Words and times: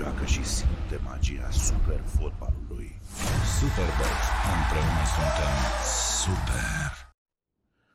joacă 0.00 0.24
și 0.24 0.44
simte 0.44 0.98
magia 1.04 1.50
super 1.50 2.00
fotbalului. 2.00 2.90
Superbox. 3.58 4.16
Împreună 4.56 5.04
suntem 5.14 5.54
super. 6.20 6.90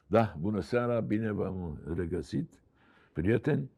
Da, 0.07 0.35
bună 0.39 0.61
seara, 0.61 0.99
bine 0.99 1.31
v-am 1.31 1.81
regăsit, 1.95 2.49
prieteni. 3.13 3.69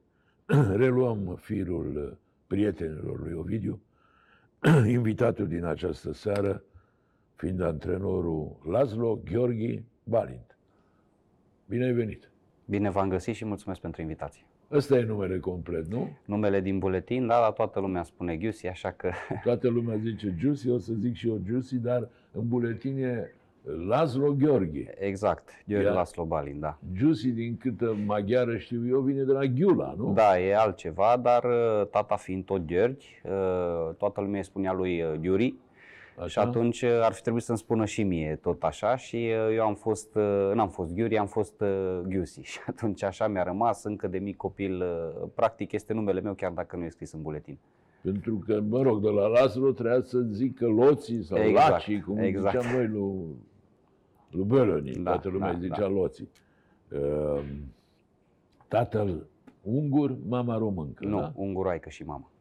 Reluăm 0.82 1.38
firul 1.42 2.18
prietenilor 2.48 3.20
lui 3.20 3.34
Ovidiu. 3.34 3.82
Invitatul 4.98 5.48
din 5.48 5.64
această 5.64 6.14
seară 6.14 6.64
fiind 7.36 7.62
antrenorul 7.62 8.58
Laszlo 8.64 9.16
Gheorghi 9.16 9.84
Balint. 10.04 10.58
Bine 11.66 11.86
ai 11.86 11.94
venit! 11.94 12.32
Bine 12.66 12.90
v-am 12.90 13.10
găsit 13.10 13.36
și 13.36 13.46
mulțumesc 13.46 13.80
pentru 13.80 14.02
invitație. 14.02 14.46
Ăsta 14.72 14.98
e 14.98 15.04
numele 15.04 15.40
complet, 15.40 15.88
nu? 15.88 16.10
Numele 16.26 16.62
din 16.62 16.80
buletin, 16.80 17.28
da, 17.28 17.40
dar 17.40 17.52
toată 17.52 17.80
lumea 17.80 18.04
spune 18.04 18.38
Giusi, 18.38 18.68
așa 18.68 18.92
că... 18.92 19.12
Toată 19.44 19.68
lumea 19.68 19.96
zice 19.98 20.36
Giusi, 20.38 20.70
o 20.70 20.78
să 20.78 20.94
zic 20.94 21.16
și 21.16 21.28
eu 21.28 21.42
Giusi, 21.46 21.76
dar 21.76 22.10
în 22.32 22.48
buletin 22.48 23.04
e 23.04 23.32
Laszlo 23.88 24.34
Gheorghe. 24.34 24.94
Exact, 25.00 25.50
Gheorghe 25.68 25.88
Ia. 25.88 25.94
Laslo 25.94 26.26
Balin, 26.26 26.60
da. 26.60 26.78
Giusi, 26.94 27.30
din 27.30 27.58
câtă 27.58 27.96
maghiară 28.06 28.58
știu 28.58 28.88
eu, 28.88 29.00
vine 29.00 29.24
de 29.24 29.32
la 29.32 29.46
Ghiula, 29.46 29.94
nu? 29.98 30.14
Da, 30.14 30.40
e 30.40 30.56
altceva, 30.56 31.20
dar 31.22 31.44
uh, 31.44 31.88
tata 31.88 32.16
fiind 32.16 32.46
tot 32.46 32.66
Gheorghe, 32.66 33.06
uh, 33.24 33.96
toată 33.98 34.22
lumea 34.22 34.38
îi 34.38 34.46
spunea 34.46 34.74
lui 34.74 35.02
uh, 35.02 35.12
Ghiuri 35.20 35.56
Așa? 36.18 36.28
și 36.28 36.40
atunci 36.40 36.82
uh, 36.82 37.00
ar 37.02 37.14
fi 37.14 37.22
trebuit 37.22 37.44
să-mi 37.44 37.58
spună 37.58 37.86
și 37.86 38.04
mie 38.04 38.36
tot 38.42 38.64
așa 38.64 38.96
și 38.96 39.16
uh, 39.16 39.56
eu 39.56 39.66
am 39.66 39.76
fost, 39.76 40.16
uh, 40.16 40.52
n-am 40.54 40.70
fost 40.70 40.94
Ghiuri, 40.94 41.18
am 41.18 41.28
fost 41.28 41.62
uh, 41.62 42.02
Giusi 42.08 42.42
și 42.52 42.60
atunci 42.68 43.04
așa 43.04 43.28
mi-a 43.28 43.44
rămas 43.44 43.84
încă 43.84 44.08
de 44.08 44.18
mic 44.20 44.36
copil, 44.38 44.82
uh, 44.82 45.28
practic 45.36 45.72
este 45.72 45.94
numele 45.94 46.22
meu 46.22 46.34
chiar 46.34 46.52
dacă 46.52 46.76
nu 46.76 46.84
e 46.84 46.90
scris 46.90 47.12
în 47.12 47.22
buletin. 47.22 47.58
Pentru 48.02 48.44
că, 48.46 48.62
mă 48.62 48.82
rog, 48.82 49.02
de 49.02 49.10
la 49.10 49.28
Laszlo 49.28 49.72
trebuia 49.72 50.02
să 50.02 50.20
zică 50.20 50.68
Loții 50.68 51.24
sau 51.24 51.38
Exact, 51.38 51.70
Lacii, 51.70 52.02
cum 52.02 52.18
exact. 52.18 52.62
ziceam 52.62 52.76
noi 52.76 52.88
lui, 52.88 53.36
lui 54.32 54.46
Bölöni, 54.46 55.02
Da, 55.04 55.12
toată 55.12 55.30
lumea 55.30 55.54
da, 55.54 55.60
zicea 55.60 55.80
da. 55.80 55.88
Loții. 55.88 56.30
Uh, 56.92 57.44
tatăl 58.68 59.28
ungur, 59.62 60.16
mama 60.28 60.58
româncă, 60.58 61.06
Nu, 61.06 61.20
da? 61.20 61.32
unguroaică 61.36 61.90
și 61.90 62.04
mama. 62.04 62.32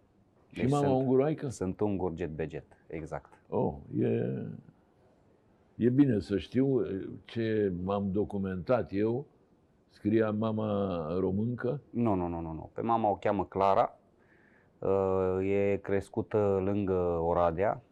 Și 0.53 0.61
Deci 0.61 0.71
mama 0.71 0.87
sunt- 0.87 0.99
unguroaică? 1.01 1.49
Sunt 1.49 1.81
ungur 1.81 2.13
jet 2.17 2.31
beget, 2.31 2.65
exact. 2.87 3.33
Oh, 3.49 3.75
e, 3.99 4.33
e 5.77 5.89
bine 5.89 6.19
să 6.21 6.39
știu 6.39 6.83
ce 7.25 7.73
m-am 7.85 8.11
documentat 8.13 8.91
eu. 8.93 9.27
Scria 9.89 10.31
mama 10.31 11.07
româncă. 11.19 11.81
Nu, 11.91 12.15
nu, 12.15 12.27
nu, 12.27 12.41
nu, 12.41 12.53
nu. 12.53 12.71
Pe 12.73 12.81
mama 12.81 13.09
o 13.09 13.17
cheamă 13.17 13.47
Clara. 13.47 13.99
Uh, 14.79 15.39
E 15.43 15.77
crescută 15.83 16.61
lângă 16.65 17.21
Oradea, 17.23 17.83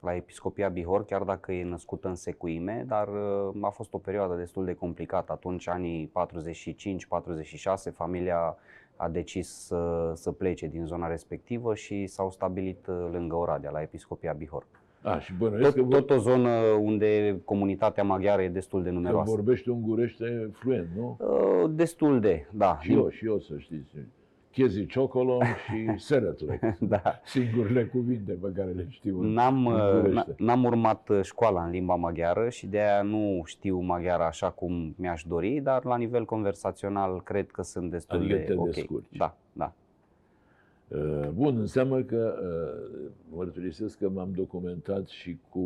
la 0.00 0.14
Episcopia 0.14 0.68
Bihor, 0.68 1.04
chiar 1.04 1.22
dacă 1.22 1.52
e 1.52 1.64
născută 1.64 2.08
în 2.08 2.14
secuime, 2.14 2.84
dar 2.86 3.08
uh, 3.08 3.54
a 3.60 3.68
fost 3.68 3.94
o 3.94 3.98
perioadă 3.98 4.34
destul 4.34 4.64
de 4.64 4.74
complicată. 4.74 5.32
Atunci, 5.32 5.68
anii 5.68 6.12
45-46, 7.90 7.94
familia 7.94 8.56
a 9.00 9.08
decis 9.08 9.48
să, 9.48 10.12
să 10.14 10.32
plece 10.32 10.66
din 10.66 10.84
zona 10.84 11.06
respectivă 11.08 11.74
și 11.74 12.06
s-au 12.06 12.30
stabilit 12.30 12.86
uh, 12.86 13.08
lângă 13.12 13.36
Oradea, 13.36 13.70
la 13.70 13.80
Episcopia 13.82 14.32
Bihor. 14.32 14.66
A, 15.02 15.18
și 15.18 15.32
bănuiesc 15.32 15.74
că, 15.74 15.80
Tot, 15.80 15.88
vor, 15.88 16.00
tot 16.02 16.10
o 16.16 16.20
zonă 16.20 16.50
unde 16.80 17.40
comunitatea 17.44 18.04
maghiară 18.04 18.42
e 18.42 18.48
destul 18.48 18.82
de 18.82 18.88
că 18.88 18.94
numeroasă. 18.94 19.30
vorbește 19.30 19.70
ungurește 19.70 20.50
fluent, 20.52 20.88
nu? 20.96 21.16
Uh, 21.20 21.70
Destul 21.70 22.20
de, 22.20 22.46
da. 22.52 22.78
Și 22.80 22.92
eu, 22.92 23.08
și 23.08 23.26
eu 23.26 23.38
să 23.38 23.54
știți. 23.58 23.94
Chezi 24.52 24.86
Ciocolom 24.86 25.42
și 25.42 25.86
Seretle. 26.06 26.76
da. 26.80 27.02
Singurile 27.24 27.84
cuvinte 27.84 28.32
pe 28.32 28.52
care 28.54 28.70
le 28.70 28.86
știu. 28.88 29.20
în 29.20 29.28
N-am, 29.32 29.64
uh, 29.64 29.72
ungurește. 29.94 30.32
n- 30.32 30.36
n-am 30.36 30.64
urmat 30.64 31.08
uh, 31.08 31.22
școala 31.22 31.64
în 31.64 31.70
limba 31.70 31.94
maghiară 31.94 32.48
și 32.48 32.66
de 32.66 32.78
aia 32.80 33.02
nu 33.02 33.42
știu 33.44 33.78
maghiara 33.80 34.26
așa 34.26 34.50
cum 34.50 34.94
mi-aș 34.98 35.22
dori, 35.24 35.60
dar 35.62 35.84
la 35.84 35.96
nivel 35.96 36.24
conversațional 36.24 37.22
cred 37.22 37.50
că 37.50 37.62
sunt 37.62 37.90
destul 37.90 38.18
Adică 38.18 38.34
de 38.36 38.40
te 38.42 38.54
ok. 38.54 38.64
descurci. 38.64 39.16
Da, 39.16 39.36
da. 39.52 39.72
Uh, 40.88 41.28
Bun, 41.34 41.56
înseamnă 41.58 42.02
că 42.02 42.34
uh, 42.42 43.10
mărturisesc 43.36 43.98
că 43.98 44.08
m-am 44.08 44.30
documentat 44.36 45.08
și 45.08 45.38
cu 45.48 45.64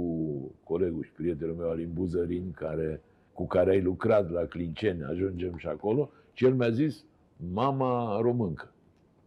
colegul 0.65 1.03
și 1.03 1.11
prietenul 1.11 1.55
meu 1.55 1.71
Alin 1.71 1.91
Buzărin, 1.95 2.53
care, 2.57 3.01
cu 3.33 3.47
care 3.47 3.71
ai 3.71 3.81
lucrat 3.81 4.31
la 4.31 4.41
Clinceni, 4.45 5.03
ajungem 5.11 5.57
și 5.57 5.67
acolo, 5.67 6.11
și 6.33 6.45
el 6.45 6.55
mi-a 6.55 6.71
zis 6.71 7.05
mama 7.53 8.21
româncă. 8.21 8.73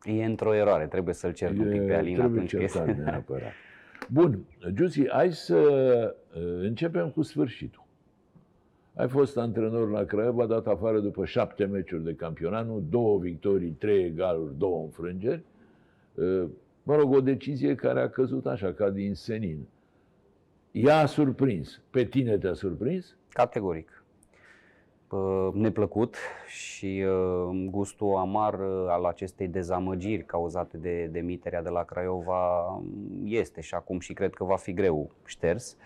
E 0.03 0.25
într-o 0.25 0.53
eroare, 0.55 0.87
trebuie 0.87 1.13
să-l 1.13 1.33
cer 1.33 1.49
un 1.49 1.69
pic 1.69 1.85
pe 1.85 1.91
E- 1.91 1.95
Alin 1.95 2.15
trebuie 2.15 2.41
atunci 2.41 2.51
că 2.51 2.57
certat 2.57 2.87
este... 2.87 3.01
neapărat. 3.09 3.51
Bun, 4.11 4.45
Giusi, 4.73 5.09
hai 5.09 5.31
să 5.31 5.55
uh, 6.35 6.41
începem 6.61 7.09
cu 7.09 7.21
sfârșitul. 7.21 7.83
Ai 8.93 9.07
fost 9.07 9.37
antrenor 9.37 9.89
la 9.89 10.03
Craiova, 10.03 10.45
dat 10.45 10.67
afară 10.67 10.99
după 10.99 11.25
șapte 11.25 11.65
meciuri 11.65 12.03
de 12.03 12.13
campionat, 12.13 12.65
nu? 12.65 12.83
două 12.89 13.19
victorii, 13.19 13.71
trei 13.71 14.05
egaluri, 14.05 14.57
două 14.57 14.83
înfrângeri. 14.83 15.43
Uh, 16.13 16.43
Mă 16.87 16.95
rog, 16.95 17.13
o 17.13 17.21
decizie 17.21 17.75
care 17.75 17.99
a 18.01 18.09
căzut 18.09 18.45
așa, 18.45 18.73
ca 18.73 18.89
din 18.89 19.13
senin. 19.13 19.67
Ea 20.71 20.97
a 20.97 21.05
surprins. 21.05 21.81
Pe 21.89 22.03
tine 22.05 22.37
te-a 22.37 22.53
surprins? 22.53 23.15
Categoric. 23.29 24.03
Uh, 25.15 25.53
Neplăcut 25.53 26.15
și 26.47 27.03
uh, 27.07 27.67
gustul 27.69 28.15
amar 28.15 28.53
uh, 28.53 28.85
al 28.87 29.05
acestei 29.05 29.47
dezamăgiri 29.47 30.25
cauzate 30.25 30.77
de 30.77 31.09
demiterea 31.11 31.61
de 31.61 31.69
la 31.69 31.83
Craiova 31.83 32.65
um, 32.65 32.85
este 33.23 33.61
și 33.61 33.73
acum 33.75 33.99
și 33.99 34.13
cred 34.13 34.33
că 34.33 34.43
va 34.43 34.55
fi 34.55 34.73
greu 34.73 35.11
șters 35.25 35.77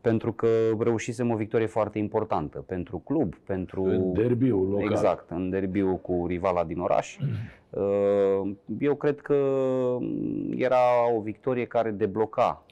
pentru 0.00 0.32
că 0.32 0.48
reușisem 0.78 1.30
o 1.30 1.36
victorie 1.36 1.66
foarte 1.66 1.98
importantă 1.98 2.58
pentru 2.66 2.98
club, 2.98 3.34
pentru 3.34 3.84
În 3.84 4.12
derbiul 4.12 4.68
local. 4.68 4.90
Exact, 4.90 5.30
în 5.30 5.50
derbiul 5.50 5.96
cu 5.96 6.24
rivala 6.26 6.64
din 6.64 6.78
oraș. 6.78 7.16
Uh, 7.70 8.50
Eu 8.78 8.94
cred 8.94 9.20
că 9.20 9.36
era 10.56 10.78
o 11.16 11.20
victorie 11.20 11.64
care 11.64 11.90
debloca 11.90 12.62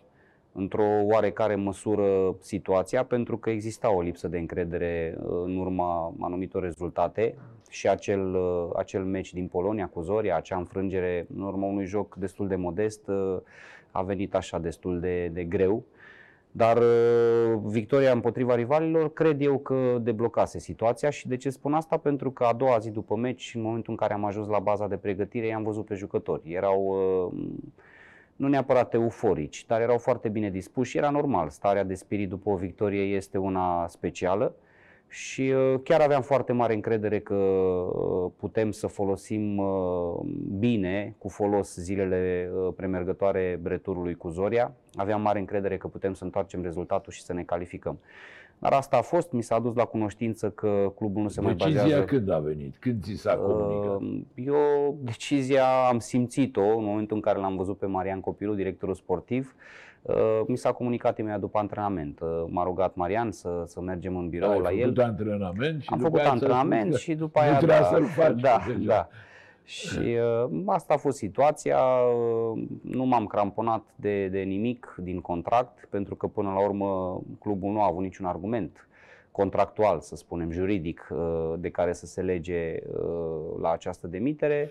într-o 0.54 0.86
oarecare 1.02 1.54
măsură 1.54 2.36
situația, 2.40 3.04
pentru 3.04 3.38
că 3.38 3.50
exista 3.50 3.94
o 3.94 4.00
lipsă 4.00 4.28
de 4.28 4.38
încredere 4.38 5.18
uh, 5.18 5.42
în 5.44 5.56
urma 5.56 6.14
anumitor 6.20 6.62
rezultate 6.62 7.34
și 7.68 7.88
acel, 7.88 8.34
uh, 8.34 8.70
acel 8.76 9.04
meci 9.04 9.32
din 9.32 9.46
Polonia 9.46 9.86
cu 9.86 10.00
Zoria, 10.00 10.36
acea 10.36 10.56
înfrângere 10.56 11.26
în 11.36 11.42
urma 11.42 11.66
unui 11.66 11.84
joc 11.84 12.14
destul 12.14 12.48
de 12.48 12.56
modest, 12.56 13.08
uh, 13.08 13.36
a 13.90 14.02
venit 14.02 14.34
așa 14.34 14.58
destul 14.58 15.00
de, 15.00 15.26
de 15.26 15.44
greu. 15.44 15.84
Dar 16.56 16.76
uh, 16.76 17.58
victoria 17.64 18.12
împotriva 18.12 18.54
rivalilor 18.54 19.12
cred 19.12 19.40
eu 19.40 19.58
că 19.58 19.98
deblocase 20.00 20.58
situația 20.58 21.10
și 21.10 21.28
de 21.28 21.36
ce 21.36 21.50
spun 21.50 21.74
asta? 21.74 21.96
Pentru 21.96 22.30
că 22.30 22.44
a 22.44 22.52
doua 22.52 22.78
zi 22.78 22.90
după 22.90 23.16
meci, 23.16 23.52
în 23.54 23.62
momentul 23.62 23.90
în 23.90 23.96
care 23.98 24.12
am 24.12 24.24
ajuns 24.24 24.48
la 24.48 24.58
baza 24.58 24.88
de 24.88 24.96
pregătire, 24.96 25.46
i-am 25.46 25.62
văzut 25.62 25.84
pe 25.86 25.94
jucători. 25.94 26.52
Erau 26.52 26.82
uh, 26.84 27.42
nu 28.36 28.48
neapărat 28.48 28.94
euforici, 28.94 29.66
dar 29.66 29.80
erau 29.80 29.98
foarte 29.98 30.28
bine 30.28 30.50
dispuși 30.50 30.90
și 30.90 30.96
era 30.96 31.10
normal. 31.10 31.48
Starea 31.48 31.84
de 31.84 31.94
spirit 31.94 32.28
după 32.28 32.50
o 32.50 32.56
victorie 32.56 33.02
este 33.02 33.38
una 33.38 33.86
specială 33.88 34.54
și 35.08 35.40
uh, 35.40 35.80
chiar 35.84 36.00
aveam 36.00 36.22
foarte 36.22 36.52
mare 36.52 36.74
încredere 36.74 37.20
că 37.20 37.34
uh, 37.34 38.30
putem 38.36 38.70
să 38.70 38.86
folosim 38.86 39.58
uh, 39.58 40.20
bine, 40.58 41.14
cu 41.18 41.28
folos, 41.28 41.74
zilele 41.74 42.50
uh, 42.54 42.72
premergătoare 42.76 43.58
breturului 43.62 44.14
cu 44.14 44.28
Zoria. 44.28 44.74
Aveam 44.94 45.20
mare 45.20 45.38
încredere 45.38 45.76
că 45.76 45.88
putem 45.88 46.14
să 46.14 46.24
întoarcem 46.24 46.62
rezultatul 46.62 47.12
și 47.12 47.22
să 47.22 47.32
ne 47.32 47.42
calificăm. 47.42 47.98
Dar 48.58 48.72
asta 48.72 48.96
a 48.96 49.00
fost, 49.00 49.32
mi 49.32 49.42
s-a 49.42 49.54
adus 49.54 49.74
la 49.74 49.84
cunoștință 49.84 50.50
că 50.50 50.92
clubul 50.96 51.22
nu 51.22 51.28
se 51.28 51.40
mai 51.40 51.54
Decizia 51.54 51.80
bazează... 51.82 52.04
când 52.04 52.30
a 52.30 52.38
venit? 52.38 52.76
Când 52.80 53.02
ți 53.02 53.14
s-a 53.14 53.34
comunicat? 53.36 54.00
Uh, 54.00 54.20
Eu 54.34 54.96
decizia 55.02 55.64
am 55.88 55.98
simțit-o 55.98 56.62
în 56.76 56.84
momentul 56.84 57.16
în 57.16 57.22
care 57.22 57.38
l-am 57.38 57.56
văzut 57.56 57.78
pe 57.78 57.86
Marian 57.86 58.20
Copilul, 58.20 58.56
directorul 58.56 58.94
sportiv. 58.94 59.54
Uh, 60.02 60.14
Mi 60.46 60.56
s-a 60.56 60.72
comunicat 60.72 61.18
imediat 61.18 61.40
după 61.40 61.58
antrenament. 61.58 62.20
Uh, 62.20 62.44
M-a 62.46 62.64
rugat 62.64 62.94
Marian 62.94 63.30
să, 63.30 63.62
să 63.66 63.80
mergem 63.80 64.16
în 64.16 64.28
birou 64.28 64.50
Ai 64.50 64.58
la 64.60 64.68
făcut 64.68 64.80
el. 64.98 65.04
antrenament 65.04 65.82
și 65.82 65.88
Am 65.92 65.98
după 65.98 66.08
făcut 66.10 66.18
aia 66.20 66.28
ți-a 66.28 66.36
spus 66.36 66.48
antrenament 66.50 66.90
că 66.92 66.98
și 66.98 67.14
după 67.14 67.38
nu 67.40 67.46
aia... 67.46 67.56
trebuia 67.56 67.78
da, 67.80 67.84
să-l 67.86 68.04
faci 68.04 68.40
Da, 68.40 68.60
deja. 68.66 68.78
da. 68.86 69.08
Și 69.64 70.16
uh, 70.44 70.62
asta 70.66 70.94
a 70.94 70.96
fost 70.96 71.16
situația. 71.16 71.78
Uh, 71.78 72.62
Nu 72.82 73.04
m-am 73.04 73.26
cramponat 73.26 73.82
de, 73.96 74.28
de 74.28 74.40
nimic 74.40 74.94
din 74.98 75.20
contract, 75.20 75.86
pentru 75.90 76.14
că 76.14 76.26
până 76.26 76.52
la 76.52 76.64
urmă 76.64 77.20
clubul 77.40 77.72
nu 77.72 77.82
a 77.82 77.86
avut 77.86 78.02
niciun 78.02 78.26
argument 78.26 78.88
contractual, 79.30 80.00
să 80.00 80.16
spunem, 80.16 80.50
juridic, 80.50 81.08
uh, 81.10 81.52
de 81.58 81.70
care 81.70 81.92
să 81.92 82.06
se 82.06 82.22
lege 82.22 82.78
uh, 82.86 83.60
la 83.60 83.70
această 83.70 84.06
demitere. 84.06 84.70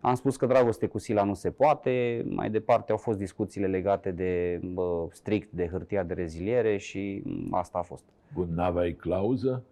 Am 0.00 0.14
spus 0.14 0.36
că 0.36 0.46
dragoste 0.46 0.86
cu 0.86 0.98
Sila 0.98 1.24
nu 1.24 1.34
se 1.34 1.50
poate. 1.50 2.24
Mai 2.28 2.50
departe 2.50 2.92
au 2.92 2.98
fost 2.98 3.18
discuțiile 3.18 3.66
legate 3.66 4.10
de 4.10 4.60
bă, 4.72 5.06
strict 5.10 5.52
de 5.52 5.68
hârtia 5.68 6.02
de 6.02 6.14
reziliere 6.14 6.76
și 6.76 7.22
mm, 7.24 7.54
asta 7.54 7.78
a 7.78 7.82
fost. 7.82 8.04
Bun, 8.34 8.48
n-aveai 8.54 8.92
clauză? 8.92 9.62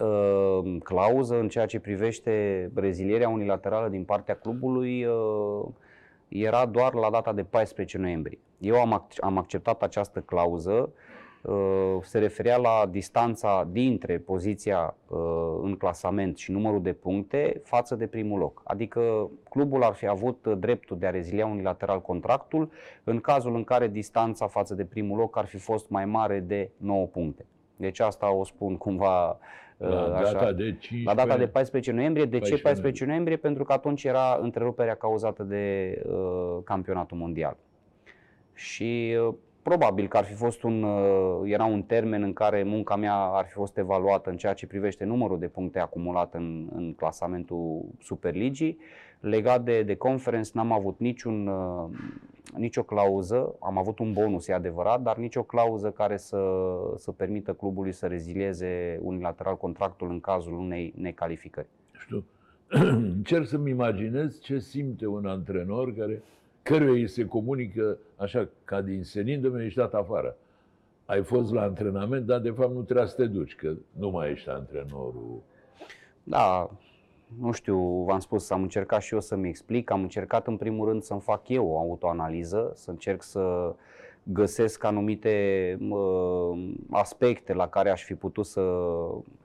Uh, 0.00 0.76
clauză 0.82 1.38
în 1.38 1.48
ceea 1.48 1.66
ce 1.66 1.80
privește 1.80 2.70
rezilierea 2.74 3.28
unilaterală 3.28 3.88
din 3.88 4.04
partea 4.04 4.34
clubului 4.34 5.04
uh, 5.04 5.64
era 6.28 6.66
doar 6.66 6.94
la 6.94 7.10
data 7.10 7.32
de 7.32 7.44
14 7.44 7.98
noiembrie. 7.98 8.38
Eu 8.58 8.74
am, 8.74 9.02
ac- 9.02 9.18
am 9.20 9.38
acceptat 9.38 9.82
această 9.82 10.20
clauză, 10.20 10.92
uh, 11.42 11.96
se 12.02 12.18
referea 12.18 12.56
la 12.56 12.86
distanța 12.90 13.68
dintre 13.70 14.18
poziția 14.18 14.96
uh, 15.08 15.18
în 15.62 15.76
clasament 15.76 16.36
și 16.36 16.52
numărul 16.52 16.82
de 16.82 16.92
puncte 16.92 17.60
față 17.64 17.94
de 17.94 18.06
primul 18.06 18.38
loc. 18.38 18.60
Adică 18.64 19.30
clubul 19.50 19.82
ar 19.82 19.94
fi 19.94 20.06
avut 20.06 20.46
dreptul 20.58 20.98
de 20.98 21.06
a 21.06 21.10
rezilia 21.10 21.46
unilateral 21.46 22.00
contractul 22.00 22.70
în 23.04 23.20
cazul 23.20 23.54
în 23.54 23.64
care 23.64 23.88
distanța 23.88 24.46
față 24.46 24.74
de 24.74 24.84
primul 24.84 25.18
loc 25.18 25.36
ar 25.36 25.46
fi 25.46 25.58
fost 25.58 25.88
mai 25.88 26.04
mare 26.04 26.40
de 26.40 26.70
9 26.76 27.06
puncte. 27.06 27.46
Deci 27.76 28.00
asta 28.00 28.32
o 28.32 28.44
spun 28.44 28.76
cumva 28.76 29.38
La 29.76 29.88
uh, 29.88 30.12
așa. 30.12 30.32
data 30.32 30.52
de 30.52 30.76
15... 30.78 31.08
La 31.08 31.14
data 31.14 31.38
de 31.38 31.46
14 31.46 31.92
noiembrie. 31.92 32.24
De 32.24 32.38
ce 32.38 32.40
14 32.40 32.62
14 32.62 33.04
noiembrie? 33.04 33.36
Pentru 33.36 33.64
că 33.64 33.72
atunci 33.72 34.04
era 34.04 34.38
întreruperea 34.42 34.94
cauzată 34.94 35.42
de 35.42 35.94
uh, 36.06 36.58
campionatul 36.64 37.16
mondial. 37.16 37.56
Și 38.54 39.16
uh, 39.28 39.34
probabil 39.62 40.08
că 40.08 40.16
ar 40.16 40.24
fi 40.24 40.34
fost 40.34 40.62
un, 40.62 40.82
uh, 40.82 41.40
era 41.44 41.64
un 41.64 41.82
termen 41.82 42.22
în 42.22 42.32
care 42.32 42.62
munca 42.62 42.96
mea 42.96 43.14
ar 43.14 43.44
fi 43.46 43.52
fost 43.52 43.78
evaluată 43.78 44.30
în 44.30 44.36
ceea 44.36 44.52
ce 44.52 44.66
privește 44.66 45.04
numărul 45.04 45.38
de 45.38 45.48
puncte 45.48 45.78
acumulat 45.78 46.34
în, 46.34 46.68
în 46.74 46.94
clasamentul 46.94 47.84
Superligii. 48.00 48.78
Legat 49.24 49.64
de, 49.64 49.82
de 49.82 49.94
conference 49.94 50.50
n-am 50.54 50.72
avut 50.72 50.98
niciun, 50.98 51.46
uh, 51.46 51.88
nicio 52.56 52.82
clauză, 52.82 53.54
am 53.60 53.78
avut 53.78 53.98
un 53.98 54.12
bonus, 54.12 54.48
e 54.48 54.52
adevărat, 54.52 55.02
dar 55.02 55.16
nicio 55.16 55.42
clauză 55.42 55.90
care 55.90 56.16
să, 56.16 56.40
să 56.96 57.10
permită 57.12 57.52
clubului 57.52 57.92
să 57.92 58.06
rezilieze 58.06 58.98
unilateral 59.02 59.56
contractul 59.56 60.10
în 60.10 60.20
cazul 60.20 60.52
unei 60.52 60.92
necalificări. 60.96 61.66
știu, 61.98 62.24
încerc 63.16 63.46
să-mi 63.46 63.70
imaginez 63.70 64.40
ce 64.40 64.58
simte 64.58 65.06
un 65.06 65.26
antrenor 65.26 65.94
care, 65.94 66.22
căruia 66.62 66.92
îi 66.92 67.08
se 67.08 67.24
comunică 67.26 67.98
așa 68.16 68.48
ca 68.64 68.80
din 68.80 69.02
senin, 69.02 69.40
domnule, 69.40 69.64
ești 69.64 69.78
dat 69.78 69.94
afară. 69.94 70.36
Ai 71.04 71.22
fost 71.22 71.52
la 71.52 71.62
antrenament, 71.62 72.26
dar 72.26 72.40
de 72.40 72.50
fapt 72.50 72.74
nu 72.74 72.82
trebuia 72.82 73.06
să 73.06 73.16
te 73.16 73.26
duci, 73.26 73.54
că 73.54 73.72
nu 73.98 74.10
mai 74.10 74.30
ești 74.30 74.48
antrenorul. 74.48 75.42
Da, 76.22 76.70
nu 77.40 77.52
știu, 77.52 77.78
v-am 78.06 78.18
spus, 78.18 78.50
am 78.50 78.62
încercat 78.62 79.02
și 79.02 79.14
eu 79.14 79.20
să-mi 79.20 79.48
explic, 79.48 79.90
am 79.90 80.02
încercat 80.02 80.46
în 80.46 80.56
primul 80.56 80.88
rând 80.88 81.02
să-mi 81.02 81.20
fac 81.20 81.48
eu 81.48 81.66
o 81.66 81.78
autoanaliză, 81.78 82.72
să 82.74 82.90
încerc 82.90 83.22
să 83.22 83.74
găsesc 84.22 84.84
anumite 84.84 85.78
uh, 85.88 86.72
aspecte 86.90 87.52
la 87.52 87.68
care 87.68 87.90
aș 87.90 88.04
fi 88.04 88.14
putut 88.14 88.46
să, 88.46 88.62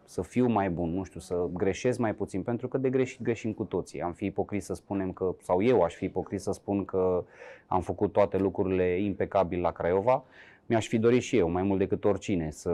să 0.05 0.21
fiu 0.21 0.47
mai 0.47 0.69
bun, 0.69 0.89
nu 0.89 1.03
știu, 1.03 1.19
să 1.19 1.47
greșesc 1.53 1.99
mai 1.99 2.15
puțin, 2.15 2.41
pentru 2.41 2.67
că 2.67 2.77
de 2.77 2.89
greșit 2.89 3.21
greșim 3.21 3.53
cu 3.53 3.63
toții. 3.63 4.01
Am 4.01 4.13
fi 4.13 4.25
ipocrit 4.25 4.63
să 4.63 4.73
spunem 4.73 5.11
că, 5.11 5.35
sau 5.41 5.63
eu 5.63 5.81
aș 5.81 5.95
fi 5.95 6.05
ipocrit 6.05 6.41
să 6.41 6.51
spun 6.51 6.85
că 6.85 7.23
am 7.67 7.81
făcut 7.81 8.11
toate 8.11 8.37
lucrurile 8.37 9.01
impecabil 9.01 9.61
la 9.61 9.71
Craiova. 9.71 10.23
Mi-aș 10.69 10.87
fi 10.87 10.97
dorit 10.97 11.21
și 11.21 11.37
eu, 11.37 11.49
mai 11.49 11.63
mult 11.63 11.79
decât 11.79 12.05
oricine, 12.05 12.51
să, 12.51 12.71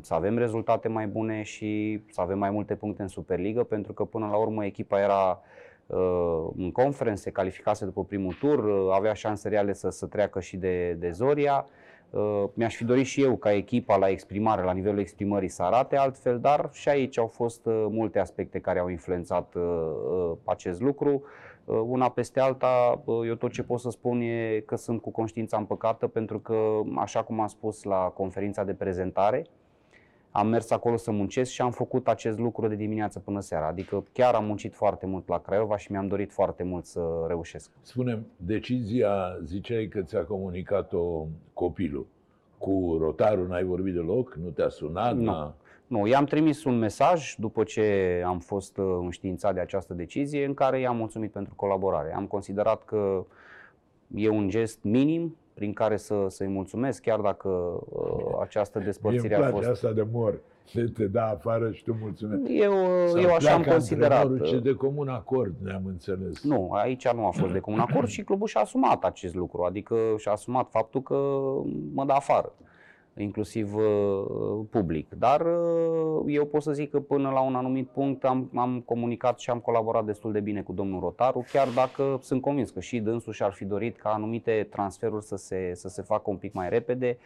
să 0.00 0.14
avem 0.14 0.38
rezultate 0.38 0.88
mai 0.88 1.06
bune 1.06 1.42
și 1.42 2.00
să 2.10 2.20
avem 2.20 2.38
mai 2.38 2.50
multe 2.50 2.74
puncte 2.74 3.02
în 3.02 3.08
Superliga, 3.08 3.62
pentru 3.62 3.92
că 3.92 4.04
până 4.04 4.26
la 4.26 4.36
urmă 4.36 4.64
echipa 4.64 5.00
era 5.00 5.40
uh, 5.86 6.46
în 6.56 6.72
conference, 6.72 7.20
se 7.20 7.30
calificase 7.30 7.84
după 7.84 8.04
primul 8.04 8.32
tur, 8.32 8.64
uh, 8.64 8.94
avea 8.94 9.12
șanse 9.12 9.48
reale 9.48 9.72
să, 9.72 9.90
să 9.90 10.06
treacă 10.06 10.40
și 10.40 10.56
de, 10.56 10.92
de 10.92 11.10
Zoria. 11.10 11.66
Uh, 12.10 12.44
mi-aș 12.54 12.74
fi 12.76 12.84
dorit 12.84 13.06
și 13.06 13.22
eu 13.22 13.36
ca 13.36 13.52
echipa 13.52 13.96
la 13.96 14.08
exprimare, 14.08 14.62
la 14.62 14.72
nivelul 14.72 14.98
exprimării 14.98 15.48
să 15.48 15.62
arate 15.62 15.96
altfel, 15.96 16.40
dar 16.40 16.68
și 16.72 16.88
aici 16.88 17.18
au 17.18 17.26
fost 17.26 17.66
uh, 17.66 17.86
multe 17.90 18.18
aspecte 18.18 18.60
care 18.60 18.78
au 18.78 18.88
influențat 18.88 19.54
uh, 19.54 19.62
uh, 19.62 20.32
acest 20.44 20.80
lucru. 20.80 21.22
Uh, 21.64 21.82
Una 21.86 22.08
peste 22.08 22.40
alta, 22.40 23.02
uh, 23.04 23.26
eu 23.26 23.34
tot 23.34 23.50
ce 23.50 23.62
pot 23.62 23.80
să 23.80 23.90
spun 23.90 24.20
e 24.20 24.62
că 24.66 24.76
sunt 24.76 25.00
cu 25.00 25.10
conștiința 25.10 25.56
împăcată 25.56 26.06
pentru 26.06 26.38
că, 26.38 26.56
așa 26.96 27.22
cum 27.22 27.40
am 27.40 27.46
spus 27.46 27.82
la 27.82 27.96
conferința 27.96 28.64
de 28.64 28.74
prezentare, 28.74 29.46
am 30.30 30.48
mers 30.48 30.70
acolo 30.70 30.96
să 30.96 31.10
muncesc 31.10 31.50
și 31.50 31.62
am 31.62 31.70
făcut 31.70 32.08
acest 32.08 32.38
lucru 32.38 32.68
de 32.68 32.74
dimineață 32.74 33.18
până 33.18 33.40
seara. 33.40 33.66
Adică 33.66 34.04
chiar 34.12 34.34
am 34.34 34.44
muncit 34.44 34.74
foarte 34.74 35.06
mult 35.06 35.28
la 35.28 35.38
Craiova 35.38 35.76
și 35.76 35.90
mi-am 35.90 36.06
dorit 36.06 36.32
foarte 36.32 36.62
mult 36.62 36.84
să 36.84 37.00
reușesc. 37.26 37.70
Spunem, 37.80 38.26
decizia, 38.36 39.38
ziceai 39.44 39.86
că 39.86 40.02
ți-a 40.02 40.24
comunicat-o 40.24 41.26
copilul. 41.52 42.06
Cu 42.58 42.96
rotarul 43.00 43.46
n-ai 43.46 43.64
vorbit 43.64 43.94
deloc? 43.94 44.34
Nu 44.34 44.48
te-a 44.48 44.68
sunat? 44.68 45.16
Nu. 45.16 45.54
N-a- 45.86 45.98
Nu, 45.98 46.06
i-am 46.06 46.24
trimis 46.24 46.64
un 46.64 46.78
mesaj 46.78 47.34
după 47.38 47.62
ce 47.64 48.22
am 48.26 48.38
fost 48.38 48.76
uh, 48.78 48.84
înștiințat 49.00 49.54
de 49.54 49.60
această 49.60 49.94
decizie 49.94 50.44
în 50.44 50.54
care 50.54 50.80
i-am 50.80 50.96
mulțumit 50.96 51.32
pentru 51.32 51.54
colaborare. 51.56 52.14
Am 52.14 52.26
considerat 52.26 52.84
că 52.84 53.24
e 54.14 54.28
un 54.28 54.48
gest 54.48 54.78
minim 54.82 55.36
prin 55.54 55.72
care 55.72 55.96
să, 55.96 56.26
să-i 56.28 56.48
mulțumesc, 56.48 57.02
chiar 57.02 57.20
dacă 57.20 57.48
uh, 57.48 58.38
această 58.40 58.78
Mie 58.78 58.86
îmi 58.86 58.94
despărțire 58.96 59.34
a 59.34 59.38
place 59.38 59.52
fost... 59.54 59.68
asta 59.68 59.92
de 59.92 60.06
mor. 60.12 60.38
De 60.74 60.84
te 60.84 61.04
da 61.06 61.24
afară 61.28 61.70
și 61.72 61.84
tu 61.84 61.96
mulțumesc. 62.00 62.42
Eu, 62.48 62.72
Sau 63.06 63.20
eu 63.20 63.34
așa 63.34 63.52
am 63.52 63.60
pleacă 63.60 63.70
considerat. 63.70 64.10
antrenorul, 64.12 64.46
Ce 64.46 64.56
uh, 64.56 64.62
de 64.62 64.72
comun 64.74 65.08
acord 65.08 65.54
ne-am 65.62 65.82
înțeles. 65.86 66.42
Nu, 66.42 66.70
aici 66.72 67.08
nu 67.08 67.26
a 67.26 67.30
fost 67.30 67.52
de 67.52 67.58
comun 67.58 67.78
acord 67.80 68.08
și 68.08 68.22
clubul 68.22 68.46
și-a 68.46 68.60
asumat 68.60 69.04
acest 69.04 69.34
lucru, 69.34 69.62
adică 69.62 69.94
și-a 70.18 70.32
asumat 70.32 70.68
faptul 70.70 71.02
că 71.02 71.14
mă 71.94 72.04
dă 72.04 72.12
afară, 72.12 72.52
inclusiv 73.16 73.74
uh, 73.74 74.66
public. 74.70 75.08
Dar 75.18 75.40
uh, 75.40 76.24
eu 76.26 76.44
pot 76.46 76.62
să 76.62 76.72
zic 76.72 76.90
că 76.90 77.00
până 77.00 77.30
la 77.30 77.40
un 77.40 77.54
anumit 77.54 77.88
punct 77.88 78.24
am, 78.24 78.50
am 78.54 78.80
comunicat 78.80 79.38
și 79.38 79.50
am 79.50 79.58
colaborat 79.58 80.04
destul 80.04 80.32
de 80.32 80.40
bine 80.40 80.62
cu 80.62 80.72
domnul 80.72 81.00
Rotaru, 81.00 81.44
chiar 81.52 81.68
dacă 81.74 82.18
sunt 82.22 82.40
convins 82.40 82.70
că 82.70 82.80
și 82.80 83.00
dânsul 83.00 83.32
și-ar 83.32 83.52
fi 83.52 83.64
dorit 83.64 83.96
ca 83.96 84.12
anumite 84.12 84.66
transferuri 84.70 85.24
să 85.24 85.36
se, 85.36 85.70
să 85.74 85.88
se 85.88 86.02
facă 86.02 86.30
un 86.30 86.36
pic 86.36 86.52
mai 86.52 86.68
repede, 86.68 87.18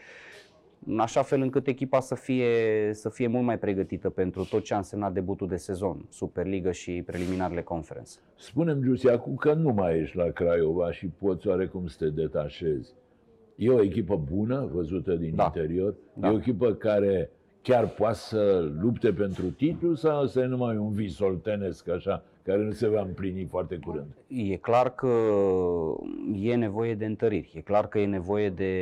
în 0.87 0.99
așa 0.99 1.23
fel 1.23 1.41
încât 1.41 1.67
echipa 1.67 2.01
să 2.01 2.15
fie, 2.15 2.51
să 2.93 3.11
fie 3.11 3.27
mult 3.27 3.45
mai 3.45 3.59
pregătită 3.59 4.11
pentru 4.11 4.45
tot 4.45 4.63
ce 4.63 4.75
a 4.75 4.77
însemnat 4.77 5.13
debutul 5.13 5.49
de 5.49 5.57
sezon, 5.57 6.07
Superliga 6.09 6.73
și 6.73 7.03
preliminarele 7.07 7.63
conference. 7.63 8.11
Spunem, 8.37 8.83
Giusi, 8.83 9.09
acum 9.09 9.35
că 9.35 9.53
nu 9.53 9.73
mai 9.73 9.99
ești 9.99 10.17
la 10.17 10.31
Craiova 10.31 10.93
și 10.93 11.07
poți 11.07 11.49
oarecum 11.49 11.87
să 11.87 11.97
te 11.99 12.11
detașezi. 12.11 12.95
E 13.57 13.71
o 13.71 13.83
echipă 13.83 14.17
bună, 14.33 14.69
văzută 14.73 15.15
din 15.15 15.33
Da. 15.35 15.45
interior? 15.55 15.95
Da. 16.13 16.29
E 16.29 16.31
o 16.31 16.37
echipă 16.37 16.73
care 16.73 17.31
chiar 17.63 17.89
poate 17.89 18.15
să 18.15 18.71
lupte 18.81 19.13
pentru 19.13 19.51
titlu 19.51 19.95
sau 19.95 20.23
ăsta 20.23 20.41
e 20.41 20.45
numai 20.45 20.77
un 20.77 20.93
vis 20.93 21.19
oltenesc 21.19 21.89
așa, 21.89 22.23
care 22.43 22.63
nu 22.63 22.71
se 22.71 22.89
va 22.89 23.01
împlini 23.01 23.45
foarte 23.45 23.79
curând? 23.85 24.07
E 24.27 24.57
clar 24.57 24.95
că 24.95 25.09
e 26.41 26.55
nevoie 26.55 26.95
de 26.95 27.05
întăriri, 27.05 27.53
e 27.55 27.61
clar 27.61 27.89
că 27.89 27.99
e 27.99 28.07
nevoie 28.07 28.51
de 28.51 28.73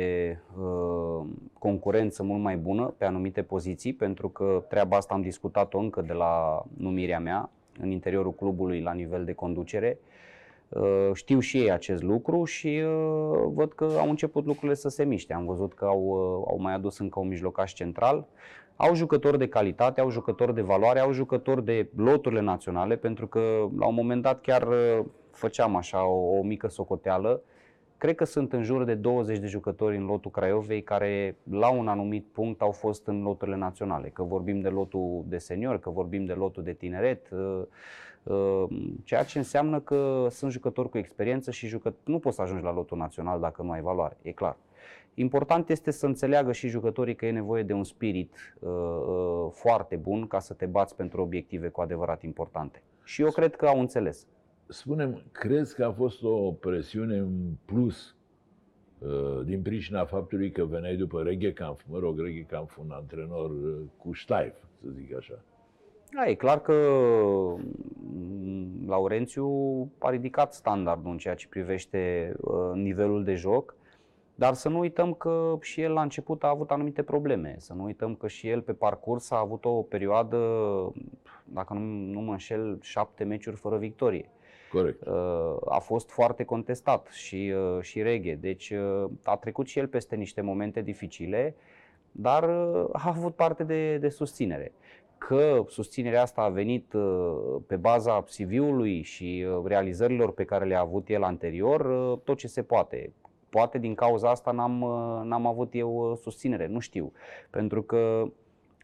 uh, 0.59 1.25
concurență 1.59 2.23
mult 2.23 2.41
mai 2.41 2.57
bună 2.57 2.93
pe 2.97 3.05
anumite 3.05 3.41
poziții, 3.41 3.93
pentru 3.93 4.29
că 4.29 4.63
treaba 4.69 4.97
asta 4.97 5.13
am 5.13 5.21
discutat-o 5.21 5.77
încă 5.77 6.01
de 6.01 6.13
la 6.13 6.63
numirea 6.77 7.19
mea 7.19 7.49
în 7.79 7.91
interiorul 7.91 8.33
clubului 8.33 8.81
la 8.81 8.93
nivel 8.93 9.25
de 9.25 9.33
conducere. 9.33 9.97
Uh, 10.01 10.13
Știu 11.13 11.39
și 11.39 11.57
ei 11.57 11.71
acest 11.71 12.03
lucru 12.03 12.43
și 12.43 12.81
uh, 12.85 13.51
văd 13.53 13.73
că 13.73 13.89
au 13.99 14.09
început 14.09 14.45
lucrurile 14.45 14.73
să 14.73 14.89
se 14.89 15.03
miște. 15.03 15.33
Am 15.33 15.45
văzut 15.45 15.73
că 15.73 15.85
au, 15.85 16.01
uh, 16.01 16.47
au 16.51 16.57
mai 16.59 16.73
adus 16.73 16.97
încă 16.97 17.19
un 17.19 17.27
mijlocaș 17.27 17.73
central. 17.73 18.27
Au 18.75 18.95
jucători 18.95 19.37
de 19.37 19.47
calitate, 19.47 20.01
au 20.01 20.09
jucători 20.09 20.53
de 20.53 20.61
valoare, 20.61 20.99
au 20.99 21.11
jucători 21.11 21.65
de 21.65 21.89
loturile 21.95 22.41
naționale, 22.41 22.95
pentru 22.95 23.27
că 23.27 23.39
la 23.77 23.87
un 23.87 23.93
moment 23.93 24.21
dat 24.21 24.41
chiar 24.41 24.67
uh, 24.67 25.05
făceam 25.31 25.75
așa 25.75 26.07
o, 26.07 26.37
o 26.37 26.41
mică 26.41 26.67
socoteală. 26.67 27.41
Cred 27.97 28.15
că 28.15 28.25
sunt 28.25 28.53
în 28.53 28.63
jur 28.63 28.83
de 28.83 28.93
20 28.93 29.37
de 29.37 29.47
jucători 29.47 29.97
în 29.97 30.05
lotul 30.05 30.31
Craiovei 30.31 30.83
care 30.83 31.37
la 31.51 31.69
un 31.69 31.87
anumit 31.87 32.25
punct 32.31 32.61
au 32.61 32.71
fost 32.71 33.07
în 33.07 33.21
loturile 33.21 33.57
naționale. 33.57 34.09
Că 34.09 34.23
vorbim 34.23 34.59
de 34.59 34.69
lotul 34.69 35.23
de 35.27 35.37
senior, 35.37 35.79
că 35.79 35.89
vorbim 35.89 36.25
de 36.25 36.33
lotul 36.33 36.63
de 36.63 36.73
tineret, 36.73 37.29
uh, 37.31 37.39
uh, 37.39 37.65
ceea 39.03 39.23
ce 39.23 39.37
înseamnă 39.37 39.79
că 39.79 40.27
sunt 40.29 40.51
jucători 40.51 40.89
cu 40.89 40.97
experiență 40.97 41.51
și 41.51 41.67
jucă... 41.67 41.95
nu 42.03 42.19
poți 42.19 42.35
să 42.35 42.41
ajungi 42.41 42.63
la 42.63 42.73
lotul 42.73 42.97
național 42.97 43.39
dacă 43.39 43.61
nu 43.61 43.71
ai 43.71 43.81
valoare, 43.81 44.17
e 44.21 44.31
clar. 44.31 44.57
Important 45.13 45.69
este 45.69 45.91
să 45.91 46.05
înțeleagă 46.05 46.51
și 46.51 46.67
jucătorii 46.67 47.15
că 47.15 47.25
e 47.25 47.31
nevoie 47.31 47.63
de 47.63 47.73
un 47.73 47.83
spirit 47.83 48.57
uh, 48.59 48.69
uh, 48.69 49.51
foarte 49.51 49.95
bun 49.95 50.27
ca 50.27 50.39
să 50.39 50.53
te 50.53 50.65
bați 50.65 50.95
pentru 50.95 51.21
obiective 51.21 51.67
cu 51.67 51.81
adevărat 51.81 52.23
importante. 52.23 52.81
Și 53.03 53.21
eu 53.21 53.31
cred 53.31 53.55
că 53.55 53.67
au 53.67 53.79
înțeles. 53.79 54.27
Spunem, 54.67 55.21
crezi 55.31 55.75
că 55.75 55.85
a 55.85 55.91
fost 55.91 56.23
o 56.23 56.51
presiune 56.51 57.17
în 57.17 57.53
plus 57.65 58.15
uh, 58.99 59.45
din 59.45 59.61
pricina 59.61 60.05
faptului 60.05 60.51
că 60.51 60.65
veneai 60.65 60.95
după 60.95 61.21
Reghe 61.21 61.53
Kampf, 61.53 61.83
mă 61.89 61.99
rog, 61.99 62.19
Reghe 62.19 62.45
Kampf 62.49 62.77
un 62.77 62.91
antrenor 62.91 63.49
uh, 63.49 63.77
cu 63.97 64.11
ștaif, 64.11 64.53
să 64.81 64.87
zic 64.89 65.15
așa. 65.15 65.43
Da, 66.15 66.29
e 66.29 66.33
clar 66.33 66.61
că 66.61 66.73
mm, 68.13 68.87
Laurențiu 68.87 69.47
a 69.99 70.09
ridicat 70.09 70.53
standardul 70.53 71.11
în 71.11 71.17
ceea 71.17 71.35
ce 71.35 71.47
privește 71.47 72.33
uh, 72.41 72.71
nivelul 72.73 73.23
de 73.23 73.33
joc, 73.33 73.75
dar 74.35 74.53
să 74.53 74.69
nu 74.69 74.79
uităm 74.79 75.13
că 75.13 75.57
și 75.61 75.81
el 75.81 75.91
la 75.91 76.01
început 76.01 76.43
a 76.43 76.49
avut 76.49 76.71
anumite 76.71 77.03
probleme. 77.03 77.55
Să 77.57 77.73
nu 77.73 77.83
uităm 77.83 78.15
că 78.15 78.27
și 78.27 78.47
el 78.47 78.61
pe 78.61 78.73
parcurs 78.73 79.31
a 79.31 79.39
avut 79.39 79.65
o 79.65 79.81
perioadă, 79.81 80.37
dacă 81.43 81.73
nu, 81.73 81.79
nu 82.11 82.19
mă 82.19 82.31
înșel, 82.31 82.77
șapte 82.81 83.23
meciuri 83.23 83.55
fără 83.55 83.77
victorie. 83.77 84.29
Corect. 84.71 85.05
Uh, 85.05 85.55
a 85.65 85.79
fost 85.79 86.09
foarte 86.09 86.43
contestat 86.43 87.07
și, 87.07 87.53
uh, 87.55 87.81
și 87.81 88.01
reghe. 88.01 88.35
Deci 88.35 88.69
uh, 88.69 89.09
a 89.23 89.35
trecut 89.35 89.67
și 89.67 89.79
el 89.79 89.87
peste 89.87 90.15
niște 90.15 90.41
momente 90.41 90.81
dificile, 90.81 91.55
dar 92.11 92.43
uh, 92.43 92.89
a 92.91 93.07
avut 93.07 93.35
parte 93.35 93.63
de, 93.63 93.97
de 93.97 94.09
susținere. 94.09 94.71
Că 95.27 95.63
susținerea 95.67 96.21
asta 96.21 96.41
a 96.41 96.49
venit 96.49 96.93
uh, 96.93 97.55
pe 97.67 97.75
baza 97.75 98.21
CV-ului 98.23 99.01
și 99.01 99.45
uh, 99.47 99.63
realizărilor 99.65 100.31
pe 100.33 100.43
care 100.43 100.65
le-a 100.65 100.79
avut 100.79 101.09
el 101.09 101.23
anterior, 101.23 102.11
uh, 102.11 102.19
tot 102.23 102.37
ce 102.37 102.47
se 102.47 102.63
poate. 102.63 103.13
Poate 103.49 103.77
din 103.77 103.93
cauza 103.95 104.29
asta 104.29 104.51
n-am, 104.51 104.81
uh, 104.81 105.21
n-am 105.23 105.45
avut 105.45 105.69
eu 105.75 106.09
uh, 106.11 106.17
susținere, 106.17 106.67
nu 106.67 106.79
știu. 106.79 107.11
Pentru 107.49 107.81
că 107.83 108.23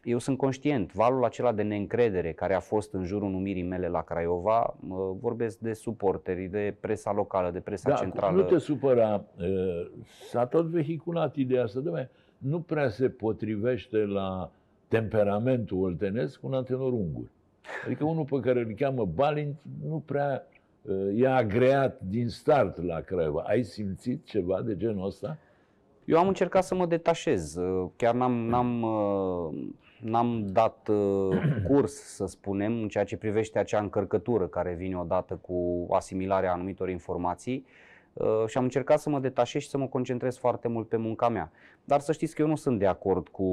eu 0.04 0.18
sunt 0.18 0.36
conștient, 0.38 0.92
valul 0.92 1.24
acela 1.24 1.52
de 1.52 1.62
neîncredere 1.62 2.32
care 2.32 2.54
a 2.54 2.60
fost 2.60 2.92
în 2.94 3.04
jurul 3.04 3.30
numirii 3.30 3.62
mele 3.62 3.88
la 3.88 4.02
Craiova, 4.02 4.76
mă 4.80 5.16
vorbesc 5.20 5.58
de 5.58 5.72
suporteri, 5.72 6.46
de 6.46 6.74
presa 6.80 7.12
locală, 7.12 7.50
de 7.50 7.60
presa 7.60 7.88
Da, 7.90 7.94
centrală. 7.96 8.36
nu 8.36 8.48
te 8.48 8.58
supăra. 8.58 9.24
uh, 9.38 9.90
S-a 10.30 10.46
tot 10.46 10.66
vehiculat 10.66 11.36
ideea 11.36 11.62
asta. 11.62 11.80
Dom'le, 11.80 12.08
nu 12.38 12.60
prea 12.60 12.88
se 12.88 13.08
potrivește 13.08 13.96
la 13.96 14.50
temperamentul 14.92 15.82
oltenesc 15.82 16.42
un 16.42 16.54
antenor 16.54 16.92
ungur. 16.92 17.30
Adică 17.86 18.04
unul 18.04 18.24
pe 18.24 18.40
care 18.40 18.60
îl 18.60 18.74
cheamă 18.76 19.04
Balint 19.04 19.56
nu 19.88 20.02
prea 20.06 20.46
uh, 20.82 21.20
e 21.20 21.28
agreat 21.28 22.00
din 22.00 22.28
start 22.28 22.82
la 22.82 23.00
Craiova. 23.00 23.42
Ai 23.46 23.62
simțit 23.62 24.24
ceva 24.24 24.62
de 24.62 24.76
genul 24.76 25.06
ăsta? 25.06 25.38
Eu 26.04 26.18
am 26.18 26.28
încercat 26.28 26.64
să 26.64 26.74
mă 26.74 26.86
detașez. 26.86 27.54
Uh, 27.54 27.90
Chiar 27.96 28.14
n-am, 28.14 28.32
n-am, 28.32 28.82
uh, 28.82 29.64
n-am 30.00 30.46
dat 30.46 30.88
uh, 30.88 31.38
curs, 31.66 31.92
să 31.92 32.26
spunem, 32.26 32.72
în 32.82 32.88
ceea 32.88 33.04
ce 33.04 33.16
privește 33.16 33.58
acea 33.58 33.80
încărcătură 33.80 34.46
care 34.46 34.74
vine 34.74 34.96
odată 34.96 35.34
cu 35.34 35.86
asimilarea 35.90 36.52
anumitor 36.52 36.88
informații 36.88 37.64
uh, 37.66 37.81
și 38.46 38.58
am 38.58 38.64
încercat 38.64 38.98
să 39.00 39.10
mă 39.10 39.18
detașez 39.18 39.62
și 39.62 39.68
să 39.68 39.78
mă 39.78 39.86
concentrez 39.86 40.36
foarte 40.38 40.68
mult 40.68 40.88
pe 40.88 40.96
munca 40.96 41.28
mea. 41.28 41.50
Dar 41.84 42.00
să 42.00 42.12
știți 42.12 42.34
că 42.34 42.42
eu 42.42 42.48
nu 42.48 42.56
sunt 42.56 42.78
de 42.78 42.86
acord 42.86 43.28
cu 43.28 43.46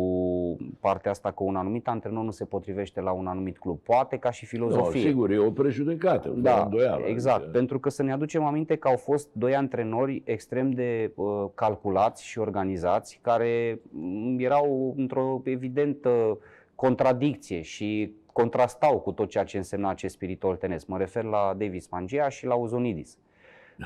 partea 0.80 1.12
asta 1.12 1.32
că 1.32 1.44
un 1.44 1.56
anumit 1.56 1.88
antrenor 1.88 2.24
nu 2.24 2.32
se 2.32 2.46
potrivește 2.46 3.02
la 3.02 3.12
un 3.12 3.28
anumit 3.28 3.58
club. 3.58 3.80
Poate 3.80 4.18
ca 4.18 4.32
și 4.32 4.44
Nu, 4.44 4.50
filozofie. 4.50 5.02
sigur, 5.02 5.32
e 5.32 5.38
o 5.38 5.52
prejudecată, 5.52 6.28
fără 6.28 6.40
Da, 6.40 6.64
îndoială. 6.64 7.06
exact. 7.06 7.38
Adică- 7.42 7.52
Pentru 7.58 7.80
că 7.80 7.90
să 7.90 8.04
ne 8.04 8.12
aducem 8.12 8.44
aminte 8.44 8.76
că 8.76 8.88
au 8.88 8.98
fost 8.98 9.30
doi 9.34 9.56
antrenori 9.56 10.22
extrem 10.26 10.72
de 10.72 11.12
uh, 11.16 11.46
calculați 11.56 12.26
și 12.26 12.40
organizați, 12.40 13.20
care 13.22 13.80
mm, 13.90 14.40
erau 14.40 14.94
într-o 14.98 15.42
evidentă 15.44 16.38
contradicție 16.76 17.62
și 17.62 18.14
contrastau 18.34 19.00
cu 19.00 19.12
tot 19.12 19.30
ceea 19.30 19.44
ce 19.44 19.58
însemna 19.58 19.90
acest 19.90 20.14
spirit 20.14 20.44
oltenesc. 20.44 20.88
Mă 20.88 20.98
refer 20.98 21.24
la 21.24 21.56
Davis 21.58 21.88
Mangia 21.90 22.30
și 22.30 22.46
la 22.46 22.56
Uzonidis. 22.56 23.18
Uh, 23.18 23.28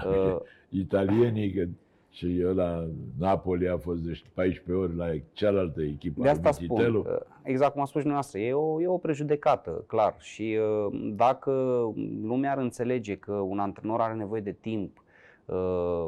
Italienii, 0.70 1.52
că 1.54 1.64
și 2.10 2.40
eu 2.40 2.54
la 2.54 2.88
Napoli 3.20 3.68
a 3.70 3.78
fost 3.78 4.00
de 4.02 4.22
14 4.34 4.84
ori 4.84 4.96
la 4.96 5.06
cealaltă 5.32 5.82
echipă. 5.82 6.22
De 6.22 6.30
asta 6.30 6.42
lui 6.44 6.54
spun, 6.54 6.68
Mititelu. 6.78 7.06
uh, 7.10 7.20
exact 7.44 7.74
cum 7.74 7.82
a 7.82 7.86
spus 7.86 8.02
și 8.02 8.08
dumneavoastră, 8.08 8.40
e 8.40 8.54
o, 8.54 8.82
e 8.82 8.88
o 8.88 8.98
prejudecată, 8.98 9.84
clar. 9.88 10.16
Și 10.20 10.58
uh, 10.88 11.00
dacă 11.16 11.52
lumea 12.22 12.52
ar 12.52 12.58
înțelege 12.58 13.16
că 13.16 13.32
un 13.34 13.60
antrenor 13.60 14.02
are 14.02 14.14
nevoie 14.14 14.42
de 14.42 14.52
timp 14.52 15.04
uh, 15.46 16.08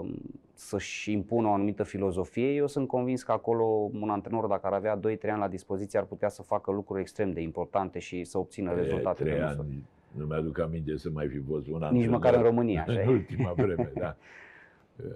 să-și 0.54 1.12
impună 1.12 1.48
o 1.48 1.52
anumită 1.52 1.84
filozofie, 1.84 2.52
eu 2.54 2.68
sunt 2.68 2.88
convins 2.88 3.24
că 3.24 3.32
acolo 3.32 3.64
un 4.02 4.10
antrenor, 4.10 4.46
dacă 4.46 4.68
ar 4.68 4.74
avea 4.74 5.00
2-3 5.00 5.02
ani 5.30 5.40
la 5.40 5.48
dispoziție, 5.48 6.00
ar 6.00 6.06
putea 6.06 6.30
să 6.30 6.42
facă 6.42 6.72
lucruri 6.72 7.02
extrem 7.02 7.32
de 7.32 7.42
importante 7.42 8.00
și 8.00 8.24
să 8.24 8.38
obțină 8.38 8.72
E, 8.72 8.76
rezultate. 8.76 9.24
trei 9.24 9.36
de 9.36 9.42
măsură. 9.44 9.62
ani, 9.70 9.84
nu 10.18 10.26
mi-aduc 10.26 10.60
aminte 10.60 10.98
să 10.98 11.10
mai 11.14 11.28
fi 11.28 11.40
fost 11.40 11.68
un 11.68 11.84
an. 11.84 11.94
Nici 11.94 12.04
de 12.04 12.10
măcar 12.10 12.34
în 12.34 12.40
dat. 12.42 12.50
România, 12.50 12.82
așa 12.88 12.92
În 12.92 13.08
e. 13.08 13.12
ultima 13.12 13.54
vreme, 13.64 13.92
da. 13.96 14.16
Uh, 15.06 15.12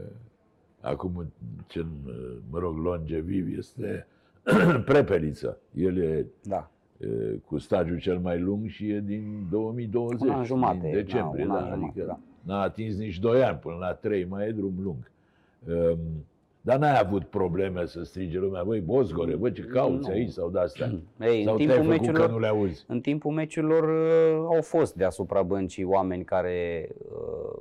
Acum, 0.81 1.31
cel, 1.67 1.87
uh, 2.05 2.35
mă 2.49 2.59
rog, 2.59 2.77
longeviv 2.77 3.57
este 3.57 4.07
Prepeliță. 4.85 5.57
El 5.73 5.97
e 5.97 6.25
Da. 6.43 6.71
uh, 6.97 7.33
cu 7.45 7.57
stagiul 7.57 7.99
cel 7.99 8.19
mai 8.19 8.39
lung 8.39 8.67
și 8.67 8.89
e 8.89 8.99
din 8.99 9.47
2020, 9.49 10.21
Un 10.21 10.29
an 10.29 10.43
jumate, 10.45 10.79
din 10.81 10.91
decembrie, 10.91 11.45
da, 11.45 11.53
un 11.53 11.59
da, 11.59 11.63
an 11.65 11.69
jumate, 11.73 11.85
adică 11.91 12.05
da. 12.05 12.19
n-a 12.53 12.61
atins 12.61 12.97
nici 12.97 13.19
2 13.19 13.43
ani, 13.43 13.57
până 13.57 13.75
la 13.79 13.93
3 13.93 14.25
mai 14.25 14.47
e 14.47 14.51
drum 14.51 14.73
lung. 14.81 15.11
Um, 15.67 15.99
dar 16.69 16.77
n-ai 16.79 16.99
avut 16.99 17.23
probleme 17.23 17.85
să 17.85 18.03
strige 18.03 18.37
lumea, 18.37 18.63
băi, 18.63 18.79
Bosgore, 18.79 19.35
băi, 19.35 19.51
ce 19.51 19.61
cauți 19.61 20.07
Nu. 20.07 20.13
aici 20.13 20.29
sau 20.31 20.49
de-astea? 20.49 20.91
Ei, 21.21 21.43
sau 21.43 21.55
în 21.55 21.65
te-ai 21.65 21.67
timpul 21.67 21.75
făcut 21.75 21.85
că 21.85 22.01
meciurilor, 22.01 22.29
nu 22.29 22.39
le 22.39 22.47
auzi? 22.47 22.83
În 22.87 23.01
timpul 23.01 23.31
meciurilor 23.31 23.83
uh, 23.83 24.55
au 24.55 24.61
fost 24.61 24.95
deasupra 24.95 25.41
băncii 25.43 25.83
oameni 25.83 26.23
care, 26.23 26.87
uh, 27.11 27.57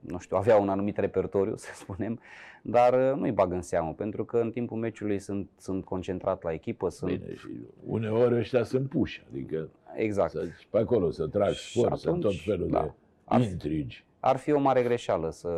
nu 0.00 0.18
știu, 0.18 0.36
aveau 0.36 0.62
un 0.62 0.68
anumit 0.68 0.96
repertoriu, 0.96 1.56
să 1.64 1.68
spunem, 1.74 2.20
dar 2.62 2.92
uh, 3.12 3.18
nu-i 3.18 3.32
bag 3.32 3.52
în 3.52 3.62
seamă, 3.62 3.92
pentru 3.92 4.24
că 4.24 4.36
în 4.36 4.50
timpul 4.50 4.76
meciului 4.76 5.18
sunt, 5.18 5.50
sunt 5.58 5.84
concentrat 5.84 6.42
la 6.42 6.52
echipă, 6.52 6.88
sunt... 6.88 7.10
Bine, 7.10 7.34
și 7.34 7.48
uneori 7.86 8.34
ăștia 8.34 8.62
sunt 8.62 8.88
puși, 8.88 9.24
adică 9.30 9.68
Exact. 9.94 10.30
să, 10.30 10.44
pe 10.70 10.78
acolo 10.78 11.10
să 11.10 11.26
trag 11.26 11.52
Și 11.52 11.78
spor, 11.78 11.96
să 11.96 12.06
tot 12.08 12.16
atunci, 12.16 12.44
felul 12.44 12.68
da. 12.68 12.82
de 12.82 12.90
Ar 13.24 13.40
fi- 13.40 13.46
intrigi. 13.50 14.04
Ar 14.20 14.36
fi 14.36 14.52
o 14.52 14.58
mare 14.58 14.82
greșeală 14.82 15.30
să, 15.30 15.48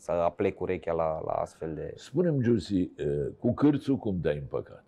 să 0.00 0.12
aplec 0.12 0.60
urechea 0.60 0.92
la, 0.92 1.20
la 1.24 1.32
astfel 1.32 1.74
de... 1.74 1.92
Spune-mi, 1.96 2.42
Giusi, 2.42 2.80
eh, 2.80 3.26
cu 3.38 3.52
cârțul 3.52 3.96
cum 3.96 4.20
te-ai 4.20 4.38
împăcat? 4.38 4.84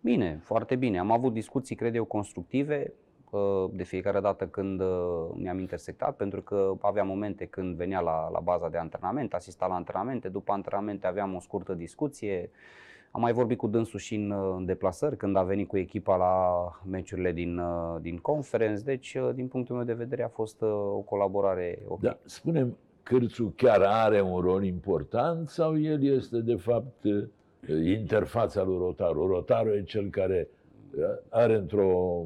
Bine, 0.00 0.40
foarte 0.42 0.76
bine. 0.76 0.98
Am 0.98 1.10
avut 1.10 1.32
discuții, 1.32 1.76
cred 1.76 1.94
eu, 1.94 2.04
constructive 2.04 2.92
uh, 3.30 3.70
de 3.72 3.82
fiecare 3.82 4.20
dată 4.20 4.46
când 4.46 4.80
uh, 4.80 5.28
ne-am 5.34 5.58
intersectat, 5.58 6.16
pentru 6.16 6.42
că 6.42 6.72
aveam 6.80 7.06
momente 7.06 7.46
când 7.46 7.76
venea 7.76 8.00
la, 8.00 8.28
la 8.32 8.40
baza 8.40 8.68
de 8.68 8.78
antrenament, 8.78 9.34
asista 9.34 9.66
la 9.66 9.74
antrenamente, 9.74 10.28
după 10.28 10.52
antrenamente 10.52 11.06
aveam 11.06 11.34
o 11.34 11.40
scurtă 11.40 11.74
discuție. 11.74 12.50
Am 13.10 13.20
mai 13.20 13.32
vorbit 13.32 13.58
cu 13.58 13.66
dânsul 13.66 13.98
și 13.98 14.14
în, 14.14 14.30
uh, 14.30 14.54
în 14.56 14.64
deplasări, 14.64 15.16
când 15.16 15.36
a 15.36 15.42
venit 15.42 15.68
cu 15.68 15.76
echipa 15.76 16.16
la 16.16 16.64
meciurile 16.90 17.32
din, 17.32 17.58
uh, 17.58 18.00
din 18.00 18.16
conference, 18.16 18.82
deci, 18.82 19.14
uh, 19.14 19.30
din 19.34 19.48
punctul 19.48 19.76
meu 19.76 19.84
de 19.84 19.92
vedere, 19.92 20.22
a 20.22 20.28
fost 20.28 20.60
uh, 20.62 20.68
o 20.70 20.98
colaborare 20.98 21.78
ok. 21.88 22.00
Da, 22.00 22.18
spune 22.24 22.74
cârțul 23.04 23.52
chiar 23.56 23.80
are 23.82 24.20
un 24.20 24.40
rol 24.40 24.64
important 24.64 25.48
sau 25.48 25.78
el 25.80 26.04
este, 26.04 26.38
de 26.38 26.54
fapt, 26.54 27.04
eh, 27.04 27.96
interfața 27.98 28.62
lui 28.62 28.78
Rotaru? 28.78 29.26
Rotaru 29.26 29.74
e 29.74 29.82
cel 29.82 30.10
care 30.10 30.48
eh, 30.98 31.04
are 31.28 31.54
într-o 31.54 32.22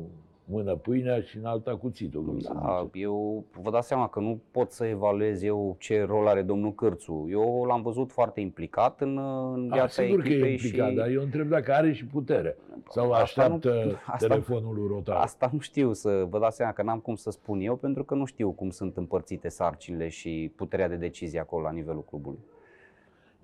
mână 0.50 0.74
pâinea 0.76 1.20
și 1.20 1.36
în 1.36 1.44
alta 1.44 1.76
cuțitul, 1.76 2.24
cum 2.24 2.38
se 2.38 2.48
Da, 2.52 2.80
zice. 2.84 2.98
eu 3.04 3.44
vă 3.62 3.70
dați 3.70 3.86
seama 3.86 4.08
că 4.08 4.20
nu 4.20 4.40
pot 4.50 4.70
să 4.72 4.84
evaluez 4.84 5.42
eu 5.42 5.76
ce 5.78 6.02
rol 6.02 6.26
are 6.26 6.42
domnul 6.42 6.74
Cârțu. 6.74 7.26
Eu 7.30 7.64
l-am 7.64 7.82
văzut 7.82 8.12
foarte 8.12 8.40
implicat 8.40 9.00
în, 9.00 9.18
în 9.54 9.68
A, 9.70 9.74
viața 9.74 10.02
Ah, 10.02 10.06
sigur 10.08 10.22
că 10.22 10.28
e 10.28 10.32
echipei 10.32 10.52
implicat, 10.52 10.88
și 10.88 10.94
dar 10.94 11.08
eu 11.08 11.22
întreb 11.22 11.48
dacă 11.48 11.72
are 11.72 11.92
și 11.92 12.04
putere. 12.06 12.56
Sau 12.90 13.10
Asta 13.10 13.22
așteaptă 13.22 13.82
nu- 13.86 13.92
asta- 14.14 14.26
telefonul 14.26 14.74
lui 14.74 14.86
Rotaru. 14.88 15.18
asta 15.18 15.50
nu 15.52 15.58
știu 15.58 15.92
să 15.92 16.26
vă 16.30 16.38
dați 16.38 16.56
seama 16.56 16.72
că 16.72 16.82
n-am 16.82 16.98
cum 16.98 17.14
să 17.14 17.30
spun 17.30 17.60
eu 17.60 17.76
pentru 17.76 18.04
că 18.04 18.14
nu 18.14 18.24
știu 18.24 18.50
cum 18.50 18.70
sunt 18.70 18.96
împărțite 18.96 19.48
sarcinile 19.48 20.08
și 20.08 20.52
puterea 20.56 20.88
de 20.88 20.96
decizie 20.96 21.40
acolo 21.40 21.62
la 21.62 21.70
nivelul 21.70 22.04
clubului. 22.04 22.38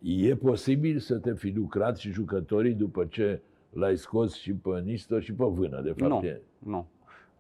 E 0.03 0.35
posibil 0.37 0.99
să 0.99 1.15
te 1.19 1.35
fi 1.35 1.51
lucrat 1.57 1.97
și 1.97 2.11
jucătorii 2.11 2.73
după 2.73 3.05
ce 3.05 3.41
l-ai 3.71 3.97
scos 3.97 4.35
și 4.35 4.53
pe 4.53 4.81
Nisto 4.85 5.21
și 5.21 5.33
pe 5.35 5.45
Vână, 5.45 5.81
de 5.81 5.93
fapt. 5.97 6.11
Nu. 6.23 6.29
E. 6.29 6.41
Nu. 6.59 6.87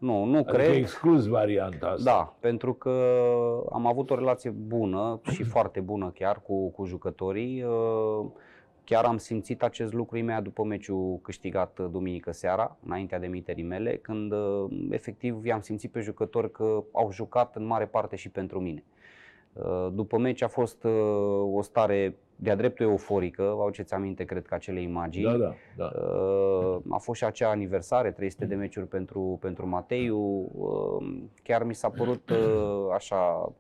Nu, 0.04 0.24
nu 0.24 0.36
Adică 0.36 0.52
cred. 0.52 0.74
exclus 0.74 1.26
varianta 1.26 1.86
asta. 1.86 2.10
Da, 2.10 2.34
pentru 2.40 2.74
că 2.74 2.90
am 3.72 3.86
avut 3.86 4.10
o 4.10 4.14
relație 4.14 4.50
bună 4.50 5.20
și 5.30 5.42
foarte 5.54 5.80
bună 5.80 6.12
chiar 6.14 6.40
cu, 6.46 6.70
cu 6.70 6.84
jucătorii. 6.84 7.62
Uh, 7.62 8.26
Chiar 8.84 9.04
am 9.04 9.16
simțit 9.16 9.62
acest 9.62 9.92
lucru 9.92 10.16
imediat 10.16 10.42
după 10.42 10.64
meciul 10.64 11.18
câștigat 11.22 11.78
uh, 11.78 11.86
duminică 11.90 12.32
seara, 12.32 12.76
înaintea 12.84 13.18
demiterii 13.18 13.64
mele, 13.64 13.96
când 13.96 14.32
uh, 14.32 14.64
efectiv 14.90 15.44
i-am 15.44 15.60
simțit 15.60 15.90
pe 15.90 16.00
jucători 16.00 16.50
că 16.50 16.82
au 16.92 17.12
jucat 17.12 17.56
în 17.56 17.64
mare 17.66 17.86
parte 17.86 18.16
și 18.16 18.28
pentru 18.28 18.60
mine. 18.60 18.84
Uh, 19.52 19.88
După 19.92 20.18
meci 20.18 20.42
a 20.42 20.48
fost 20.48 20.84
uh, 20.84 20.92
o 21.52 21.62
stare 21.62 22.16
de-a 22.36 22.54
dreptul 22.54 22.86
euforică, 22.86 23.52
vă 23.56 23.62
aduceți 23.62 23.94
aminte, 23.94 24.24
cred 24.24 24.46
că 24.46 24.54
acele 24.54 24.80
imagini. 24.80 25.24
Da, 25.24 25.36
da, 25.36 25.54
da. 25.76 25.90
Uh, 26.00 26.78
A 26.90 26.96
fost 26.96 27.18
și 27.18 27.24
acea 27.24 27.48
aniversare, 27.48 28.10
300 28.10 28.44
de 28.44 28.54
meciuri 28.54 28.86
pentru, 28.86 29.38
pentru 29.40 29.68
Mateiu. 29.68 30.50
Uh, 30.52 31.22
Chiar 31.42 31.64
mi 31.64 31.74
s-a 31.74 31.90
părut 31.90 32.30
uh, 32.30 32.92
așa 32.94 33.52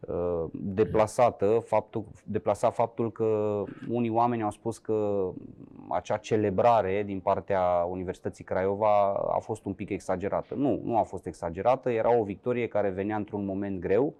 uh, 0.00 0.44
deplasată 0.52 1.62
faptul, 1.66 2.04
deplasat 2.24 2.74
faptul 2.74 3.12
că 3.12 3.62
unii 3.88 4.10
oameni 4.10 4.42
au 4.42 4.50
spus 4.50 4.78
că 4.78 5.28
acea 5.88 6.16
celebrare 6.16 7.02
din 7.06 7.20
partea 7.20 7.62
Universității 7.90 8.44
Craiova 8.44 9.12
a 9.12 9.38
fost 9.38 9.64
un 9.64 9.72
pic 9.72 9.90
exagerată. 9.90 10.54
Nu, 10.54 10.80
nu 10.84 10.98
a 10.98 11.02
fost 11.02 11.26
exagerată, 11.26 11.90
era 11.90 12.18
o 12.18 12.24
victorie 12.24 12.66
care 12.66 12.88
venea 12.88 13.16
într-un 13.16 13.44
moment 13.44 13.80
greu, 13.80 14.14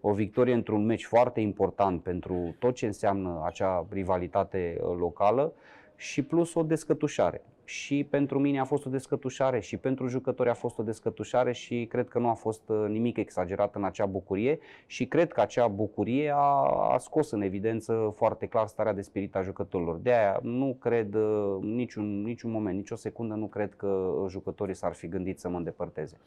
o 0.00 0.12
victorie 0.12 0.54
într-un 0.54 0.84
meci 0.84 1.04
foarte 1.04 1.40
important 1.40 2.02
pentru 2.02 2.54
tot 2.58 2.74
ce 2.74 2.86
înseamnă 2.86 3.42
acea 3.44 3.86
rivalitate 3.90 4.78
uh, 4.80 4.96
locală 4.98 5.52
și 5.96 6.22
plus 6.22 6.54
o 6.54 6.62
descătușare. 6.62 7.42
Și 7.64 8.06
pentru 8.10 8.38
mine 8.38 8.60
a 8.60 8.64
fost 8.64 8.86
o 8.86 8.90
descătușare 8.90 9.60
și 9.60 9.76
pentru 9.76 10.06
jucători 10.06 10.48
a 10.48 10.54
fost 10.54 10.78
o 10.78 10.82
descătușare 10.82 11.52
și 11.52 11.86
cred 11.90 12.08
că 12.08 12.18
nu 12.18 12.28
a 12.28 12.34
fost 12.34 12.68
uh, 12.68 12.84
nimic 12.88 13.16
exagerat 13.16 13.74
în 13.74 13.84
acea 13.84 14.06
bucurie 14.06 14.58
și 14.86 15.06
cred 15.06 15.32
că 15.32 15.40
acea 15.40 15.66
bucurie 15.66 16.30
a, 16.34 16.62
a 16.92 16.98
scos 16.98 17.30
în 17.30 17.40
evidență 17.40 18.12
foarte 18.16 18.46
clar 18.46 18.66
starea 18.66 18.92
de 18.92 19.02
spirit 19.02 19.36
a 19.36 19.42
jucătorilor. 19.42 19.96
De 19.96 20.10
aia 20.10 20.38
nu 20.42 20.76
cred 20.80 21.14
uh, 21.14 21.58
niciun, 21.60 22.22
niciun 22.22 22.50
moment, 22.50 22.76
nicio 22.76 22.96
secundă 22.96 23.34
nu 23.34 23.46
cred 23.46 23.74
că 23.74 24.24
jucătorii 24.28 24.74
s-ar 24.74 24.94
fi 24.94 25.08
gândit 25.08 25.40
să 25.40 25.48
mă 25.48 25.56
îndepărteze. 25.56 26.18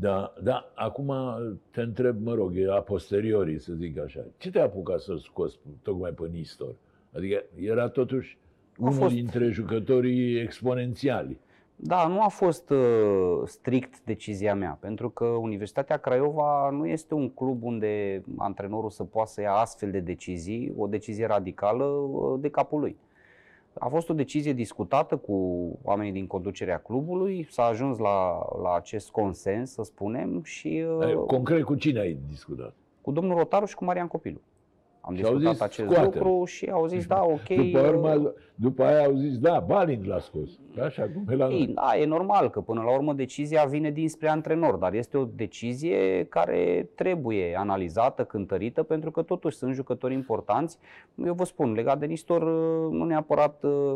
Da, 0.00 0.32
da, 0.42 0.72
acum 0.74 1.12
te 1.70 1.80
întreb, 1.80 2.24
mă 2.24 2.34
rog, 2.34 2.56
e 2.56 2.70
a 2.70 2.80
posteriori, 2.80 3.58
să 3.58 3.72
zic 3.72 3.98
așa. 3.98 4.20
Ce 4.36 4.50
te-a 4.50 4.64
apucat 4.64 5.00
să-l 5.00 5.18
scoți 5.18 5.58
tocmai 5.82 6.10
pe 6.10 6.28
Nistor? 6.32 6.74
Adică 7.12 7.44
era 7.60 7.88
totuși 7.88 8.38
unul 8.78 8.92
fost- 8.92 9.14
dintre 9.14 9.48
jucătorii 9.50 10.40
exponențiali. 10.40 11.38
Da, 11.78 12.06
nu 12.06 12.22
a 12.22 12.28
fost 12.28 12.70
uh, 12.70 13.42
strict 13.44 14.00
decizia 14.04 14.54
mea, 14.54 14.78
pentru 14.80 15.10
că 15.10 15.24
Universitatea 15.24 15.96
Craiova 15.96 16.70
nu 16.70 16.86
este 16.86 17.14
un 17.14 17.30
club 17.30 17.62
unde 17.62 18.22
antrenorul 18.36 18.90
să 18.90 19.04
poată 19.04 19.30
să 19.30 19.40
ia 19.40 19.52
astfel 19.52 19.90
de 19.90 20.00
decizii, 20.00 20.72
o 20.76 20.86
decizie 20.86 21.26
radicală 21.26 21.84
uh, 21.84 22.40
de 22.40 22.48
capul 22.48 22.80
lui. 22.80 22.96
A 23.78 23.88
fost 23.88 24.08
o 24.08 24.14
decizie 24.14 24.52
discutată 24.52 25.16
cu 25.16 25.34
oamenii 25.82 26.12
din 26.12 26.26
conducerea 26.26 26.78
clubului, 26.78 27.46
s-a 27.50 27.64
ajuns 27.64 27.98
la, 27.98 28.46
la 28.62 28.74
acest 28.74 29.10
consens, 29.10 29.72
să 29.72 29.82
spunem, 29.82 30.42
și 30.42 30.68
Ai- 31.00 31.14
uh, 31.14 31.24
Concret, 31.26 31.64
cu 31.64 31.74
cine 31.74 32.00
ai 32.00 32.18
discutat? 32.28 32.74
cu 33.00 33.10
domnul 33.12 33.36
Rotaru 33.36 33.64
și 33.64 33.74
cu 33.74 33.84
Marian 33.84 34.06
Copilu. 34.06 34.40
Am 35.06 35.14
Și 35.14 35.24
au 35.24 35.30
discutat 35.36 35.52
zis, 35.52 35.60
acest 35.62 35.88
scoate-l. 35.90 36.20
lucru 36.22 36.44
și 36.44 36.70
au 36.70 36.86
zis, 36.86 37.06
da, 37.06 37.22
ok. 37.24 37.48
După, 37.48 37.80
uh, 37.80 37.88
urmă, 37.88 38.32
după 38.54 38.82
aia 38.84 39.04
au 39.04 39.14
zis, 39.14 39.38
da, 39.38 39.64
Balint 39.66 40.06
l-a 40.06 40.18
scos. 40.18 40.50
Așa 40.84 41.02
cum 41.02 41.24
e 41.32 41.36
la 41.36 41.48
Ei, 41.50 41.64
noi. 41.64 41.74
da, 41.74 41.96
e 42.00 42.04
normal 42.04 42.50
că 42.50 42.60
până 42.60 42.82
la 42.82 42.94
urmă 42.94 43.12
decizia 43.12 43.64
vine 43.64 43.90
dinspre 43.90 44.28
antrenor, 44.28 44.74
dar 44.74 44.94
este 44.94 45.16
o 45.16 45.24
decizie 45.24 46.24
care 46.24 46.88
trebuie 46.94 47.56
analizată, 47.58 48.24
cântărită, 48.24 48.82
pentru 48.82 49.10
că 49.10 49.22
totuși 49.22 49.56
sunt 49.56 49.74
jucători 49.74 50.14
importanți. 50.14 50.78
Eu 51.24 51.34
vă 51.34 51.44
spun, 51.44 51.72
legat 51.72 51.98
de 51.98 52.06
Nistor, 52.06 52.42
uh, 52.42 52.92
nu 52.92 53.04
neapărat 53.04 53.62
uh, 53.62 53.94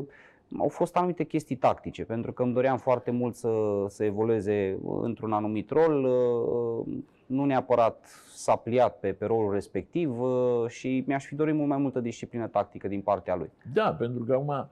au 0.59 0.69
fost 0.69 0.97
anumite 0.97 1.25
chestii 1.25 1.57
tactice, 1.57 2.05
pentru 2.05 2.33
că 2.33 2.43
îmi 2.43 2.52
doream 2.52 2.79
foarte 2.79 3.11
mult 3.11 3.35
să, 3.35 3.50
să 3.88 4.05
evolueze 4.05 4.79
într-un 5.02 5.33
anumit 5.33 5.71
rol. 5.71 6.09
Uh, 7.30 7.37
Nu 7.37 7.44
neapărat 7.44 8.06
s-a 8.34 8.56
pliat 8.56 8.99
pe, 8.99 9.12
pe 9.12 9.25
rolul 9.25 9.52
respectiv 9.52 10.20
uh, 10.20 10.64
și 10.68 11.04
mi-aș 11.06 11.25
fi 11.25 11.34
dorit 11.34 11.54
mult 11.54 11.68
mai 11.68 11.78
multă 11.78 12.00
disciplină 12.00 12.46
tactică 12.46 12.88
din 12.88 13.00
partea 13.00 13.37
lui. 13.37 13.50
Da, 13.72 13.94
pentru 13.94 14.25
că 14.25 14.32
acum 14.32 14.68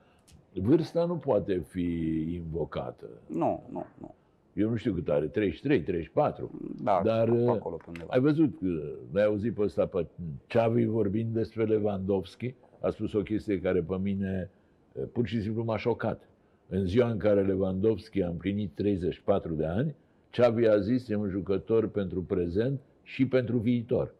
vârsta 0.53 1.05
nu 1.05 1.15
poate 1.15 1.59
fi 1.67 1.89
invocată. 2.33 3.05
Nu, 3.27 3.63
nu, 3.71 3.85
nu. 3.97 4.15
Eu 4.53 4.69
nu 4.69 4.75
știu 4.75 4.93
cât 4.93 5.09
are, 5.09 5.25
33, 5.25 5.81
34. 5.81 6.51
Da, 6.83 7.01
Dar, 7.03 7.29
pe 7.29 7.31
uh, 7.31 7.49
acolo 7.49 7.75
pe 7.75 7.83
undeva. 7.87 8.13
Ai 8.13 8.19
văzut, 8.19 8.59
că 8.59 8.65
l-ai 9.11 9.25
auzit 9.25 9.53
pe 9.53 9.61
ăsta 9.61 9.85
pe 9.85 10.05
Xavi 10.47 10.85
vorbind 10.85 11.33
despre 11.33 11.63
Lewandowski, 11.63 12.53
a 12.79 12.89
spus 12.89 13.13
o 13.13 13.21
chestie 13.21 13.61
care 13.61 13.81
pe 13.81 13.97
mine 14.01 14.49
eh, 14.93 15.03
pur 15.13 15.27
și 15.27 15.41
simplu 15.41 15.63
m-a 15.63 15.77
șocat. 15.77 16.29
În 16.67 16.85
ziua 16.85 17.09
în 17.09 17.17
care 17.17 17.43
Lewandowski 17.43 18.21
a 18.21 18.27
împlinit 18.27 18.71
34 18.75 19.53
de 19.53 19.65
ani, 19.65 19.95
Xavi 20.31 20.67
a 20.67 20.79
zis, 20.79 21.09
e 21.09 21.15
un 21.15 21.29
jucător 21.29 21.87
pentru 21.87 22.21
prezent 22.21 22.79
și 23.03 23.27
pentru 23.27 23.57
viitor. 23.57 24.13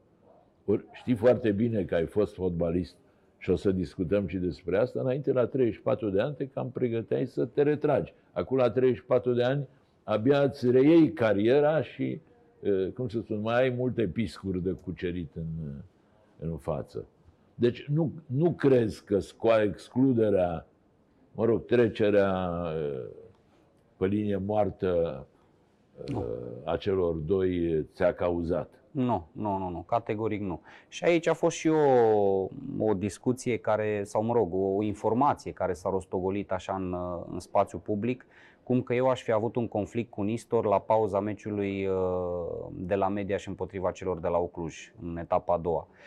Ori 0.66 0.86
știi 0.94 1.16
foarte 1.16 1.51
bine 1.51 1.84
că 1.84 1.96
ai 1.96 2.06
fost 2.06 2.34
fotbalist 2.34 2.96
și 3.38 3.50
o 3.50 3.56
să 3.56 3.72
discutăm 3.72 4.28
și 4.28 4.38
despre 4.38 4.78
asta, 4.78 5.00
înainte 5.00 5.32
la 5.32 5.46
34 5.46 6.10
de 6.10 6.22
ani 6.22 6.36
te 6.36 6.48
cam 6.48 6.72
pregăteai 6.72 7.26
să 7.26 7.45
te 7.45 7.62
retragi. 7.62 8.13
Acum 8.32 8.58
la 8.58 8.69
34 8.72 9.34
de 9.34 9.43
ani 9.43 9.67
abia 10.04 10.41
îți 10.41 10.72
reiei 10.72 11.13
cariera 11.13 11.82
și, 11.82 12.22
eh, 12.60 12.88
cum 12.93 13.08
să 13.08 13.19
spun, 13.19 13.41
mai 13.41 13.62
ai 13.62 13.69
multe 13.69 14.08
piscuri 14.08 14.63
de 14.63 14.72
cucerit 14.72 15.36
în, 15.36 15.67
eh, 15.67 15.84
în 16.39 16.58
față. 16.58 17.06
Deci 17.56 17.86
nu, 17.86 18.12
nu 18.26 18.52
crezi 18.52 19.04
că 19.04 19.19
scoa 19.19 19.62
excluderea, 19.62 20.65
mă 21.32 21.45
rog, 21.45 21.65
trecerea 21.65 22.63
eh, 22.76 23.06
pe 23.98 24.06
linie 24.06 24.38
moartă 24.38 25.26
eh, 26.08 26.16
a 26.64 26.78
celor 26.78 27.16
doi 27.16 27.86
ți-a 27.94 28.14
cauzat? 28.14 28.70
Nu, 28.92 29.28
nu, 29.32 29.58
nu, 29.58 29.70
nu, 29.70 29.80
categoric 29.88 30.42
nu. 30.42 30.62
Și 30.88 31.04
aici 31.04 31.28
a 31.28 31.34
fost 31.34 31.56
și 31.56 31.68
o, 31.68 32.48
o 32.78 32.94
discuție 32.94 33.58
care, 33.58 34.04
sau 34.04 34.24
mă 34.24 34.34
rog, 34.34 34.54
o 34.54 34.84
informație 34.84 35.52
care 35.52 35.74
s-a 35.74 35.90
rostogolit 35.90 36.52
așa 36.52 36.74
în, 36.74 36.96
în 37.32 37.40
spațiu 37.40 37.78
public, 37.78 38.26
cum 38.64 38.82
că 38.82 38.94
eu 38.94 39.10
aș 39.10 39.22
fi 39.22 39.32
avut 39.32 39.56
un 39.56 39.68
conflict 39.68 40.10
cu 40.10 40.22
Nistor 40.22 40.66
la 40.66 40.80
pauza 40.80 41.20
meciului 41.20 41.88
uh, 41.88 41.96
de 42.72 42.96
la 42.96 43.08
Media 43.08 43.38
și 43.38 43.48
împotriva 43.48 43.92
celor 43.92 44.20
de 44.20 44.28
la 44.28 44.38
Ocluj, 44.38 44.94
în 45.02 45.18
etapa 45.18 45.54
a 45.54 45.58
doua. 45.58 45.88
Uh, 45.90 45.98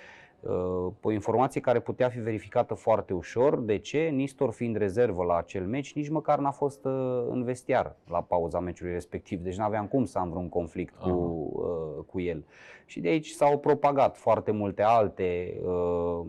O 1.00 1.12
informație 1.12 1.60
care 1.60 1.80
putea 1.80 2.08
fi 2.08 2.18
verificată 2.18 2.74
foarte 2.74 3.12
ușor. 3.14 3.60
De 3.60 3.78
ce? 3.78 3.98
Nistor 3.98 4.52
fiind 4.52 4.76
rezervă 4.76 5.24
la 5.24 5.36
acel 5.36 5.66
meci, 5.66 5.94
nici 5.94 6.08
măcar 6.08 6.38
n-a 6.38 6.50
fost 6.50 6.84
uh, 6.84 7.26
în 7.30 7.44
vestiar 7.44 7.96
la 8.08 8.22
pauza 8.22 8.60
meciului 8.60 8.92
respectiv. 8.92 9.40
Deci 9.40 9.56
n-aveam 9.56 9.86
cum 9.86 10.04
să 10.04 10.18
am 10.18 10.30
vreun 10.30 10.48
conflict 10.48 10.94
cu, 10.94 11.10
uh, 11.10 12.04
cu 12.06 12.20
el. 12.20 12.44
Și 12.86 13.00
de 13.00 13.08
aici 13.08 13.28
s-au 13.28 13.58
propagat 13.58 14.16
foarte 14.16 14.50
multe 14.50 14.82
alte, 14.82 15.60
uh, 15.64 16.26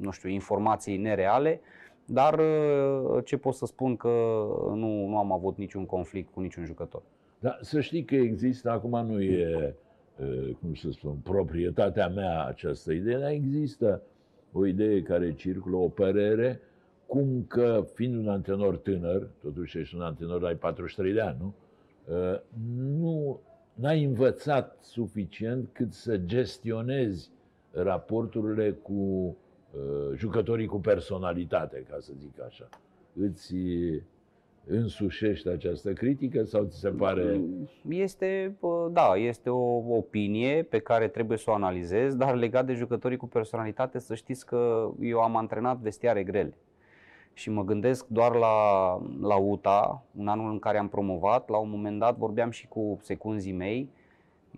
nu 0.00 0.10
știu, 0.10 0.28
informații 0.28 0.96
nereale, 0.96 1.60
dar 2.04 2.38
uh, 2.38 3.24
ce 3.24 3.36
pot 3.36 3.54
să 3.54 3.66
spun 3.66 3.96
că 3.96 4.08
nu, 4.74 5.06
nu 5.06 5.18
am 5.18 5.32
avut 5.32 5.56
niciun 5.56 5.86
conflict 5.86 6.32
cu 6.32 6.40
niciun 6.40 6.64
jucător. 6.64 7.02
Dar 7.38 7.58
să 7.60 7.80
știi 7.80 8.04
că 8.04 8.14
există, 8.14 8.70
acum 8.70 9.06
nu 9.06 9.22
e, 9.22 9.40
eh, 9.40 9.72
cum 10.60 10.74
să 10.74 10.90
spun, 10.90 11.14
proprietatea 11.22 12.08
mea 12.08 12.44
această 12.44 12.92
idee, 12.92 13.18
dar 13.18 13.30
există 13.30 14.02
o 14.52 14.66
idee 14.66 15.02
care 15.02 15.34
circulă, 15.34 15.76
o 15.76 15.88
părere, 15.88 16.60
cum 17.06 17.44
că, 17.48 17.84
fiind 17.94 18.14
un 18.16 18.28
antrenor 18.28 18.76
tânăr, 18.76 19.28
totuși 19.42 19.78
ești 19.78 19.94
un 19.94 20.00
antrenor, 20.00 20.44
ai 20.44 20.56
43 20.56 21.12
de 21.12 21.20
ani, 21.20 21.36
nu? 21.40 21.54
Eh, 22.14 22.40
Nu 22.98 23.40
n-ai 23.74 24.04
învățat 24.04 24.76
suficient 24.80 25.68
cât 25.72 25.92
să 25.92 26.16
gestionezi 26.16 27.30
raporturile 27.70 28.70
cu 28.72 29.36
eh, 29.74 30.16
jucătorii 30.16 30.66
cu 30.66 30.80
personalitate, 30.80 31.86
ca 31.90 31.96
să 32.00 32.12
zic 32.18 32.40
așa. 32.46 32.68
Îți 33.20 33.54
însușești 34.66 35.48
această 35.48 35.92
critică 35.92 36.44
sau 36.44 36.64
ți 36.64 36.78
se 36.78 36.88
pare... 36.88 37.40
Este, 37.88 38.56
bă, 38.60 38.88
da, 38.92 39.14
este 39.16 39.50
o 39.50 39.96
opinie 39.96 40.62
pe 40.62 40.78
care 40.78 41.08
trebuie 41.08 41.38
să 41.38 41.50
o 41.50 41.54
analizez, 41.54 42.14
dar 42.14 42.34
legat 42.34 42.66
de 42.66 42.72
jucătorii 42.72 43.16
cu 43.16 43.26
personalitate, 43.26 43.98
să 43.98 44.14
știți 44.14 44.46
că 44.46 44.90
eu 45.00 45.20
am 45.20 45.36
antrenat 45.36 45.78
vestiare 45.78 46.22
grele. 46.22 46.56
Și 47.32 47.50
mă 47.50 47.64
gândesc 47.64 48.06
doar 48.06 48.34
la, 48.34 48.56
la 49.20 49.36
UTA, 49.36 50.04
un 50.18 50.28
anul 50.28 50.50
în 50.50 50.58
care 50.58 50.78
am 50.78 50.88
promovat, 50.88 51.48
la 51.48 51.56
un 51.56 51.70
moment 51.70 51.98
dat 51.98 52.16
vorbeam 52.16 52.50
și 52.50 52.66
cu 52.66 52.98
secunzii 53.02 53.52
mei, 53.52 53.88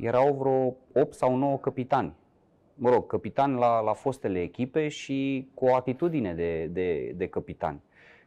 erau 0.01 0.35
vreo 0.35 0.77
8 1.03 1.14
sau 1.14 1.37
9 1.37 1.59
capitani. 1.59 2.12
Mă 2.75 2.90
rog, 2.90 3.07
capitani 3.07 3.59
la, 3.59 3.81
la 3.81 3.92
fostele 3.92 4.40
echipe 4.40 4.88
și 4.88 5.49
cu 5.55 5.64
o 5.64 5.75
atitudine 5.75 6.35
de, 6.35 6.68
de, 6.73 7.12
de 7.16 7.27
capitani 7.27 7.81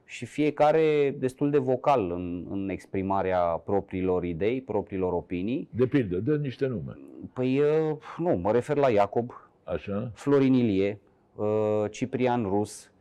și 0.05 0.25
fiecare 0.25 1.15
destul 1.19 1.49
de 1.49 1.57
vocal 1.57 2.11
în, 2.11 2.45
în 2.49 2.69
exprimarea 2.69 3.39
propriilor 3.39 4.23
idei, 4.23 4.61
propriilor 4.61 5.13
opinii. 5.13 5.69
De 5.71 5.85
pildă, 5.85 6.17
dă 6.17 6.35
niște 6.35 6.67
nume. 6.67 6.97
Păi 7.33 7.59
uh, 7.59 7.97
nu, 8.17 8.35
mă 8.35 8.51
refer 8.51 8.77
la 8.77 8.89
Iacob, 8.89 9.31
Așa? 9.63 10.11
Florin 10.13 10.53
Ilie, 10.53 10.99
uh, 11.35 11.83
Ciprian 11.89 12.43
Rus, 12.43 12.91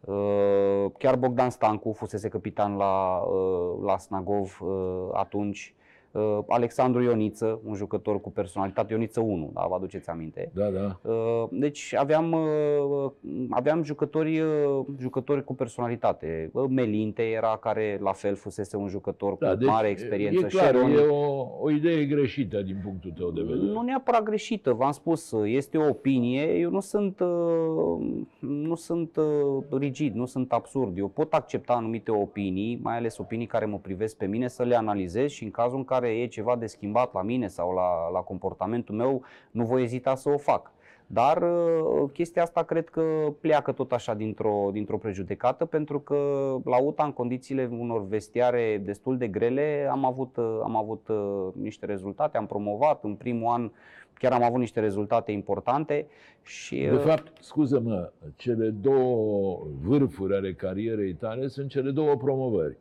uh, 0.00 0.90
chiar 0.98 1.16
Bogdan 1.16 1.50
Stancu 1.50 1.92
fusese 1.92 2.28
capitan 2.28 2.76
la, 2.76 3.16
uh, 3.16 3.84
la 3.84 3.98
Snagov 3.98 4.58
uh, 4.60 5.08
atunci, 5.12 5.74
uh, 6.12 6.38
Alexandru 6.48 7.02
Ioniță, 7.02 7.60
un 7.64 7.74
jucător 7.74 8.20
cu 8.20 8.30
personalitate, 8.30 8.92
Ioniță 8.92 9.20
1, 9.20 9.50
da, 9.54 9.66
vă 9.68 9.74
aduceți 9.74 10.10
aminte. 10.10 10.50
Da, 10.54 10.68
da. 10.68 11.10
Uh, 11.10 11.48
Deci 11.50 11.94
aveam, 11.94 12.32
uh, 12.32 13.10
aveam 13.50 13.82
jucători, 13.82 14.40
uh, 14.40 14.84
jucători 14.98 15.44
cu 15.44 15.54
personalitate. 15.54 16.50
Uh, 16.52 16.64
Melinte 16.68 17.22
era 17.22 17.58
care 17.60 17.98
la 18.02 18.12
fel 18.12 18.34
fusese 18.34 18.76
un 18.76 18.88
jucător 18.88 19.30
cu 19.30 19.44
da 19.44 19.54
deci 19.54 19.68
mare 19.68 19.88
experiență. 19.88 20.46
E 20.46 20.48
clar, 20.48 20.74
Sharon- 20.74 20.92
e 20.92 21.06
o, 21.08 21.46
o 21.60 21.70
idee 21.70 22.04
greșită 22.04 22.62
din 22.62 22.80
punctul 22.84 23.12
tău 23.18 23.30
de 23.30 23.40
vedere. 23.40 23.72
nu 23.72 23.82
neapărat 23.82 24.22
greșită, 24.22 24.72
v-am 24.72 24.92
spus, 24.92 25.32
este 25.44 25.78
o 25.78 25.88
opinie, 25.88 26.58
eu 26.58 26.70
nu 26.70 26.80
sunt, 26.80 27.20
uh, 27.20 28.06
nu 28.38 28.74
sunt 28.74 29.16
uh, 29.16 29.78
rigid, 29.78 30.14
nu 30.14 30.26
sunt 30.26 30.52
absurd. 30.52 30.98
Eu 30.98 31.08
pot 31.08 31.32
accepta 31.32 31.72
anumite 31.72 32.10
opinii, 32.10 32.78
mai 32.82 32.96
ales 32.96 33.18
opinii 33.18 33.46
care 33.46 33.64
mă 33.64 33.78
privesc 33.78 34.16
pe 34.16 34.26
mine, 34.26 34.48
să 34.48 34.62
le 34.62 34.76
analizez 34.76 35.30
și 35.30 35.44
în 35.44 35.50
cazul 35.50 35.78
în 35.78 35.84
care 35.84 35.97
e 36.04 36.26
ceva 36.26 36.56
de 36.56 36.66
schimbat 36.66 37.12
la 37.12 37.22
mine 37.22 37.46
sau 37.46 37.72
la, 37.72 38.10
la 38.12 38.20
comportamentul 38.20 38.94
meu, 38.94 39.22
nu 39.50 39.64
voi 39.64 39.82
ezita 39.82 40.14
să 40.14 40.28
o 40.28 40.38
fac. 40.38 40.72
Dar 41.10 41.42
uh, 41.42 42.10
chestia 42.12 42.42
asta 42.42 42.62
cred 42.62 42.88
că 42.88 43.02
pleacă 43.40 43.72
tot 43.72 43.92
așa 43.92 44.14
dintr-o, 44.14 44.68
dintr-o 44.72 44.98
prejudecată 44.98 45.64
pentru 45.64 46.00
că 46.00 46.16
la 46.64 46.82
UTA 46.82 47.04
în 47.04 47.12
condițiile 47.12 47.68
unor 47.78 48.06
vestiare 48.06 48.82
destul 48.84 49.18
de 49.18 49.28
grele 49.28 49.88
am 49.90 50.04
avut, 50.04 50.36
uh, 50.36 50.60
am 50.62 50.76
avut 50.76 51.08
uh, 51.08 51.48
niște 51.52 51.86
rezultate, 51.86 52.36
am 52.36 52.46
promovat 52.46 53.04
în 53.04 53.14
primul 53.14 53.52
an 53.52 53.70
chiar 54.18 54.32
am 54.32 54.42
avut 54.42 54.58
niște 54.58 54.80
rezultate 54.80 55.32
importante 55.32 56.06
și 56.42 56.76
De 56.76 56.96
fapt, 56.96 57.32
scuză-mă, 57.40 58.12
cele 58.36 58.68
două 58.68 59.66
vârfuri 59.80 60.34
ale 60.34 60.52
carierei 60.52 61.14
tale 61.14 61.46
sunt 61.46 61.70
cele 61.70 61.90
două 61.90 62.16
promovări. 62.16 62.76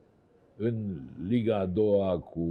În 0.58 0.74
Liga 1.28 1.60
a 1.60 1.66
doua 1.66 2.20
cu 2.20 2.48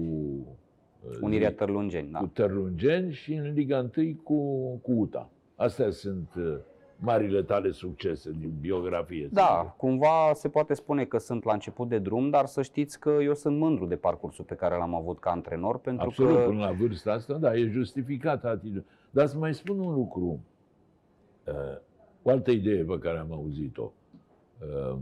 Unirea 1.21 1.53
Tărlungeni, 1.53 2.11
da. 2.11 2.19
cu 2.19 2.27
Tărlungeni 2.27 3.12
și 3.12 3.35
în 3.35 3.53
Liga 3.53 3.90
1 3.97 4.14
cu, 4.23 4.71
cu 4.77 4.92
UTA. 4.92 5.31
Astea 5.55 5.90
sunt 5.90 6.29
uh, 6.37 6.57
marile 6.99 7.42
tale 7.42 7.71
succese 7.71 8.31
din 8.31 8.53
biografie. 8.61 9.27
să 9.29 9.35
Da, 9.35 9.61
zic. 9.62 9.77
cumva 9.77 10.31
se 10.35 10.49
poate 10.49 10.75
spune 10.75 11.05
că 11.05 11.19
sunt 11.19 11.45
la 11.45 11.53
început 11.53 11.88
de 11.88 11.99
drum, 11.99 12.31
dar 12.31 12.47
să 12.47 12.62
știți 12.62 13.01
că 13.01 13.11
eu 13.23 13.35
sunt 13.35 13.59
mândru 13.59 13.87
de 13.87 13.97
parcursul 13.97 14.45
pe 14.45 14.55
care 14.55 14.77
l-am 14.77 14.95
avut 14.95 15.19
ca 15.19 15.31
antrenor, 15.31 15.79
pentru 15.79 16.07
Absolut, 16.07 16.37
că 16.37 16.42
până 16.42 16.59
la 16.59 16.73
vârsta 16.73 17.12
asta, 17.12 17.35
da, 17.35 17.57
e 17.57 17.66
justificată 17.66 18.49
atitudinea. 18.49 18.85
Dar 19.11 19.27
să 19.27 19.38
mai 19.38 19.55
spun 19.55 19.79
un 19.79 19.95
lucru, 19.95 20.40
uh, 21.47 21.79
o 22.23 22.31
altă 22.31 22.51
idee 22.51 22.85
pe 22.85 22.99
care 22.99 23.19
am 23.19 23.33
auzit-o, 23.33 23.92
uh, 24.61 24.99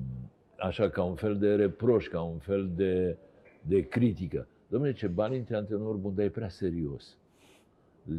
așa 0.65 0.91
ca 0.91 1.03
un 1.03 1.15
fel 1.15 1.39
de 1.39 1.55
reproș, 1.55 2.09
ca 2.09 2.23
un 2.23 2.39
fel 2.39 2.71
de, 2.75 3.17
de 3.61 3.81
critică. 3.81 4.47
Domnule, 4.69 4.93
ce 4.93 5.07
bani 5.07 5.37
între 5.37 5.57
antrenor 5.57 5.95
bun, 5.95 6.15
dar 6.15 6.25
e 6.25 6.29
prea 6.29 6.49
serios. 6.49 7.17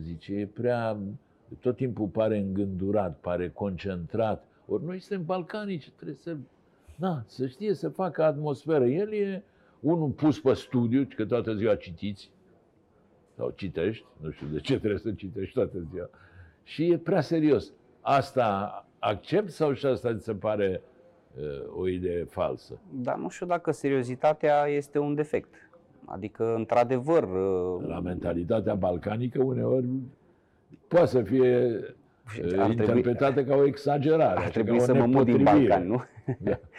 Zice, 0.02 0.34
e 0.34 0.46
prea, 0.46 0.98
tot 1.60 1.76
timpul 1.76 2.08
pare 2.08 2.38
îngândurat, 2.38 3.18
pare 3.20 3.50
concentrat. 3.50 4.46
Ori 4.68 4.86
noi 4.86 5.00
suntem 5.00 5.26
balcanici, 5.26 5.90
trebuie 5.90 6.16
să, 6.16 6.38
na, 6.96 7.24
să 7.28 7.48
știe 7.48 7.74
să 7.74 7.90
facă 7.90 8.24
atmosferă. 8.24 8.86
El 8.86 9.14
e 9.14 9.44
unul 9.80 10.10
pus 10.10 10.40
pe 10.40 10.54
studiu, 10.54 11.08
că 11.16 11.26
toată 11.26 11.54
ziua 11.54 11.76
citiți, 11.76 12.32
sau 13.36 13.50
citești, 13.56 14.06
nu 14.22 14.32
știu 14.32 14.48
de 14.48 14.60
ce 14.60 14.78
trebuie 14.78 15.00
să 15.00 15.12
citești 15.12 15.54
toată 15.54 15.78
ziua, 15.92 16.10
și 16.64 16.92
e 16.92 16.98
prea 16.98 17.22
serios. 17.22 17.74
Asta 18.02 18.86
accept 19.00 19.50
sau 19.50 19.74
și 19.74 19.86
asta 19.86 20.16
ți 20.16 20.24
se 20.24 20.34
pare 20.34 20.82
uh, 20.84 20.95
o 21.78 21.88
idee 21.88 22.24
falsă? 22.24 22.80
dar 22.92 23.16
nu 23.18 23.30
știu 23.30 23.46
dacă 23.46 23.72
seriozitatea 23.72 24.66
este 24.68 25.00
un 25.00 25.16
defect. 25.16 25.54
Adică, 26.06 26.54
într-adevăr, 26.56 27.24
uh, 27.24 27.88
La 27.88 28.00
mentalitatea 28.00 28.74
balcanică 28.74 29.44
uneori 29.44 29.86
poate 30.88 31.06
să 31.06 31.22
fie 31.22 31.66
uh, 31.66 32.60
Ar 32.60 32.66
trebui- 32.66 32.72
interpretată 32.72 33.44
ca 33.44 33.56
o 33.56 33.66
exagerare, 33.66 34.32
ar 34.32 34.38
așa, 34.38 34.50
trebui 34.50 34.78
ca 34.78 34.84
o 34.84 34.86
să 34.86 34.94
mă 34.94 35.06
mut 35.06 35.26
din 35.26 35.36
nepotrivire. 35.36 35.68
Balcan, 35.68 35.88
nu? 35.88 36.04
Da. 36.40 36.60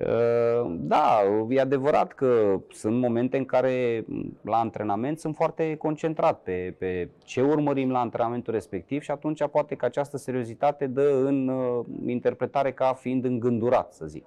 Uh, 0.00 0.74
Da, 0.78 1.22
e 1.48 1.60
adevărat 1.60 2.12
că 2.12 2.60
sunt 2.72 3.00
momente 3.00 3.36
în 3.36 3.44
care 3.44 4.04
m, 4.06 4.38
la 4.42 4.56
antrenament 4.56 5.18
sunt 5.18 5.34
foarte 5.34 5.76
concentrat 5.76 6.40
pe, 6.42 6.74
pe 6.78 7.08
ce 7.24 7.42
urmărim 7.42 7.90
la 7.90 8.00
antrenamentul 8.00 8.52
respectiv 8.52 9.02
și 9.02 9.10
atunci 9.10 9.46
poate 9.50 9.74
că 9.74 9.84
această 9.84 10.16
seriozitate 10.16 10.86
dă 10.86 11.22
în 11.24 11.48
uh, 11.48 11.84
interpretare 12.06 12.72
ca 12.72 12.92
fiind 12.92 13.24
îngândurat, 13.24 13.92
să 13.92 14.06
zic. 14.06 14.26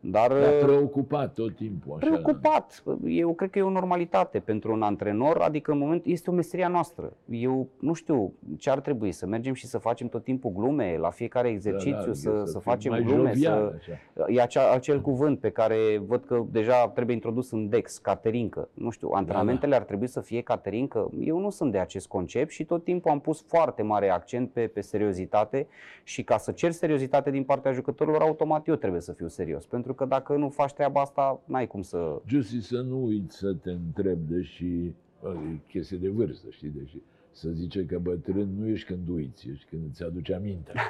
Dar, 0.00 0.28
Dar 0.28 0.40
uh, 0.40 0.58
preocupat 0.62 1.32
tot 1.32 1.56
timpul. 1.56 1.96
Așa, 1.96 2.06
Preocupat. 2.06 2.82
Eu 3.04 3.34
cred 3.34 3.50
că 3.50 3.58
e 3.58 3.62
o 3.62 3.70
normalitate 3.70 4.38
pentru 4.38 4.72
un 4.72 4.82
antrenor, 4.82 5.36
adică 5.36 5.72
în 5.72 5.78
moment 5.78 6.04
este 6.04 6.30
o 6.30 6.32
meseria 6.32 6.68
noastră. 6.68 7.12
Eu 7.30 7.68
nu 7.78 7.92
știu 7.92 8.32
ce 8.58 8.70
ar 8.70 8.80
trebui, 8.80 9.12
să 9.12 9.26
mergem 9.26 9.54
și 9.54 9.66
să 9.66 9.78
facem 9.78 10.08
tot 10.08 10.24
timpul 10.24 10.50
glume 10.50 10.96
la 11.00 11.10
fiecare 11.10 11.48
exercițiu, 11.48 11.96
adică 11.96 12.12
să, 12.12 12.42
să, 12.44 12.58
fii 12.58 12.60
facem 12.60 12.90
mai 12.90 13.02
glume, 13.02 13.32
jovial, 13.32 13.80
să, 13.84 13.92
așa. 14.20 14.32
E 14.32 14.40
acea, 14.40 14.72
acel 14.72 15.00
cuvânt 15.00 15.40
pe 15.40 15.50
care 15.50 16.02
văd 16.06 16.24
că 16.24 16.44
deja 16.50 16.88
trebuie 16.88 17.14
introdus 17.14 17.50
în 17.50 17.68
DEX, 17.68 17.98
caterincă. 17.98 18.68
Nu 18.74 18.90
știu, 18.90 19.10
antrenamentele 19.12 19.74
ar 19.74 19.82
trebui 19.82 20.06
să 20.06 20.20
fie 20.20 20.40
caterincă. 20.40 21.10
Eu 21.20 21.38
nu 21.38 21.50
sunt 21.50 21.72
de 21.72 21.78
acest 21.78 22.06
concept 22.08 22.50
și 22.50 22.64
tot 22.64 22.84
timpul 22.84 23.10
am 23.10 23.20
pus 23.20 23.44
foarte 23.46 23.82
mare 23.82 24.10
accent 24.10 24.50
pe, 24.50 24.66
pe 24.66 24.80
seriozitate 24.80 25.66
și 26.02 26.22
ca 26.22 26.38
să 26.38 26.52
cer 26.52 26.70
seriozitate 26.70 27.30
din 27.30 27.44
partea 27.44 27.72
jucătorilor, 27.72 28.20
automat 28.20 28.66
eu 28.68 28.74
trebuie 28.74 29.00
să 29.00 29.12
fiu 29.12 29.28
serios. 29.28 29.66
Pentru 29.66 29.87
că 29.94 30.04
dacă 30.04 30.36
nu 30.36 30.48
faci 30.48 30.72
treaba 30.72 31.00
asta, 31.00 31.40
n-ai 31.44 31.66
cum 31.66 31.82
să... 31.82 32.20
Giusti, 32.26 32.60
să 32.60 32.80
nu 32.80 33.04
uiți 33.04 33.36
să 33.36 33.52
te 33.54 33.70
întrebi, 33.70 34.32
deși 34.32 34.92
bă, 35.22 35.34
e 35.52 35.58
chestie 35.68 35.96
de 35.96 36.08
vârstă, 36.08 36.46
știi, 36.50 36.68
deși 36.68 36.96
să 37.30 37.48
zice 37.48 37.84
că 37.84 37.98
bătrân 37.98 38.48
nu 38.58 38.66
ești 38.66 38.86
când 38.86 39.08
uiți, 39.08 39.48
ești 39.48 39.66
când 39.70 39.82
îți 39.90 40.02
aduce 40.02 40.34
aminte. 40.34 40.72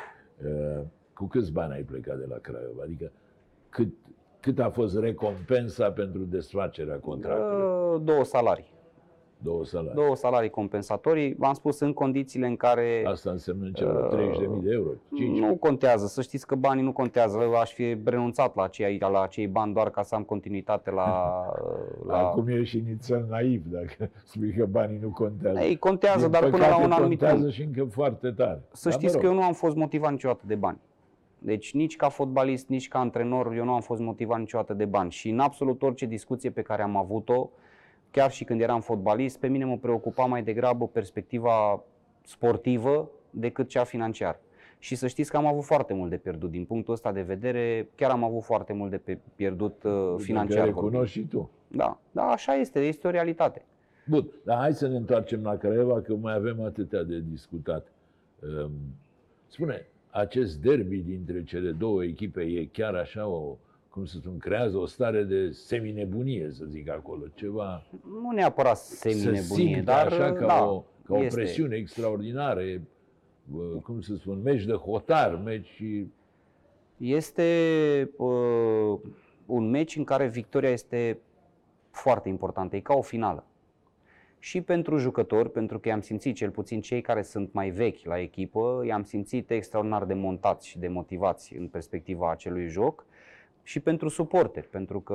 Uh, 0.44 0.84
Cu 1.14 1.24
câți 1.24 1.52
bani 1.52 1.72
ai 1.72 1.82
plecat 1.82 2.18
de 2.18 2.24
la 2.28 2.36
Craiova? 2.36 2.82
Adică 2.82 3.12
cât, 3.68 3.88
cât 4.40 4.58
a 4.58 4.70
fost 4.70 4.98
recompensa 4.98 5.90
pentru 5.90 6.24
desfacerea 6.24 6.98
contractului? 6.98 7.64
Uh, 7.94 8.00
Două 8.04 8.24
salarii. 8.24 8.70
Două 9.42 9.64
salarii. 9.64 9.94
Două 9.94 10.16
salarii 10.16 10.50
compensatorii. 10.50 11.34
V-am 11.38 11.52
spus 11.54 11.80
în 11.80 11.92
condițiile 11.92 12.46
în 12.46 12.56
care 12.56 13.04
Asta 13.06 13.30
înseamnă 13.30 13.70
ceva 13.74 14.08
Uh, 14.12 14.58
30.000 14.58 14.62
de 14.62 14.72
euro. 14.72 14.90
5. 15.14 15.38
nu 15.38 15.56
contează. 15.56 16.06
Să 16.06 16.22
știți 16.22 16.46
că 16.46 16.54
banii 16.54 16.82
nu 16.84 16.92
contează. 16.92 17.38
Aș 17.60 17.72
fi 17.72 17.96
renunțat 18.04 18.54
la 18.56 18.62
acei, 18.62 18.98
la 18.98 19.22
acei 19.22 19.46
bani 19.46 19.72
doar 19.72 19.90
ca 19.90 20.02
să 20.02 20.14
am 20.14 20.22
continuitate 20.22 20.90
la... 20.90 21.32
la... 22.08 22.18
Acum 22.18 22.48
ești 22.48 22.76
inițial 22.76 23.26
naiv 23.30 23.62
dacă 23.70 24.10
spui 24.30 24.52
că 24.52 24.66
banii 24.66 24.98
nu 25.02 25.08
contează. 25.08 25.60
Ei, 25.60 25.76
contează, 25.78 26.20
Din 26.22 26.30
dar 26.30 26.40
până 26.40 26.52
păcate 26.56 26.70
la 26.70 26.84
un 26.86 26.92
anumit 26.92 27.18
contează 27.18 27.40
punct. 27.40 27.54
și 27.54 27.62
încă 27.62 27.84
foarte 27.84 28.30
tare. 28.30 28.62
Să 28.72 28.88
Dar, 28.88 28.98
știți 28.98 29.14
mă 29.14 29.20
că 29.20 29.26
rog, 29.26 29.34
eu 29.34 29.40
nu 29.40 29.46
am 29.46 29.52
fost 29.54 29.76
motivat 29.76 30.10
niciodată 30.10 30.42
de 30.46 30.54
bani. 30.54 30.78
Deci 31.38 31.72
nici 31.74 31.96
ca 31.96 32.08
fotbalist, 32.08 32.68
nici 32.68 32.88
ca 32.88 32.98
antrenor, 32.98 33.52
eu 33.52 33.64
nu 33.64 33.72
am 33.74 33.80
fost 33.80 34.00
motivat 34.00 34.38
niciodată 34.38 34.74
de 34.74 34.84
bani. 34.84 35.10
Și 35.10 35.28
în 35.28 35.38
absolut 35.38 35.82
orice 35.82 36.06
discuție 36.06 36.50
pe 36.50 36.62
care 36.62 36.82
am 36.82 36.96
avut-o, 36.96 37.50
chiar 38.10 38.30
și 38.30 38.44
când 38.44 38.60
eram 38.60 38.80
fotbalist, 38.80 39.38
pe 39.38 39.46
mine 39.46 39.64
mă 39.64 39.76
preocupa 39.76 40.24
mai 40.24 40.42
degrabă 40.42 40.88
perspectiva 40.88 41.84
sportivă 42.22 43.10
decât 43.30 43.68
cea 43.68 43.84
financiară. 43.84 44.40
Și 44.78 44.94
să 44.94 45.06
știți 45.06 45.30
că 45.30 45.36
am 45.36 45.46
avut 45.46 45.64
foarte 45.64 45.94
mult 45.94 46.10
de 46.10 46.16
pierdut. 46.16 46.50
Din 46.50 46.64
punctul 46.64 46.94
ăsta 46.94 47.12
de 47.12 47.22
vedere, 47.22 47.88
chiar 47.94 48.10
am 48.10 48.24
avut 48.24 48.42
foarte 48.42 48.72
mult 48.72 48.90
de 48.90 48.96
pe 48.96 49.18
pierdut 49.36 49.82
uh, 49.82 49.92
uite 49.92 50.16
că 50.16 50.22
financiar. 50.22 50.68
vorbind. 50.68 50.84
recunoști 50.84 51.18
și 51.18 51.26
tu. 51.26 51.50
Da, 51.68 51.98
da, 52.10 52.22
așa 52.22 52.54
este, 52.54 52.80
este 52.80 53.06
o 53.06 53.10
realitate. 53.10 53.64
Bun, 54.06 54.28
dar 54.44 54.58
hai 54.58 54.74
să 54.74 54.88
ne 54.88 54.96
întoarcem 54.96 55.42
la 55.42 55.56
Craiova, 55.56 56.00
că 56.00 56.14
mai 56.14 56.34
avem 56.34 56.60
atâtea 56.60 57.02
de 57.02 57.22
discutat. 57.30 57.92
Um, 58.42 58.70
Spune, 59.46 59.86
acest 60.10 60.60
derby 60.60 60.96
dintre 60.96 61.44
cele 61.44 61.70
două 61.70 62.04
echipe 62.04 62.40
e 62.40 62.64
chiar 62.64 62.94
așa 62.94 63.26
o, 63.26 63.56
cum 63.88 64.04
să 64.04 64.16
spun, 64.18 64.38
creează 64.38 64.76
o 64.76 64.86
stare 64.86 65.22
de 65.22 65.50
seminebunie, 65.50 66.50
să 66.50 66.64
zic 66.64 66.90
acolo, 66.90 67.24
ceva 67.34 67.86
Nu 68.22 68.30
neapărat 68.30 68.76
să 68.76 68.94
semi-nebunie, 68.94 69.42
simte 69.44 69.80
dar 69.80 70.06
așa 70.06 70.32
ca, 70.32 70.46
da, 70.46 70.64
o, 70.64 70.84
ca 71.04 71.14
o 71.14 71.22
este. 71.22 71.36
presiune 71.36 71.76
extraordinară, 71.76 72.62
e, 72.62 72.80
bă, 73.44 73.62
cum 73.62 74.00
să 74.00 74.14
spun, 74.14 74.40
meci 74.42 74.64
de 74.64 74.72
hotar, 74.72 75.42
meci 75.44 75.82
Este 76.96 78.10
uh, 78.16 78.98
un 79.46 79.70
meci 79.70 79.96
în 79.96 80.04
care 80.04 80.26
victoria 80.26 80.70
este 80.70 81.18
foarte 81.90 82.28
importantă, 82.28 82.76
e 82.76 82.80
ca 82.80 82.94
o 82.94 83.02
finală. 83.02 83.46
Și 84.38 84.60
pentru 84.60 84.96
jucători, 84.96 85.50
pentru 85.50 85.78
că 85.78 85.88
i-am 85.88 86.00
simțit 86.00 86.34
cel 86.34 86.50
puțin 86.50 86.80
cei 86.80 87.00
care 87.00 87.22
sunt 87.22 87.52
mai 87.52 87.70
vechi 87.70 88.04
la 88.04 88.18
echipă, 88.18 88.82
i-am 88.86 89.02
simțit 89.02 89.50
extraordinar 89.50 90.04
de 90.04 90.14
montați 90.14 90.68
și 90.68 90.78
de 90.78 90.88
motivați 90.88 91.56
în 91.56 91.68
perspectiva 91.68 92.30
acelui 92.30 92.68
joc. 92.68 93.06
Și 93.68 93.80
pentru 93.80 94.08
suporteri, 94.08 94.66
pentru 94.68 95.00
că 95.00 95.14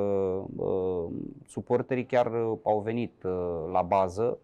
uh, 0.55 1.05
suporterii 1.47 2.05
chiar 2.05 2.25
uh, 2.25 2.57
au 2.63 2.79
venit 2.79 3.23
uh, 3.23 3.31
la 3.71 3.81
bază 3.81 4.37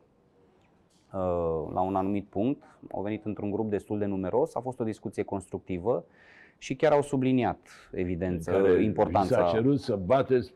uh, 1.14 1.72
la 1.74 1.82
un 1.82 1.96
anumit 1.96 2.26
punct, 2.26 2.64
au 2.92 3.02
venit 3.02 3.26
într-un 3.26 3.52
grup 3.52 3.70
destul 3.70 4.00
de 4.00 4.06
numeros, 4.06 4.56
a 4.56 4.60
fost 4.60 4.80
o 4.80 4.84
discuție 4.84 5.24
constructivă 5.24 6.06
și 6.58 6.76
chiar 6.76 6.92
au 6.92 7.02
subliniat, 7.02 7.90
evident, 7.92 8.48
în 8.48 8.54
care 8.54 8.84
importanța. 8.84 9.44
vi 9.44 9.50
s-a 9.50 9.56
cerut 9.58 9.80
să 9.80 9.96
bateți 9.96 10.54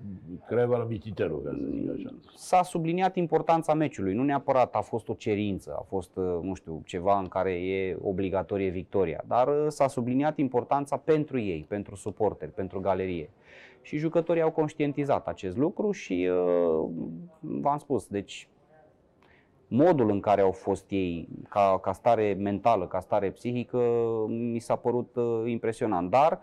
Craiova 0.48 0.78
la 0.78 0.84
Mititero, 0.84 1.36
ca 1.36 1.52
să 1.52 1.68
zic 1.72 1.90
așa. 1.90 2.16
S-a 2.36 2.64
subliniat 2.64 3.16
importanța 3.16 3.74
meciului, 3.74 4.14
nu 4.14 4.24
neapărat 4.24 4.76
a 4.76 4.82
fost 4.82 5.10
o 5.10 5.14
cerință, 5.14 5.76
a 5.80 5.82
fost, 5.88 6.16
uh, 6.16 6.40
nu 6.42 6.54
știu, 6.54 6.82
ceva 6.86 7.20
în 7.20 7.28
care 7.28 7.52
e 7.52 7.98
obligatorie 8.02 8.70
victoria, 8.70 9.24
dar 9.28 9.48
uh, 9.48 9.66
s-a 9.68 9.88
subliniat 9.88 10.38
importanța 10.38 10.98
pentru 10.98 11.40
ei, 11.40 11.66
pentru 11.68 11.96
suporteri, 11.96 12.52
pentru 12.52 12.80
galerie. 12.80 13.30
Și 13.84 13.98
jucătorii 13.98 14.42
au 14.42 14.52
conștientizat 14.52 15.28
acest 15.28 15.58
lucru 15.58 15.92
și 15.92 16.30
uh, 16.32 16.90
v-am 17.40 17.78
spus, 17.78 18.08
deci 18.08 18.48
modul 19.68 20.10
în 20.10 20.20
care 20.20 20.42
au 20.42 20.52
fost 20.52 20.92
ei, 20.92 21.28
ca, 21.50 21.80
ca 21.82 21.92
stare 21.92 22.34
mentală, 22.40 22.88
ca 22.88 23.00
stare 23.00 23.32
psihică, 23.32 23.80
mi 24.28 24.60
s-a 24.60 24.76
părut 24.76 25.16
uh, 25.16 25.44
impresionant. 25.46 26.10
Dar 26.10 26.42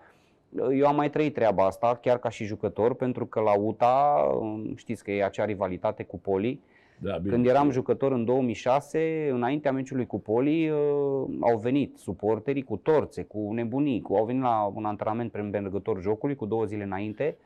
uh, 0.48 0.66
eu 0.72 0.86
am 0.86 0.96
mai 0.96 1.10
trăit 1.10 1.34
treaba 1.34 1.66
asta, 1.66 1.98
chiar 2.02 2.18
ca 2.18 2.28
și 2.28 2.44
jucător, 2.44 2.94
pentru 2.94 3.26
că 3.26 3.40
la 3.40 3.58
UTA, 3.58 4.28
um, 4.40 4.76
știți 4.76 5.04
că 5.04 5.10
e 5.10 5.24
acea 5.24 5.44
rivalitate 5.44 6.02
cu 6.02 6.18
Poli, 6.18 6.60
Da, 7.02 7.16
bine. 7.16 7.34
Când 7.34 7.46
eram 7.46 7.70
jucător 7.70 8.12
în 8.12 8.24
2006, 8.24 9.28
înaintea 9.32 9.72
meciului 9.72 10.06
cu 10.06 10.20
Poli, 10.20 10.70
uh, 10.70 10.76
au 11.40 11.58
venit 11.62 11.96
suporterii 11.96 12.62
cu 12.62 12.76
torțe, 12.76 13.22
cu 13.22 13.52
nebunii, 13.52 14.00
cu, 14.00 14.14
au 14.14 14.24
venit 14.24 14.42
la 14.42 14.72
un 14.74 14.84
antrenament 14.84 15.30
premergător 15.30 16.00
jocului 16.00 16.34
cu 16.34 16.46
două 16.46 16.64
zile 16.64 16.82
înainte. 16.82 17.36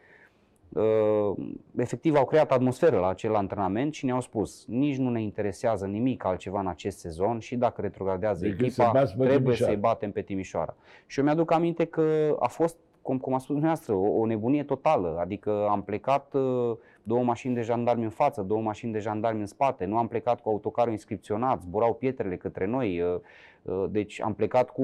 Uh, 0.68 1.36
efectiv 1.76 2.14
au 2.14 2.24
creat 2.24 2.52
atmosferă 2.52 2.98
la 2.98 3.08
acel 3.08 3.34
antrenament 3.34 3.94
și 3.94 4.04
ne-au 4.04 4.20
spus 4.20 4.64
nici 4.66 4.96
nu 4.96 5.10
ne 5.10 5.22
interesează 5.22 5.86
nimic 5.86 6.24
altceva 6.24 6.60
în 6.60 6.66
acest 6.66 6.98
sezon 6.98 7.38
și 7.38 7.56
dacă 7.56 7.80
retrogradează 7.80 8.44
Decât 8.44 8.72
să 8.72 8.82
echipa, 8.82 8.98
bați 8.98 9.16
pe 9.16 9.24
trebuie 9.24 9.38
Timișoara. 9.40 9.72
să-i 9.72 9.80
batem 9.80 10.12
pe 10.12 10.20
Timișoara. 10.20 10.76
Și 11.06 11.18
eu 11.18 11.24
mi-aduc 11.24 11.52
aminte 11.52 11.84
că 11.84 12.36
a 12.38 12.48
fost, 12.48 12.76
cum, 13.02 13.18
cum 13.18 13.34
a 13.34 13.38
spus 13.38 13.50
dumneavoastră, 13.50 13.94
o, 13.94 14.18
o 14.20 14.26
nebunie 14.26 14.62
totală. 14.62 15.16
Adică 15.20 15.66
am 15.70 15.82
plecat 15.82 16.34
uh, 16.34 16.76
două 17.06 17.22
mașini 17.22 17.54
de 17.54 17.60
jandarmi 17.60 18.04
în 18.04 18.10
față, 18.10 18.42
două 18.42 18.60
mașini 18.60 18.92
de 18.92 18.98
jandarmi 18.98 19.40
în 19.40 19.46
spate, 19.46 19.84
nu 19.84 19.98
am 19.98 20.08
plecat 20.08 20.40
cu 20.40 20.48
autocarul 20.48 20.92
inscripționat, 20.92 21.60
zburau 21.62 21.94
pietrele 21.94 22.36
către 22.36 22.66
noi. 22.66 23.00
uh, 23.00 23.14
uh, 23.62 23.84
Deci 23.90 24.20
am 24.22 24.34
plecat 24.34 24.70
cu 24.70 24.82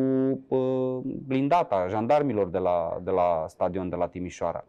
uh, 0.48 0.98
blindata 1.26 1.86
jandarmilor 1.88 2.48
de 2.48 2.58
la, 2.58 2.98
de 3.02 3.10
la 3.10 3.44
stadion 3.48 3.88
de 3.88 3.96
la 3.96 4.06
Timișoara. 4.08 4.64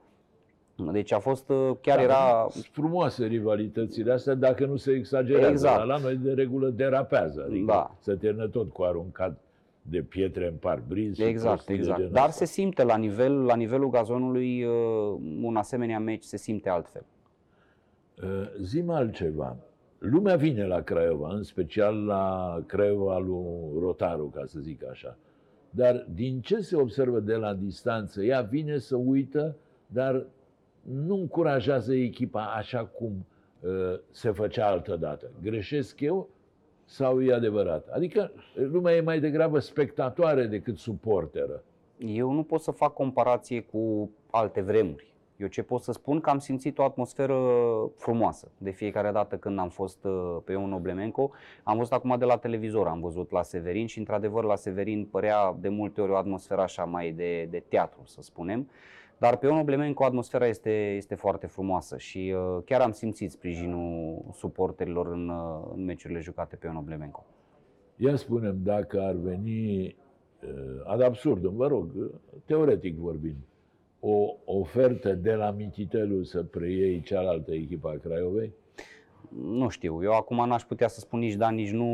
Deci 0.92 1.12
a 1.12 1.20
fost, 1.20 1.50
uh, 1.50 1.72
chiar 1.82 1.98
Da, 1.98 2.04
era 2.04 2.48
Sunt 2.50 2.66
frumoase 2.72 3.26
rivalitățile 3.26 4.12
astea, 4.12 4.34
dacă 4.34 4.66
nu 4.66 4.76
se 4.76 4.92
exagerează. 4.92 5.50
Exact. 5.52 5.78
Dar 5.78 5.86
La 5.86 5.98
noi 5.98 6.16
de 6.16 6.32
regulă 6.34 6.70
derapează. 6.70 7.46
Adică 7.50 7.66
Da. 7.66 7.96
se 8.00 8.14
termină 8.14 8.48
tot 8.48 8.72
cu 8.72 8.84
aruncat 8.84 9.38
de 9.82 10.02
pietre 10.02 10.48
în 10.48 10.54
parbriz. 10.60 11.16
și 11.16 11.24
Exact, 11.24 11.54
prostii 11.54 11.74
de 11.76 11.80
exact. 11.80 11.98
genul 12.00 12.14
Dar 12.14 12.28
ăsta. 12.28 12.46
se 12.46 12.52
simte 12.52 12.84
la, 12.84 12.98
nivel, 12.98 13.44
la 13.46 13.56
nivelul 13.56 13.90
gazonului 13.90 14.64
uh, 14.64 14.74
un 15.42 15.56
asemenea 15.56 16.00
meci 16.00 16.24
se 16.24 16.38
simte 16.38 16.70
altfel. 16.70 17.06
Uh, 18.24 18.48
Zi-mi 18.62 18.92
altceva. 18.92 19.58
Lumea 19.98 20.36
vine 20.36 20.66
la 20.66 20.82
Craiova, 20.82 21.34
în 21.34 21.44
special 21.44 22.06
la 22.06 22.58
Craiova 22.66 23.18
lui 23.18 23.80
Rotaru, 23.80 24.26
ca 24.26 24.46
să 24.46 24.60
zic 24.60 24.86
așa. 24.90 25.18
Dar 25.70 26.08
din 26.14 26.42
ce 26.42 26.60
se 26.60 26.76
observă 26.76 27.20
de 27.20 27.36
la 27.36 27.54
distanță? 27.54 28.24
Ea 28.24 28.42
vine 28.42 28.78
să 28.78 28.96
uită, 28.96 29.56
dar 29.88 30.26
nu 30.82 31.16
încurajează 31.16 31.94
echipa 31.94 32.44
așa 32.44 32.86
cum 32.86 33.26
uh, 33.60 34.00
se 34.10 34.32
făcea 34.32 34.68
altădată. 34.68 35.32
Greșesc 35.42 36.00
eu 36.00 36.30
sau 36.86 37.22
e 37.22 37.34
adevărat? 37.34 37.88
Adică 37.88 38.32
lumea 38.56 38.96
e 38.96 39.02
mai 39.02 39.20
degrabă 39.20 39.60
spectatoare 39.60 40.46
decât 40.46 40.78
suporteră. 40.78 41.64
Eu 41.98 42.32
nu 42.32 42.44
pot 42.44 42.62
să 42.62 42.72
fac 42.72 42.94
comparație 42.94 43.62
cu 43.62 44.12
alte 44.30 44.62
vremuri. 44.62 45.11
Eu 45.42 45.48
ce 45.48 45.62
pot 45.62 45.82
să 45.82 45.92
spun 45.92 46.20
că 46.20 46.30
am 46.30 46.40
simțit 46.40 46.78
o 46.78 46.84
atmosferă 46.84 47.38
frumoasă 47.96 48.52
de 48.58 48.70
fiecare 48.70 49.12
dată 49.12 49.38
când 49.38 49.60
am 49.60 49.70
fost 49.70 50.04
uh, 50.04 50.38
pe 50.44 50.52
Ion 50.52 50.74
Oblemenco. 50.74 51.32
Am 51.64 51.78
văzut 51.78 51.92
acum 51.92 52.16
de 52.18 52.26
la 52.26 52.38
televizor, 52.38 52.88
am 52.88 53.00
văzut 53.00 53.32
la 53.32 53.44
Severin 53.44 53.88
și 53.88 54.00
într-adevăr 54.00 54.44
la 54.44 54.56
Severin 54.56 55.06
părea 55.06 55.56
de 55.60 55.70
multe 55.70 56.02
ori 56.02 56.12
o 56.12 56.16
atmosferă 56.16 56.62
așa 56.62 56.84
mai 56.84 57.12
de, 57.12 57.48
de 57.50 57.64
teatru, 57.68 58.02
să 58.06 58.22
spunem. 58.22 58.70
Dar 59.18 59.38
pe 59.38 59.46
Ion 59.46 59.58
Oblemenco 59.58 60.04
atmosfera 60.04 60.48
este, 60.48 60.94
este 60.96 61.16
foarte 61.16 61.48
frumoasă 61.48 61.98
și 61.98 62.36
uh, 62.36 62.64
chiar 62.66 62.82
am 62.82 62.92
simțit 62.92 63.32
sprijinul 63.32 64.24
suporterilor 64.34 65.08
în, 65.08 65.30
uh, 65.30 65.72
în 65.76 65.86
meciurile 65.86 66.20
jucate 66.20 66.56
pe 66.56 66.66
Ion 66.68 66.76
Oblemenco. 66.76 67.26
Ia 67.96 68.16
spunem, 68.16 68.58
dacă 68.64 69.02
ar 69.02 69.16
veni, 69.16 69.96
uh, 70.44 70.82
ad 70.86 71.02
absurdum, 71.02 71.56
vă 71.56 71.68
rog, 71.68 71.92
uh, 71.96 72.10
teoretic 72.46 72.96
vorbind, 72.98 73.38
o 74.02 74.36
ofertă 74.46 75.14
de 75.14 75.34
la 75.34 75.52
Mititelu 75.52 76.24
să 76.24 76.44
preiei 76.44 77.02
cealaltă 77.02 77.54
echipă 77.54 77.90
a 77.90 78.00
Craiovei? 78.08 78.54
Nu 79.44 79.70
știu, 79.70 80.04
eu 80.04 80.12
acum 80.12 80.48
n-aș 80.48 80.64
putea 80.64 80.88
să 80.88 81.00
spun 81.00 81.20
nici 81.20 81.34
da, 81.34 81.50
nici 81.50 81.72
nu, 81.72 81.88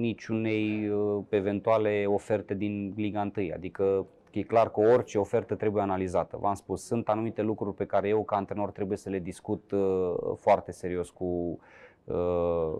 nici 0.00 0.26
unei 0.26 0.88
uh, 0.88 1.24
eventuale 1.28 2.04
oferte 2.06 2.54
din 2.54 2.92
Liga 2.96 3.30
1. 3.36 3.48
Adică 3.54 4.06
e 4.30 4.42
clar 4.42 4.70
că 4.70 4.80
orice 4.80 5.18
ofertă 5.18 5.54
trebuie 5.54 5.82
analizată. 5.82 6.38
V-am 6.40 6.54
spus, 6.54 6.84
sunt 6.84 7.08
anumite 7.08 7.42
lucruri 7.42 7.76
pe 7.76 7.84
care 7.84 8.08
eu 8.08 8.24
ca 8.24 8.36
antrenor 8.36 8.70
trebuie 8.70 8.98
să 8.98 9.10
le 9.10 9.18
discut 9.18 9.70
uh, 9.70 10.14
foarte 10.36 10.72
serios 10.72 11.10
cu 11.10 11.58
uh, 12.04 12.78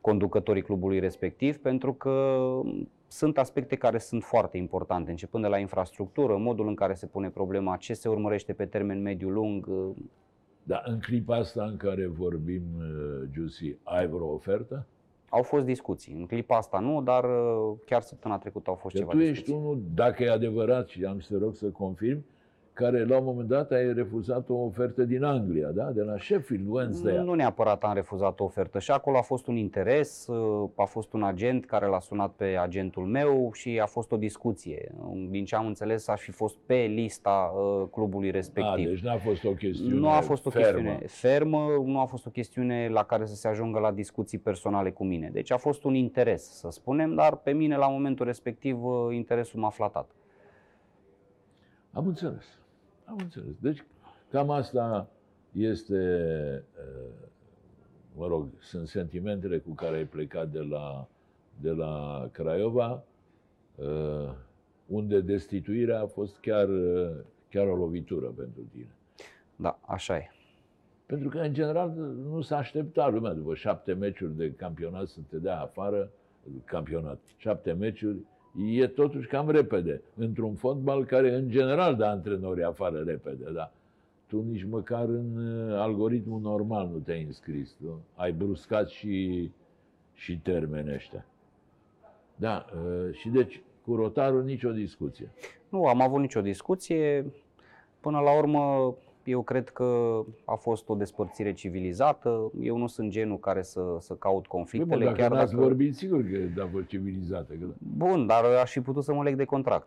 conducătorii 0.00 0.62
clubului 0.62 0.98
respectiv, 0.98 1.58
pentru 1.58 1.92
că 1.92 2.38
sunt 3.14 3.38
aspecte 3.38 3.76
care 3.76 3.98
sunt 3.98 4.22
foarte 4.22 4.56
importante, 4.56 5.10
începând 5.10 5.42
de 5.42 5.48
la 5.48 5.58
infrastructură, 5.58 6.36
modul 6.36 6.68
în 6.68 6.74
care 6.74 6.94
se 6.94 7.06
pune 7.06 7.30
problema, 7.30 7.76
ce 7.76 7.94
se 7.94 8.08
urmărește 8.08 8.52
pe 8.52 8.66
termen 8.66 9.02
mediu-lung, 9.02 9.66
uh, 9.66 9.90
Dar 10.62 10.82
în 10.86 10.98
clipa 10.98 11.36
asta 11.36 11.64
în 11.64 11.76
care 11.76 12.06
vorbim, 12.06 12.62
uh, 12.78 13.28
Giussi, 13.30 13.76
ai 13.82 14.06
vreo 14.06 14.26
ofertă? 14.26 14.86
Au 15.28 15.42
fost 15.42 15.64
discuții. 15.64 16.14
În 16.14 16.26
clipa 16.26 16.56
asta 16.56 16.78
nu, 16.78 17.02
dar 17.02 17.24
uh, 17.24 17.76
chiar 17.86 18.02
săptămâna 18.02 18.40
trecută 18.40 18.70
au 18.70 18.76
fost 18.76 18.94
Că 18.94 19.00
ceva 19.00 19.10
tu 19.10 19.16
discuții. 19.16 19.42
ești 19.42 19.52
unul, 19.52 19.82
dacă 19.94 20.22
e 20.22 20.30
adevărat, 20.30 20.88
și 20.88 21.04
am 21.04 21.20
să 21.20 21.32
te 21.32 21.38
rog 21.38 21.54
să 21.54 21.66
confirm, 21.66 22.24
care 22.74 23.04
la 23.04 23.18
un 23.18 23.24
moment 23.24 23.48
dat 23.48 23.70
ai 23.70 23.92
refuzat 23.92 24.48
o 24.48 24.54
ofertă 24.54 25.04
din 25.04 25.22
Anglia, 25.22 25.68
da? 25.68 25.90
De 25.90 26.02
la 26.02 26.18
Sheffield 26.18 26.66
Wednesday. 26.68 27.24
Nu 27.24 27.34
neapărat 27.34 27.82
am 27.84 27.94
refuzat 27.94 28.40
o 28.40 28.44
ofertă 28.44 28.78
și 28.78 28.90
acolo 28.90 29.16
a 29.16 29.20
fost 29.20 29.46
un 29.46 29.56
interes, 29.56 30.26
uh, 30.26 30.70
a 30.74 30.84
fost 30.84 31.12
un 31.12 31.22
agent 31.22 31.64
care 31.66 31.86
l-a 31.86 32.00
sunat 32.00 32.32
pe 32.32 32.44
agentul 32.44 33.04
meu 33.04 33.50
și 33.52 33.80
a 33.82 33.86
fost 33.86 34.12
o 34.12 34.16
discuție. 34.16 34.94
Din 35.30 35.44
ce 35.44 35.56
am 35.56 35.66
înțeles, 35.66 36.08
aș 36.08 36.20
fi 36.20 36.30
fost 36.30 36.56
pe 36.66 36.74
lista 36.74 37.52
uh, 37.56 37.88
clubului 37.90 38.28
A, 38.28 38.32
respectiv. 38.32 38.86
deci 38.88 39.02
n-a 39.02 39.16
fost 39.16 39.44
o 39.44 39.50
chestiune 39.52 39.94
Nu 39.94 40.08
a 40.08 40.20
fost 40.20 40.46
o 40.46 40.50
fermă. 40.50 40.68
chestiune 40.70 41.06
fermă, 41.06 41.66
nu 41.84 42.00
a 42.00 42.04
fost 42.04 42.26
o 42.26 42.30
chestiune 42.30 42.88
la 42.88 43.04
care 43.04 43.26
să 43.26 43.34
se 43.34 43.48
ajungă 43.48 43.78
la 43.78 43.92
discuții 43.92 44.38
personale 44.38 44.90
cu 44.90 45.04
mine. 45.04 45.30
Deci 45.32 45.52
a 45.52 45.56
fost 45.56 45.84
un 45.84 45.94
interes, 45.94 46.42
să 46.58 46.68
spunem, 46.70 47.14
dar 47.14 47.36
pe 47.36 47.52
mine 47.52 47.76
la 47.76 47.88
momentul 47.88 48.26
respectiv 48.26 48.84
uh, 48.84 48.94
interesul 49.10 49.60
m-a 49.60 49.70
flatat. 49.70 50.10
Am 51.92 52.06
înțeles. 52.06 52.44
Am 53.04 53.16
înțeles. 53.18 53.54
Deci, 53.60 53.84
cam 54.30 54.50
asta 54.50 55.08
este, 55.52 55.94
uh, 56.78 57.12
mă 58.16 58.26
rog, 58.26 58.48
sunt 58.60 58.88
sentimentele 58.88 59.58
cu 59.58 59.70
care 59.70 59.96
ai 59.96 60.04
plecat 60.04 60.50
de 60.50 60.60
la, 60.60 61.08
de 61.60 61.70
la 61.70 62.28
Craiova, 62.32 63.04
uh, 63.74 64.34
unde 64.86 65.20
destituirea 65.20 66.00
a 66.00 66.06
fost 66.06 66.38
chiar, 66.40 66.68
uh, 66.68 67.10
chiar 67.50 67.66
o 67.66 67.76
lovitură 67.76 68.26
pentru 68.26 68.62
tine. 68.72 68.94
Da, 69.56 69.78
așa 69.86 70.16
e. 70.16 70.28
Pentru 71.06 71.28
că, 71.28 71.38
în 71.38 71.52
general, 71.52 71.90
nu 72.30 72.40
s-a 72.40 72.56
așteptat 72.56 73.12
lumea 73.12 73.32
după 73.32 73.54
șapte 73.54 73.92
meciuri 73.92 74.36
de 74.36 74.52
campionat 74.52 75.06
să 75.06 75.18
te 75.28 75.36
dea 75.36 75.60
afară, 75.60 76.10
campionat, 76.64 77.20
șapte 77.36 77.72
meciuri, 77.72 78.24
e 78.62 78.86
totuși 78.86 79.28
cam 79.28 79.50
repede. 79.50 80.02
Într-un 80.16 80.54
fotbal 80.54 81.04
care, 81.04 81.34
în 81.34 81.48
general, 81.48 81.96
dă 81.96 82.04
antrenorii 82.04 82.64
afară 82.64 83.02
repede, 83.06 83.50
da. 83.52 83.72
Tu 84.26 84.42
nici 84.42 84.64
măcar 84.64 85.08
în 85.08 85.36
uh, 85.36 85.78
algoritmul 85.78 86.40
normal 86.40 86.88
nu 86.92 86.98
te-ai 86.98 87.22
înscris. 87.22 87.72
Tu 87.72 88.00
ai 88.14 88.32
bruscat 88.32 88.88
și, 88.88 89.50
și 90.14 90.38
termeni 90.38 90.94
ăștia. 90.94 91.26
Da, 92.36 92.64
uh, 92.74 93.14
și 93.14 93.28
deci, 93.28 93.62
cu 93.84 93.94
rotarul 93.94 94.44
nicio 94.44 94.70
discuție. 94.70 95.30
Nu 95.68 95.86
am 95.86 96.00
avut 96.00 96.20
nicio 96.20 96.40
discuție. 96.40 97.32
Până 98.00 98.18
la 98.18 98.38
urmă, 98.38 98.94
eu 99.24 99.42
cred 99.42 99.68
că 99.68 100.20
a 100.44 100.54
fost 100.54 100.88
o 100.88 100.94
despărțire 100.94 101.52
civilizată. 101.52 102.50
Eu 102.60 102.76
nu 102.76 102.86
sunt 102.86 103.10
genul 103.10 103.38
care 103.38 103.62
să, 103.62 103.96
să 104.00 104.14
caut 104.14 104.40
Păi, 104.40 104.58
conflictele. 104.58 104.98
bă, 104.98 105.04
dacă 105.04 105.16
chiar 105.16 105.30
n-ați 105.30 105.52
dacă... 105.52 105.64
vorbit, 105.64 105.96
sigur 105.96 106.22
că 106.54 106.62
a 106.62 106.68
fost 106.72 106.86
civilizată. 106.86 107.52
Că... 107.52 107.66
Bun, 107.96 108.26
dar 108.26 108.44
aș 108.44 108.70
fi 108.70 108.80
putut 108.80 109.04
să 109.04 109.14
mă 109.14 109.22
leg 109.22 109.36
de 109.36 109.44
contract. 109.44 109.86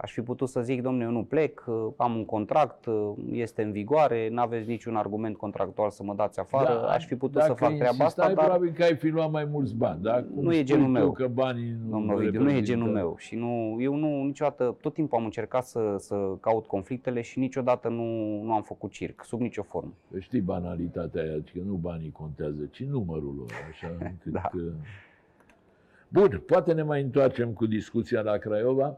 Aș 0.00 0.12
fi 0.12 0.20
putut 0.20 0.48
să 0.48 0.60
zic, 0.60 0.82
domnule, 0.82 1.04
eu 1.04 1.10
nu 1.10 1.24
plec, 1.24 1.64
am 1.96 2.16
un 2.16 2.24
contract, 2.24 2.84
este 3.30 3.62
în 3.62 3.72
vigoare, 3.72 4.28
nu 4.28 4.40
aveți 4.40 4.68
niciun 4.68 4.96
argument 4.96 5.36
contractual 5.36 5.90
să 5.90 6.02
mă 6.02 6.14
dați 6.14 6.40
afară. 6.40 6.88
Aș 6.88 7.06
fi 7.06 7.14
putut 7.16 7.40
să 7.42 7.48
Da, 7.48 7.54
dacă 7.54 7.64
fac 7.64 7.74
treaba 7.74 7.88
asta, 7.90 8.02
insistai, 8.04 8.34
dar 8.34 8.44
probabil 8.44 8.72
că 8.72 8.82
ai 8.82 8.96
fi 8.96 9.08
luat 9.08 9.30
mai 9.30 9.44
mulți 9.44 9.74
bani. 9.74 10.02
Da? 10.02 10.12
Cum 10.34 10.42
Nu 10.42 10.50
e 10.50 10.54
spui 10.54 10.64
genul 10.64 10.84
tu 10.84 10.90
meu. 10.90 11.12
că 11.12 11.26
banii 11.28 11.70
nu 11.84 11.90
Domnul 11.90 12.14
Ovidiu, 12.14 12.40
nu 12.42 12.50
e 12.50 12.52
reprezintă- 12.52 12.80
genul 12.80 12.92
meu 12.94 13.14
și 13.18 13.34
nu, 13.36 13.76
eu 13.80 13.94
nu 13.94 14.22
niciodată, 14.24 14.76
tot 14.80 14.94
timpul 14.94 15.18
am 15.18 15.24
încercat 15.24 15.64
să, 15.64 15.94
să 15.98 16.14
caut 16.40 16.66
conflictele 16.66 17.20
și 17.20 17.38
niciodată 17.38 17.88
nu, 17.88 18.42
nu 18.42 18.52
am 18.52 18.62
făcut 18.62 18.90
circ, 18.90 19.24
sub 19.24 19.40
nicio 19.40 19.62
formă. 19.62 19.92
Că 20.12 20.18
Știi 20.18 20.40
banalitatea 20.40 21.22
aia, 21.22 21.32
că 21.52 21.58
nu 21.66 21.74
banii 21.74 22.10
contează, 22.12 22.68
ci 22.70 22.82
numărul 22.84 23.34
lor. 23.38 23.50
Așa 23.70 23.86
încât, 24.00 24.32
Da. 24.32 24.40
că... 24.40 24.58
Bun, 26.08 26.42
poate 26.46 26.72
ne 26.72 26.82
mai 26.82 27.02
întoarcem 27.02 27.52
cu 27.52 27.66
discuția 27.66 28.20
la 28.20 28.36
Craiova. 28.36 28.96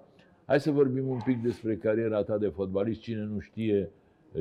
Hai 0.51 0.61
să 0.61 0.71
vorbim 0.71 1.09
un 1.09 1.19
pic 1.25 1.43
despre 1.43 1.77
cariera 1.77 2.23
ta 2.23 2.39
de 2.39 2.49
fotbalist. 2.49 3.01
Cine 3.01 3.23
nu 3.33 3.39
știe, 3.39 3.91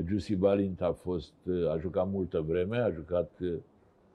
Giussi 0.06 0.36
Balint 0.36 0.82
a 0.82 0.91
fost, 0.91 1.34
a 1.74 1.78
jucat 1.78 2.10
multă 2.12 2.43
vreme, 2.48 2.78
a 2.78 2.89
jucat 2.89 3.32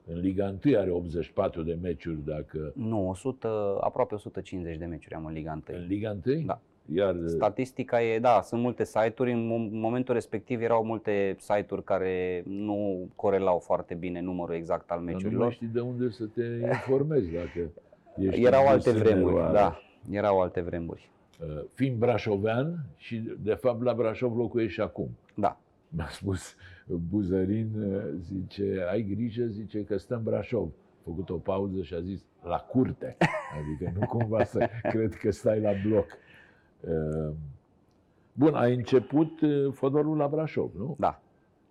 în 0.07 0.19
Liga 0.19 0.55
1, 0.65 0.77
are 0.79 0.89
84 0.91 1.61
de 1.63 1.77
meciuri 1.81 2.17
dacă 2.25 2.71
Nu, 2.75 3.09
100, 3.09 3.77
aproape 3.81 4.13
150 4.15 4.77
de 4.77 4.85
meciuri 4.85 5.15
am 5.15 5.25
în 5.25 5.33
Liga 5.33 5.61
1. 5.69 5.77
în 5.77 5.85
Liga 5.87 6.17
1. 6.25 6.41
Da. 6.45 6.59
Iar 6.93 7.15
Statistica 7.27 8.01
e, 8.03 8.19
da, 8.19 8.41
sunt 8.43 8.61
multe 8.61 8.83
site-uri, 8.83 9.31
în 9.31 9.45
mo- 9.45 9.71
momentul 9.71 10.13
respectiv 10.13 10.61
erau 10.61 10.83
multe 10.85 11.35
site-uri 11.39 11.83
care 11.83 12.43
nu 12.47 13.09
corelau 13.15 13.59
foarte 13.59 13.93
bine 13.93 14.21
numărul 14.21 14.55
exact 14.55 14.91
al 14.91 14.97
dar 14.97 14.97
nu 14.97 15.03
mai 15.03 15.13
meciurilor. 15.13 15.51
știi 15.51 15.67
de 15.67 15.79
unde 15.79 16.09
să 16.09 16.25
te 16.25 16.43
informezi 16.61 17.31
dacă 17.31 17.69
ești 18.27 18.43
Erau 18.43 18.61
în 18.61 18.67
alte 18.67 18.91
desenul 18.91 19.11
vremuri, 19.11 19.35
ăla. 19.35 19.51
da, 19.51 19.79
erau 20.11 20.39
alte 20.41 20.61
vremuri. 20.61 21.09
Uh, 21.41 21.63
Fiind 21.73 21.97
brașovean 21.97 22.85
și 22.97 23.31
de 23.41 23.53
fapt 23.53 23.81
la 23.81 23.93
Brașov 23.93 24.37
locuiești 24.37 24.73
și 24.73 24.81
acum. 24.81 25.09
Da, 25.35 25.57
Mi-a 25.89 26.07
spus 26.09 26.55
Buzărin, 27.09 27.71
uh, 27.81 28.03
zice, 28.19 28.85
ai 28.91 29.01
grijă, 29.03 29.45
zice 29.45 29.83
că 29.83 29.97
stăm 29.97 30.23
Brașov. 30.23 30.67
A 30.67 31.01
făcut 31.03 31.29
o 31.29 31.37
pauză 31.37 31.81
și 31.81 31.93
a 31.93 32.01
zis, 32.01 32.23
la 32.43 32.57
curte. 32.57 33.17
Adică 33.61 33.93
nu 33.99 34.05
cumva 34.05 34.43
să 34.43 34.69
cred 34.91 35.15
că 35.15 35.31
stai 35.31 35.59
la 35.59 35.71
bloc. 35.87 36.05
Uh, 36.79 37.33
Bun, 38.33 38.53
ai 38.53 38.73
început 38.75 39.41
uh, 39.41 39.71
fotbalul 39.73 40.17
la 40.17 40.27
Brașov, 40.27 40.71
nu? 40.77 40.95
da. 40.99 41.21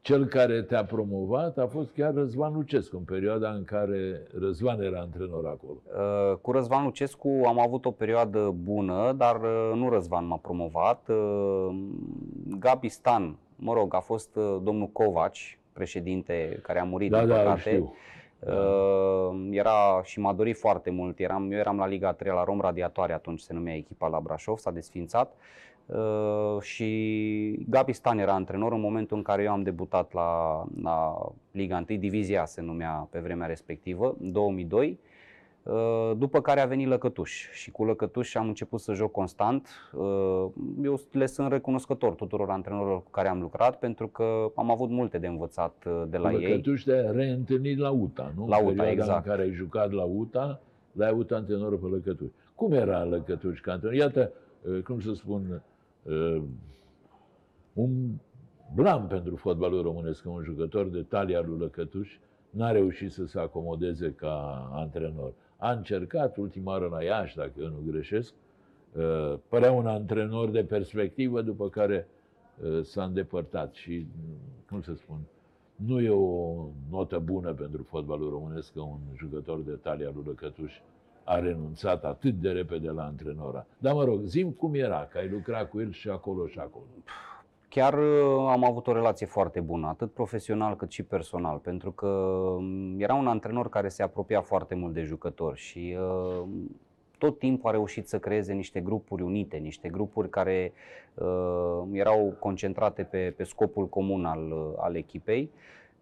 Cel 0.05 0.25
care 0.27 0.63
te-a 0.63 0.85
promovat 0.85 1.59
a 1.59 1.67
fost 1.67 1.91
chiar 1.93 2.15
Răzvan 2.15 2.53
Lucescu, 2.55 2.97
în 2.97 3.03
perioada 3.03 3.51
în 3.51 3.65
care 3.65 4.23
Răzvan 4.39 4.81
era 4.83 5.01
antrenor 5.01 5.47
acolo. 5.47 5.77
Uh, 5.85 6.37
Cu 6.37 6.53
Răzvan 6.53 6.85
Lucescu 6.85 7.29
am 7.47 7.59
avut 7.61 7.85
o 7.85 7.91
perioadă 7.91 8.55
bună, 8.63 9.13
dar 9.17 9.37
uh, 9.43 9.73
nu 9.75 9.89
Răzvan 9.91 10.27
m-a 10.27 10.37
promovat. 10.37 11.09
Uh, 11.09 11.75
Gabi 12.59 12.89
Stan, 12.89 13.37
mă 13.57 13.73
rog, 13.73 13.95
a 13.95 14.01
fost 14.01 14.37
uh, 14.37 14.57
domnul 14.63 14.87
Covaci, 14.87 15.59
președinte, 15.73 16.59
care 16.63 16.81
a 16.81 16.85
murit, 16.85 17.11
Da, 17.11 17.19
din 17.19 17.29
da, 17.29 17.37
păcate. 17.37 17.61
știu. 17.61 17.95
Uh, 18.47 19.49
era 19.51 20.01
și 20.03 20.21
m-a 20.21 20.33
dorit 20.33 20.57
foarte 20.57 20.91
mult. 20.91 21.19
Eram, 21.19 21.53
eu 21.53 21.59
eram 21.59 21.77
la 21.79 21.87
Liga 21.87 22.13
3 22.13 22.33
la 22.33 22.45
Rom 22.45 22.61
Radiatoare 22.61 23.13
atunci 23.13 23.41
se 23.41 23.53
numea 23.53 23.75
echipa 23.75 24.07
la 24.09 24.21
Brașov, 24.21 24.59
s-a 24.59 24.71
desfințat. 24.71 25.33
Uh, 25.33 25.64
și 26.61 27.67
Gabi 27.69 27.93
Stan 27.93 28.19
era 28.19 28.33
antrenor 28.33 28.73
în 28.73 28.81
momentul 28.81 29.17
în 29.17 29.23
care 29.23 29.43
eu 29.43 29.53
am 29.53 29.63
debutat 29.63 30.13
la, 30.13 30.63
la 30.83 31.17
Liga 31.51 31.85
1, 31.89 31.99
Divizia 31.99 32.45
se 32.45 32.61
numea 32.61 33.09
pe 33.11 33.19
vremea 33.19 33.47
respectivă, 33.47 34.17
2002. 34.21 34.99
Uh, 35.63 36.13
După 36.19 36.41
care 36.41 36.61
a 36.61 36.67
venit 36.67 36.89
Lăcătuș 36.89 37.51
și 37.53 37.71
cu 37.71 37.85
Lăcătuș 37.85 38.35
am 38.35 38.47
început 38.47 38.81
să 38.81 38.93
joc 38.93 39.11
constant. 39.11 39.69
Uh, 39.93 40.47
Eu 40.83 41.01
le 41.13 41.27
sunt 41.27 41.53
recunoscător 41.53 42.15
tuturor 42.15 42.51
antrenorilor 42.51 43.03
cu 43.03 43.11
care 43.11 43.29
am 43.29 43.41
lucrat 43.41 43.79
pentru 43.79 44.09
că 44.09 44.53
am 44.55 44.71
avut 44.71 44.91
multe 44.91 45.19
de 45.19 45.27
învățat 45.27 45.85
uh, 45.87 46.03
de 46.09 46.17
la 46.17 46.29
Că 46.29 46.35
ei. 46.35 46.61
tu 46.61 46.75
te-ai 46.75 47.13
reîntâlnit 47.13 47.79
la 47.79 47.91
UTA, 47.91 48.33
nu? 48.37 48.49
La 48.49 48.57
UTA, 48.57 48.67
Perioada 48.67 48.91
exact. 48.91 49.25
în 49.25 49.31
care 49.31 49.43
ai 49.43 49.53
jucat 49.53 49.93
la 49.93 50.03
UTA, 50.03 50.61
l-ai 50.93 51.09
avut 51.09 51.31
antrenorul 51.31 51.79
pe 51.79 51.87
Lăcătuș. 51.87 52.29
Cum 52.55 52.73
era 52.73 53.05
Lăcătuș 53.05 53.61
ca 53.61 53.73
antrenor? 53.73 53.97
Iată, 53.97 54.33
uh, 54.63 54.83
cum 54.83 55.01
să 55.01 55.13
spun, 55.15 55.43
uh, 55.51 55.57
un 57.73 57.91
blam 58.75 59.07
pentru 59.07 59.37
fotbalul 59.37 59.83
românesc, 59.83 60.23
că 60.23 60.29
un 60.29 60.43
jucător 60.43 60.89
de 60.89 61.03
talia 61.03 61.41
lui 61.41 61.59
Lăcătuș 61.59 62.19
n-a 62.51 62.71
reușit 62.71 63.13
să 63.13 63.27
se 63.27 63.39
acomodeze 63.39 64.13
ca 64.13 64.69
antrenor. 64.73 65.33
A 65.57 65.73
încercat 65.73 66.37
ultima 66.37 66.71
oară 66.71 66.89
la 66.91 67.03
Iași, 67.03 67.37
dacă 67.37 67.53
eu 67.59 67.69
nu 67.69 67.83
greșesc, 67.91 68.35
uh, 68.93 69.35
părea 69.49 69.73
un 69.73 69.87
antrenor 69.87 70.51
de 70.51 70.65
perspectivă, 70.65 71.43
după 71.43 71.69
care 71.69 72.09
uh, 72.63 72.83
s-a 72.83 73.05
îndepărtat 73.05 73.75
și, 73.75 74.07
cum 74.69 74.83
să 74.83 74.95
spun, 74.95 75.19
nu 75.77 76.01
e 76.01 76.11
o 76.11 76.67
notă 76.91 77.19
bună 77.19 77.53
pentru 77.53 77.83
fotbalul 77.83 78.31
românesc 78.31 78.73
că 78.73 78.81
un 78.81 78.99
jucător 79.17 79.61
de 79.61 79.73
talia 79.73 80.11
lui 80.15 80.25
Lăcătuș 80.27 80.73
a 81.25 81.39
renunțat 81.39 82.05
atât 82.05 82.35
de 82.35 82.51
repede 82.51 82.91
la 82.91 83.03
antrenora. 83.03 83.67
Dar 83.79 83.95
mă 83.95 84.05
rog, 84.05 84.21
zim 84.23 84.51
cum 84.51 84.75
era, 84.75 85.09
că 85.11 85.19
ai 85.19 85.29
lucrat 85.29 85.69
cu 85.71 85.81
el 85.81 85.93
și 85.93 86.09
acolo 86.09 86.47
și 86.47 86.59
acolo. 86.59 86.85
Chiar 87.69 87.95
uh, 87.95 88.49
am 88.49 88.65
avut 88.65 88.87
o 88.87 88.93
relație 88.93 89.27
foarte 89.27 89.61
bună, 89.61 89.87
atât 89.87 90.13
profesional 90.13 90.77
cât 90.77 90.91
și 90.91 91.03
personal, 91.03 91.59
pentru 91.59 91.91
că 91.91 92.07
um, 92.07 93.01
era 93.01 93.15
un 93.15 93.27
antrenor 93.27 93.69
care 93.69 93.89
se 93.89 94.03
apropia 94.03 94.41
foarte 94.41 94.75
mult 94.75 94.95
de 94.95 95.03
jucători 95.03 95.59
și 95.59 95.97
uh, 96.01 96.49
tot 97.19 97.39
timpul 97.39 97.69
a 97.69 97.73
reușit 97.73 98.09
să 98.09 98.19
creeze 98.19 98.53
niște 98.53 98.81
grupuri 98.81 99.23
unite, 99.23 99.57
niște 99.57 99.89
grupuri 99.89 100.31
care 100.31 100.73
uh, 101.15 101.83
erau 101.93 102.37
concentrate 102.39 103.03
pe, 103.03 103.35
pe 103.37 103.45
scopul 103.45 103.89
comun 103.89 104.25
al, 104.25 104.51
uh, 104.51 104.73
al 104.77 104.97
echipei. 104.97 105.51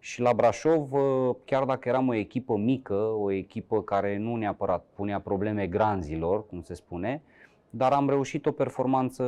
Și 0.05 0.21
la 0.21 0.33
Brașov, 0.33 0.93
uh, 0.93 1.35
chiar 1.45 1.63
dacă 1.63 1.89
eram 1.89 2.07
o 2.07 2.13
echipă 2.13 2.55
mică, 2.55 2.93
o 2.95 3.31
echipă 3.31 3.81
care 3.81 4.17
nu 4.17 4.35
neapărat 4.35 4.85
punea 4.95 5.19
probleme 5.19 5.67
granzilor, 5.67 6.45
cum 6.45 6.61
se 6.61 6.73
spune, 6.73 7.21
dar 7.69 7.91
am 7.91 8.09
reușit 8.09 8.45
o 8.45 8.51
performanță 8.51 9.23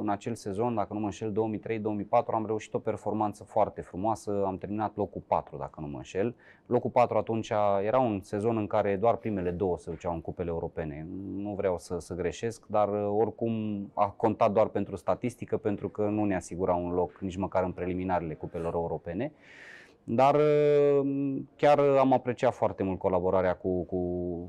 în 0.00 0.08
acel 0.08 0.34
sezon, 0.34 0.74
dacă 0.74 0.92
nu 0.92 0.98
mă 0.98 1.04
înșel, 1.04 1.32
2003-2004, 1.32 2.34
am 2.34 2.46
reușit 2.46 2.74
o 2.74 2.78
performanță 2.78 3.44
foarte 3.44 3.80
frumoasă, 3.80 4.42
am 4.46 4.58
terminat 4.58 4.96
locul 4.96 5.22
4, 5.26 5.56
dacă 5.56 5.80
nu 5.80 5.86
mă 5.86 5.96
înșel. 5.96 6.34
Locul 6.66 6.90
4 6.90 7.18
atunci 7.18 7.50
era 7.82 7.98
un 7.98 8.20
sezon 8.20 8.56
în 8.56 8.66
care 8.66 8.96
doar 8.96 9.16
primele 9.16 9.50
două 9.50 9.78
se 9.78 9.90
duceau 9.90 10.12
în 10.12 10.20
cupele 10.20 10.50
europene. 10.50 11.06
Nu 11.36 11.54
vreau 11.54 11.78
să, 11.78 11.98
să 11.98 12.14
greșesc, 12.14 12.66
dar 12.66 12.88
oricum 12.88 13.52
a 13.92 14.08
contat 14.08 14.52
doar 14.52 14.66
pentru 14.66 14.96
statistică, 14.96 15.56
pentru 15.56 15.88
că 15.88 16.02
nu 16.02 16.24
ne 16.24 16.36
asigura 16.36 16.74
un 16.74 16.92
loc 16.92 17.18
nici 17.20 17.36
măcar 17.36 17.64
în 17.64 17.72
preliminarele 17.72 18.34
cupelor 18.34 18.74
europene. 18.74 19.32
Dar 20.04 20.34
uh, 20.34 21.06
chiar 21.56 21.78
am 21.78 22.12
apreciat 22.12 22.54
foarte 22.54 22.82
mult 22.82 22.98
colaborarea 22.98 23.56
cu, 23.56 23.84
cu 23.84 23.98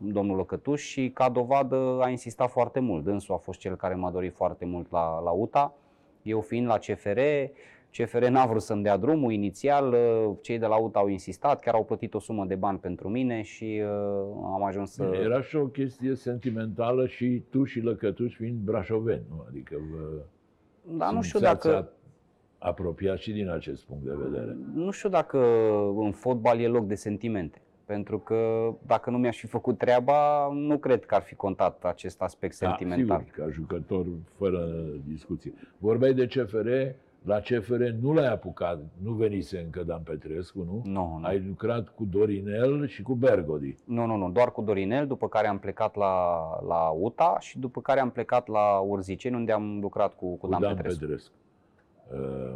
domnul 0.03 0.37
Lăcătuș 0.37 0.81
și 0.81 1.09
ca 1.13 1.29
dovadă 1.29 1.99
a 2.01 2.09
insistat 2.09 2.49
foarte 2.49 2.79
mult. 2.79 3.03
Dânsul 3.03 3.33
a 3.35 3.37
fost 3.37 3.59
cel 3.59 3.75
care 3.75 3.95
m-a 3.95 4.11
dorit 4.11 4.33
foarte 4.33 4.65
mult 4.65 4.91
la, 4.91 5.19
la 5.19 5.31
UTA. 5.31 5.73
Eu 6.21 6.41
fiind 6.41 6.67
la 6.67 6.77
CFR, 6.77 7.19
CFR 7.97 8.25
n-a 8.25 8.45
vrut 8.45 8.61
să-mi 8.61 8.83
dea 8.83 8.97
drumul 8.97 9.31
inițial, 9.31 9.93
uh, 9.93 10.35
cei 10.41 10.57
de 10.57 10.65
la 10.65 10.75
UTA 10.75 10.99
au 10.99 11.07
insistat, 11.07 11.59
chiar 11.59 11.73
au 11.73 11.83
plătit 11.83 12.13
o 12.13 12.19
sumă 12.19 12.45
de 12.45 12.55
bani 12.55 12.77
pentru 12.77 13.09
mine 13.09 13.41
și 13.41 13.81
uh, 13.83 13.89
am 14.53 14.63
ajuns 14.63 14.91
să... 14.91 15.19
Era 15.23 15.41
și 15.41 15.55
o 15.55 15.65
chestie 15.65 16.15
sentimentală 16.15 17.07
și 17.07 17.43
tu 17.49 17.63
și 17.63 17.79
Lăcătuș 17.79 18.35
fiind 18.35 18.59
brașoveni, 18.59 19.23
nu? 19.29 19.45
Adică 19.47 19.75
vă 19.91 20.21
Dar 20.97 21.13
nu 21.13 21.21
știu 21.21 21.39
simțeați 21.39 21.67
dacă... 21.67 21.89
a- 22.65 22.69
apropiat 22.69 23.17
și 23.17 23.31
din 23.31 23.49
acest 23.49 23.83
punct 23.83 24.03
de 24.03 24.13
vedere. 24.29 24.57
Nu 24.73 24.91
știu 24.91 25.09
dacă 25.09 25.37
în 25.97 26.11
fotbal 26.11 26.59
e 26.59 26.67
loc 26.67 26.85
de 26.87 26.95
sentimente. 26.95 27.59
Pentru 27.85 28.19
că 28.19 28.69
dacă 28.85 29.09
nu 29.09 29.17
mi-aș 29.17 29.37
fi 29.39 29.47
făcut 29.47 29.77
treaba, 29.77 30.49
nu 30.53 30.77
cred 30.77 31.05
că 31.05 31.15
ar 31.15 31.21
fi 31.21 31.35
contat 31.35 31.83
acest 31.85 32.21
aspect 32.21 32.53
sentimental. 32.55 33.07
Da, 33.17 33.23
sigur, 33.23 33.45
ca 33.45 33.51
jucător, 33.51 34.05
fără 34.37 34.67
discuție. 35.07 35.53
Vorbeai 35.77 36.13
de 36.13 36.25
CFR, 36.25 36.67
la 37.23 37.39
CFR 37.39 37.81
nu 38.01 38.13
l-ai 38.13 38.27
apucat, 38.31 38.79
nu 39.03 39.11
venise 39.11 39.59
încă 39.59 39.83
Dan 39.83 40.01
Petrescu, 40.03 40.59
nu? 40.63 40.81
Nu, 40.91 41.17
nu. 41.19 41.25
Ai 41.25 41.43
lucrat 41.47 41.89
cu 41.95 42.03
Dorinel 42.11 42.87
și 42.87 43.01
cu 43.01 43.13
Bergodi. 43.13 43.75
Nu, 43.85 44.05
nu, 44.05 44.15
nu, 44.15 44.29
doar 44.29 44.51
cu 44.51 44.61
Dorinel, 44.61 45.07
după 45.07 45.27
care 45.27 45.47
am 45.47 45.59
plecat 45.59 45.95
la, 45.95 46.35
la 46.67 46.89
UTA 46.89 47.37
și 47.39 47.59
după 47.59 47.81
care 47.81 47.99
am 47.99 48.09
plecat 48.11 48.47
la 48.47 48.79
Urziceni, 48.79 49.35
unde 49.35 49.51
am 49.51 49.79
lucrat 49.81 50.13
cu, 50.15 50.29
cu, 50.29 50.35
Cu 50.37 50.47
Dan, 50.47 50.61
Dan 50.61 50.75
Petrescu. 50.75 50.99
Petrescu. 50.99 51.33
Uh, 52.13 52.53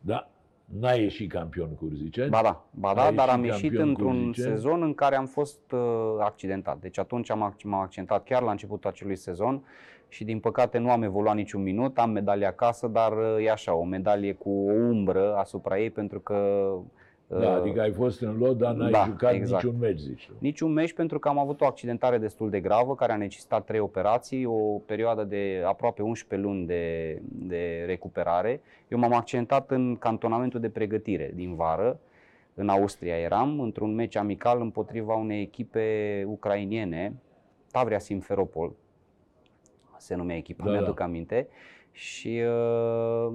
da, 0.00 0.28
n-ai 0.64 1.00
ieșit 1.02 1.30
campion 1.30 1.68
cu 1.74 1.84
Urziceni? 1.84 2.30
Ba 2.30 2.40
da, 2.42 2.64
ba 2.70 2.94
da 2.94 3.04
Ai 3.04 3.14
dar 3.14 3.28
am 3.28 3.44
ieșit 3.44 3.62
ieșit 3.62 3.78
campion 3.78 3.94
cu 3.94 4.00
într-un 4.02 4.28
Urziceni? 4.28 4.54
sezon 4.54 4.82
în 4.82 4.94
care 4.94 5.16
am 5.16 5.26
fost 5.26 5.72
uh, 5.72 5.80
accidentat. 6.20 6.78
Deci 6.80 6.98
atunci 6.98 7.30
am, 7.30 7.52
ac- 7.54 7.62
m-am 7.64 7.80
accidentat 7.80 8.24
chiar 8.24 8.42
la 8.42 8.50
începutul 8.50 8.90
acelui 8.90 9.16
sezon 9.16 9.64
și 10.08 10.24
din 10.24 10.40
păcate 10.40 10.78
nu 10.78 10.90
am 10.90 11.02
evoluat 11.02 11.34
niciun 11.34 11.62
minut, 11.62 11.98
am 11.98 12.10
medalie 12.10 12.46
acasă, 12.46 12.86
dar 12.86 13.12
uh, 13.12 13.44
e 13.44 13.50
așa, 13.50 13.74
o 13.74 13.84
medalie 13.84 14.32
cu 14.32 14.50
o 14.50 14.72
umbră 14.72 15.36
asupra 15.36 15.78
ei 15.78 15.90
pentru 15.90 16.20
că 16.20 16.34
uh, 16.34 16.80
Da, 17.28 17.54
adică 17.54 17.80
ai 17.80 17.92
fost 17.92 18.20
în 18.22 18.38
lot, 18.38 18.58
dar 18.58 18.74
n-ai 18.74 18.90
da, 18.90 19.04
jucat 19.04 19.32
exact. 19.32 19.62
niciun 19.62 19.80
meci, 19.80 19.98
zici 19.98 20.26
tu. 20.26 20.32
Niciun 20.38 20.72
meci 20.72 20.92
pentru 20.92 21.18
că 21.18 21.28
am 21.28 21.38
avut 21.38 21.60
o 21.60 21.66
accidentare 21.66 22.18
destul 22.18 22.50
de 22.50 22.60
gravă 22.60 22.94
care 22.94 23.12
a 23.12 23.16
necesitat 23.16 23.64
trei 23.64 23.80
operații, 23.80 24.44
o 24.44 24.78
perioadă 24.86 25.24
de 25.24 25.62
aproape 25.66 26.02
11 26.02 26.48
luni 26.48 26.66
de, 26.66 27.18
de 27.28 27.84
recuperare. 27.86 28.60
Eu 28.88 28.98
m-am 28.98 29.12
accidentat 29.12 29.70
în 29.70 29.96
cantonamentul 29.96 30.60
de 30.60 30.68
pregătire 30.68 31.32
din 31.34 31.54
vară, 31.54 31.98
în 32.54 32.68
Austria 32.68 33.18
eram, 33.18 33.60
într-un 33.60 33.94
meci 33.94 34.16
amical 34.16 34.60
împotriva 34.60 35.14
unei 35.14 35.40
echipe 35.40 36.24
ucrainiene, 36.28 37.12
Tavria 37.70 37.98
Simferopol, 37.98 38.72
se 39.96 40.14
numea 40.14 40.36
echipa, 40.36 40.64
Da, 40.64 40.70
da, 40.70 40.74
da. 40.74 40.80
mi-aduc 40.80 41.00
aminte. 41.00 41.48
Și 41.98 42.40
uh, 43.26 43.32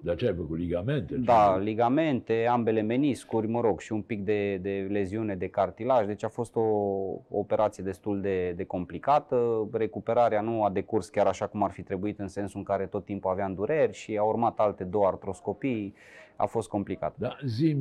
Dar 0.00 0.14
ce 0.16 0.26
ai 0.26 0.34
făcut? 0.34 0.58
Ligamente? 0.58 1.14
da, 1.16 1.54
Ce- 1.58 1.64
ligamente, 1.64 2.46
ambele 2.50 2.80
meniscuri, 2.82 3.46
mă 3.48 3.60
rog, 3.60 3.80
și 3.80 3.92
un 3.92 4.02
pic 4.02 4.24
de, 4.24 4.56
de 4.56 4.86
leziune 4.90 5.34
de 5.34 5.48
cartilaj, 5.48 6.06
deci 6.06 6.24
a 6.24 6.28
fost 6.28 6.56
o, 6.56 6.60
o 6.60 7.20
operație 7.28 7.84
destul 7.84 8.20
de, 8.20 8.52
de 8.56 8.64
complicată. 8.64 9.68
Recuperarea 9.72 10.40
nu 10.40 10.64
a 10.64 10.70
decurs 10.70 11.08
chiar 11.08 11.26
așa 11.26 11.46
cum 11.46 11.62
ar 11.62 11.70
fi 11.70 11.82
trebuit, 11.82 12.18
în 12.18 12.28
sensul 12.28 12.58
în 12.58 12.64
care 12.64 12.86
tot 12.86 13.04
timpul 13.04 13.30
aveam 13.30 13.54
dureri 13.54 13.92
și 13.92 14.16
au 14.16 14.28
urmat 14.28 14.58
alte 14.58 14.84
două 14.84 15.06
artroscopii. 15.06 15.94
A 16.36 16.46
fost 16.46 16.68
complicat. 16.68 17.14
Da, 17.18 17.36
zim, 17.46 17.78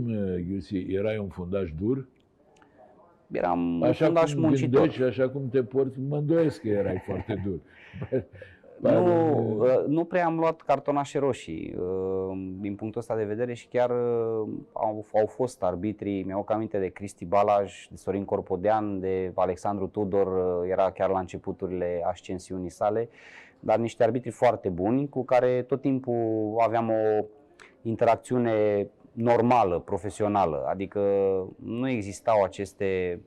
Ghiusi, 0.47 0.78
erai 0.78 1.17
un 1.17 1.28
fundaș 1.28 1.69
dur? 1.80 2.07
Eram 3.32 3.76
un 3.82 3.84
Așa 3.84 4.05
fundaș 4.05 4.34
cum 4.34 4.41
muncitor. 4.41 4.69
gândești 4.80 4.95
și 5.01 5.03
așa 5.03 5.30
cum 5.30 5.49
te 5.49 5.63
porți, 5.63 5.99
mă 5.99 6.17
îndoiesc 6.17 6.61
că 6.61 6.67
erai 6.67 7.01
foarte 7.05 7.41
dur. 7.45 7.59
Nu, 8.80 9.57
uh, 9.59 9.84
nu 9.88 10.03
prea 10.03 10.26
am 10.26 10.39
luat 10.39 10.61
cartonașe 10.61 11.19
roșii 11.19 11.76
uh, 11.78 12.53
din 12.59 12.76
punctul 12.76 13.01
ăsta 13.01 13.15
de 13.15 13.23
vedere 13.23 13.53
și 13.53 13.67
chiar 13.67 13.89
uh, 13.89 14.47
au, 14.73 15.05
au 15.13 15.26
fost 15.26 15.63
arbitrii, 15.63 16.23
mi-au 16.23 16.45
aminte 16.47 16.80
de 16.80 16.88
Cristi 16.88 17.26
Balaj, 17.26 17.88
de 17.89 17.95
Sorin 17.95 18.26
Corpodean, 18.26 18.99
de 18.99 19.32
Alexandru 19.36 19.88
Tudor, 19.88 20.28
era 20.65 20.91
chiar 20.91 21.09
la 21.09 21.19
începuturile 21.19 22.01
ascensiunii 22.05 22.69
sale, 22.69 23.09
dar 23.59 23.78
niște 23.78 24.03
arbitri 24.03 24.30
foarte 24.30 24.69
buni 24.69 25.09
cu 25.09 25.23
care 25.23 25.61
tot 25.61 25.82
timpul 25.82 26.55
aveam 26.59 26.89
o 26.89 27.26
interacțiune 27.82 28.88
normală, 29.11 29.80
profesională, 29.80 30.65
adică 30.67 31.01
nu 31.55 31.89
existau 31.89 32.43
aceste 32.43 33.19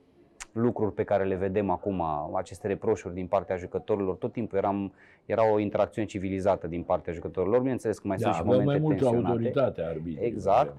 lucruri 0.51 0.93
pe 0.93 1.03
care 1.03 1.23
le 1.23 1.35
vedem 1.35 1.69
acum, 1.69 2.03
aceste 2.35 2.67
reproșuri 2.67 3.13
din 3.13 3.27
partea 3.27 3.55
jucătorilor, 3.55 4.15
tot 4.15 4.31
timpul 4.31 4.57
eram, 4.57 4.93
era 5.25 5.51
o 5.51 5.59
interacțiune 5.59 6.07
civilizată 6.07 6.67
din 6.67 6.83
partea 6.83 7.13
jucătorilor. 7.13 7.59
Bineînțeles 7.59 7.99
că 7.99 8.07
mai 8.07 8.17
da, 8.17 8.23
sunt 8.23 8.35
și 8.35 8.43
momente 8.43 8.65
mai 8.65 8.79
multă 8.79 9.03
tensionate. 9.03 9.31
autoritate 9.31 9.81
arbitrii. 9.81 10.27
Exact. 10.27 10.75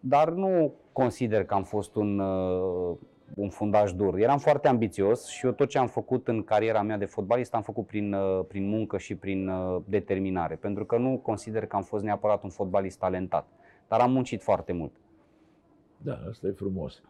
Dar 0.00 0.30
nu 0.30 0.72
consider 0.92 1.44
că 1.44 1.54
am 1.54 1.62
fost 1.62 1.94
un, 1.94 2.18
uh, 2.18 2.96
un 3.34 3.48
fundaj 3.48 3.92
dur. 3.92 4.18
Eram 4.18 4.38
foarte 4.38 4.68
ambițios 4.68 5.26
și 5.26 5.46
eu 5.46 5.52
tot 5.52 5.68
ce 5.68 5.78
am 5.78 5.86
făcut 5.86 6.28
în 6.28 6.42
cariera 6.42 6.82
mea 6.82 6.98
de 6.98 7.04
fotbalist 7.04 7.54
am 7.54 7.62
făcut 7.62 7.86
prin, 7.86 8.12
uh, 8.12 8.44
prin 8.48 8.68
muncă 8.68 8.98
și 8.98 9.14
prin 9.14 9.48
uh, 9.48 9.80
determinare. 9.84 10.54
Pentru 10.54 10.84
că 10.84 10.96
nu 10.96 11.18
consider 11.22 11.66
că 11.66 11.76
am 11.76 11.82
fost 11.82 12.04
neapărat 12.04 12.42
un 12.42 12.50
fotbalist 12.50 12.98
talentat. 12.98 13.46
Dar 13.88 14.00
am 14.00 14.12
muncit 14.12 14.42
foarte 14.42 14.72
mult. 14.72 14.92
Da, 15.96 16.18
asta 16.28 16.46
e 16.46 16.50
frumos. 16.50 17.02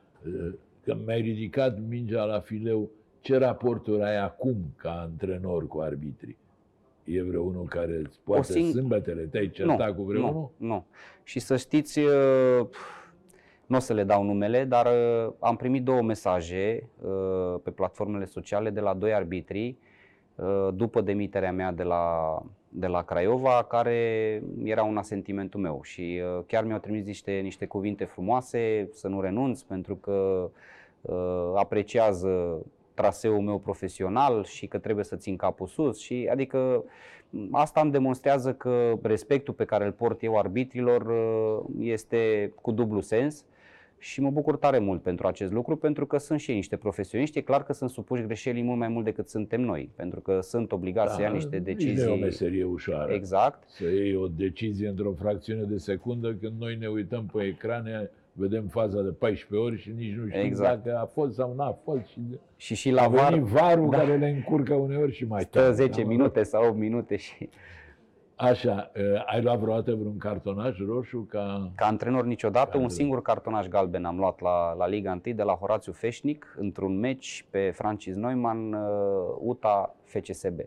Când 0.88 1.06
mi-ai 1.06 1.20
ridicat 1.20 1.78
mingea 1.88 2.24
la 2.24 2.40
fileu, 2.40 2.90
ce 3.20 3.36
raporturi 3.36 4.02
ai 4.02 4.16
acum 4.16 4.56
ca 4.76 4.90
antrenor 4.90 5.66
cu 5.66 5.78
arbitrii? 5.78 6.36
E 7.04 7.22
vreunul 7.22 7.66
care 7.66 8.00
îți 8.04 8.18
poate 8.24 8.52
sing... 8.52 8.74
sâmbetele? 8.74 9.22
Te-ai 9.22 9.50
certat 9.50 9.88
nu, 9.88 9.94
cu 9.94 10.02
vreunul? 10.02 10.32
Nu, 10.32 10.52
nu. 10.56 10.84
Și 11.22 11.38
să 11.38 11.56
știți, 11.56 11.98
uh, 11.98 12.66
nu 13.66 13.76
o 13.76 13.78
să 13.78 13.92
le 13.92 14.04
dau 14.04 14.22
numele, 14.22 14.64
dar 14.64 14.86
uh, 14.86 15.32
am 15.38 15.56
primit 15.56 15.84
două 15.84 16.02
mesaje 16.02 16.88
uh, 17.02 17.60
pe 17.62 17.70
platformele 17.70 18.24
sociale 18.24 18.70
de 18.70 18.80
la 18.80 18.94
doi 18.94 19.14
arbitri 19.14 19.76
după 20.74 21.00
demiterea 21.00 21.52
mea 21.52 21.72
de 21.72 21.82
la, 21.82 22.42
de 22.68 22.86
la 22.86 23.02
Craiova, 23.02 23.64
care 23.68 24.42
era 24.64 24.82
un 24.82 24.96
asentimentul 24.96 25.60
meu 25.60 25.80
și 25.82 26.22
chiar 26.46 26.64
mi-au 26.64 26.78
trimis 26.78 27.04
niște, 27.04 27.32
niște 27.32 27.66
cuvinte 27.66 28.04
frumoase, 28.04 28.88
să 28.92 29.08
nu 29.08 29.20
renunț, 29.20 29.60
pentru 29.60 29.94
că 29.94 30.50
apreciază 31.56 32.62
traseul 32.94 33.40
meu 33.40 33.58
profesional 33.58 34.44
și 34.44 34.66
că 34.66 34.78
trebuie 34.78 35.04
să 35.04 35.16
țin 35.16 35.36
capul 35.36 35.66
sus 35.66 35.98
și 35.98 36.28
adică 36.30 36.84
asta 37.50 37.80
îmi 37.80 37.90
demonstrează 37.90 38.54
că 38.54 38.98
respectul 39.02 39.54
pe 39.54 39.64
care 39.64 39.84
îl 39.84 39.92
port 39.92 40.22
eu 40.22 40.38
arbitrilor 40.38 41.02
uh, 41.02 41.64
este 41.80 42.52
cu 42.62 42.70
dublu 42.70 43.00
sens 43.00 43.44
și 43.98 44.20
mă 44.20 44.30
bucur 44.30 44.56
tare 44.56 44.78
mult 44.78 45.02
pentru 45.02 45.26
acest 45.26 45.52
lucru, 45.52 45.76
pentru 45.76 46.06
că 46.06 46.18
sunt 46.18 46.40
și 46.40 46.50
ei 46.50 46.56
niște 46.56 46.76
profesioniști. 46.76 47.38
E 47.38 47.40
clar 47.40 47.64
că 47.64 47.72
sunt 47.72 47.90
supuși 47.90 48.22
greșelii 48.22 48.62
mult 48.62 48.78
mai 48.78 48.88
mult 48.88 49.04
decât 49.04 49.28
suntem 49.28 49.60
noi, 49.60 49.90
pentru 49.96 50.20
că 50.20 50.40
sunt 50.40 50.72
obligați 50.72 51.08
da, 51.08 51.14
să 51.14 51.22
ia 51.22 51.30
niște 51.30 51.58
decizii. 51.58 52.04
Nu 52.04 52.10
e 52.10 52.14
o 52.14 52.16
meserie 52.16 52.64
ușoară. 52.64 53.12
Exact. 53.12 53.68
Să 53.68 53.84
iei 53.84 54.16
o 54.16 54.26
decizie 54.26 54.88
într-o 54.88 55.12
fracțiune 55.12 55.62
de 55.62 55.76
secundă 55.76 56.34
când 56.40 56.52
noi 56.58 56.76
ne 56.76 56.86
uităm 56.86 57.30
pe 57.32 57.42
ecrane 57.42 58.10
vedem 58.38 58.66
faza 58.66 59.02
de 59.02 59.10
14 59.10 59.68
ori 59.68 59.80
și 59.80 59.92
nici 59.96 60.14
nu 60.14 60.26
știm 60.28 60.40
exact. 60.40 60.84
dacă 60.84 60.98
a 60.98 61.04
fost 61.04 61.34
sau 61.34 61.54
n-a 61.56 61.78
fost. 61.84 62.06
Și, 62.06 62.20
și, 62.56 62.74
și 62.74 62.90
la 62.90 63.08
var, 63.08 63.38
varul 63.38 63.90
da. 63.90 63.96
care 63.96 64.16
le 64.16 64.28
încurcă 64.28 64.74
uneori 64.74 65.12
și 65.12 65.24
mai 65.24 65.42
Stă 65.42 65.72
10 65.72 66.02
da, 66.02 66.08
minute 66.08 66.42
sau 66.42 66.68
8 66.68 66.76
minute 66.76 67.16
și... 67.16 67.48
Așa, 68.38 68.90
ai 69.26 69.42
luat 69.42 69.58
vreodată 69.58 69.94
vreun 69.94 70.18
cartonaj 70.18 70.78
roșu 70.86 71.26
ca... 71.30 71.70
Ca 71.74 71.86
antrenor 71.86 72.24
niciodată, 72.24 72.76
ca 72.76 72.82
un 72.82 72.88
singur 72.88 73.22
cartonaj 73.22 73.68
galben 73.68 74.04
am 74.04 74.18
luat 74.18 74.40
la, 74.40 74.72
la 74.72 74.86
Liga 74.86 75.20
1 75.24 75.34
de 75.34 75.42
la 75.42 75.52
Horațiu 75.52 75.92
Feșnic 75.92 76.54
într-un 76.58 76.98
meci 76.98 77.46
pe 77.50 77.70
Francis 77.74 78.14
Neumann, 78.14 78.76
UTA 79.38 79.94
FCSB 80.04 80.60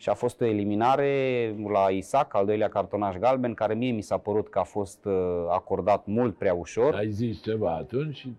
și 0.00 0.08
a 0.08 0.14
fost 0.14 0.40
o 0.40 0.44
eliminare 0.44 1.54
la 1.72 1.88
Isaac, 1.90 2.34
al 2.34 2.46
doilea 2.46 2.68
cartonaș 2.68 3.16
galben, 3.16 3.54
care 3.54 3.74
mie 3.74 3.92
mi 3.92 4.02
s-a 4.02 4.18
părut 4.18 4.48
că 4.48 4.58
a 4.58 4.62
fost 4.62 5.04
uh, 5.04 5.14
acordat 5.48 6.06
mult 6.06 6.36
prea 6.36 6.54
ușor. 6.54 6.94
Ai 6.94 7.10
zis 7.10 7.42
ceva 7.42 7.74
atunci? 7.74 8.24
Uh, 8.24 8.32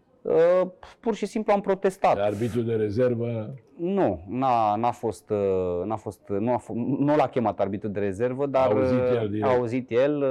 pur 1.00 1.16
și 1.16 1.26
simplu 1.26 1.54
am 1.54 1.62
protestat. 1.62 2.18
Arbitrul 2.18 2.64
de 2.64 2.74
rezervă? 2.74 3.54
Nu, 3.78 4.20
n-a, 4.28 4.76
n-a 4.76 4.92
fost, 4.92 5.30
uh, 5.30 5.86
n-a 5.86 5.96
fost, 5.96 6.20
nu, 6.28 6.54
a 6.54 6.62
f- 6.62 6.98
nu 7.00 7.16
l-a 7.16 7.28
chemat 7.28 7.60
arbitrul 7.60 7.92
de 7.92 8.00
rezervă, 8.00 8.46
dar 8.46 8.68
a 8.68 8.74
auzit 8.74 9.00
el, 9.00 9.44
a 9.44 9.50
auzit 9.50 9.92
el 9.92 10.26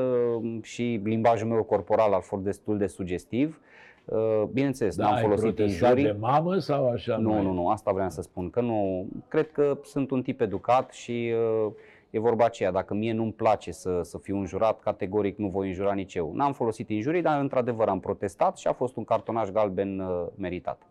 și 0.62 1.01
limbajul 1.05 1.49
meu 1.49 1.62
corporal 1.62 2.12
a 2.12 2.18
fost 2.18 2.42
destul 2.42 2.78
de 2.78 2.86
sugestiv. 2.86 3.61
Uh, 4.05 4.42
bineînțeles, 4.53 4.96
da, 4.96 5.11
n-am 5.11 5.20
folosit 5.20 5.59
injurii. 5.59 6.05
de 6.05 6.16
mamă 6.18 6.59
sau 6.59 6.90
așa? 6.90 7.16
Nu, 7.16 7.28
mai? 7.28 7.42
nu, 7.42 7.53
nu, 7.53 7.68
asta 7.68 7.92
vreau 7.92 8.11
să 8.11 8.22
spun, 8.22 8.51
că 8.51 8.61
nu, 8.61 9.07
cred 9.28 9.51
că 9.51 9.78
sunt 9.84 10.11
un 10.11 10.22
tip 10.22 10.40
educat 10.40 10.92
și 10.92 11.32
uh, 11.66 11.72
e 12.11 12.18
vorba 12.18 12.44
aceea, 12.44 12.70
dacă 12.70 12.94
mie 12.94 13.12
nu-mi 13.12 13.32
place 13.32 13.70
să, 13.70 14.00
să 14.02 14.18
fiu 14.18 14.36
înjurat, 14.38 14.80
categoric 14.80 15.38
nu 15.38 15.48
voi 15.48 15.68
înjura 15.68 15.92
nici 15.92 16.14
eu. 16.14 16.32
N-am 16.34 16.52
folosit 16.52 16.88
injurii, 16.88 17.22
dar 17.22 17.40
într-adevăr 17.40 17.88
am 17.88 18.00
protestat 18.00 18.56
și 18.56 18.66
a 18.66 18.72
fost 18.72 18.96
un 18.96 19.04
cartonaj 19.04 19.50
galben 19.50 19.98
uh, 19.98 20.26
meritat. 20.34 20.82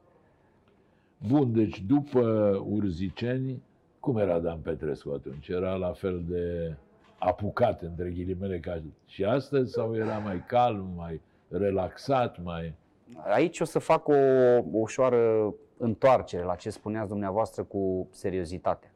Bun, 1.28 1.54
deci 1.54 1.82
după 1.82 2.22
Urziceni, 2.70 3.62
cum 4.00 4.18
era 4.18 4.40
Dan 4.40 4.60
Petrescu 4.60 5.12
atunci? 5.16 5.48
Era 5.48 5.74
la 5.74 5.92
fel 5.92 6.24
de 6.28 6.76
apucat, 7.20 7.82
între 7.82 8.10
ghilimele, 8.10 8.60
ca 8.60 8.82
și 9.06 9.24
astăzi, 9.24 9.72
sau 9.72 9.96
era 9.96 10.18
mai 10.18 10.44
calm, 10.48 10.88
mai 10.96 11.22
relaxat, 11.50 12.44
mai... 12.44 12.74
Aici 13.24 13.60
o 13.60 13.66
să 13.66 13.80
fac 13.80 14.08
o, 14.08 14.16
o 14.72 14.78
ușoară 14.78 15.54
întoarcere 15.78 16.44
la 16.44 16.56
ce 16.56 16.70
spuneați 16.70 17.10
dumneavoastră 17.10 17.64
cu 17.64 18.08
seriozitatea. 18.12 18.92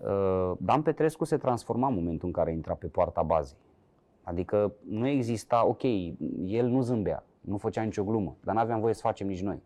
Uh, 0.00 0.52
Dan 0.58 0.82
Petrescu 0.82 1.24
se 1.24 1.36
transforma 1.36 1.88
în 1.88 1.94
momentul 1.94 2.26
în 2.26 2.32
care 2.32 2.52
intra 2.52 2.74
pe 2.74 2.86
poarta 2.86 3.22
bazei. 3.22 3.56
Adică 4.22 4.72
nu 4.88 5.06
exista, 5.06 5.66
ok, 5.66 5.82
el 6.46 6.66
nu 6.66 6.80
zâmbea, 6.80 7.24
nu 7.40 7.56
făcea 7.56 7.82
nicio 7.82 8.04
glumă, 8.04 8.36
dar 8.44 8.54
nu 8.54 8.60
aveam 8.60 8.80
voie 8.80 8.94
să 8.94 9.00
facem 9.00 9.26
nici 9.26 9.42
noi. 9.42 9.62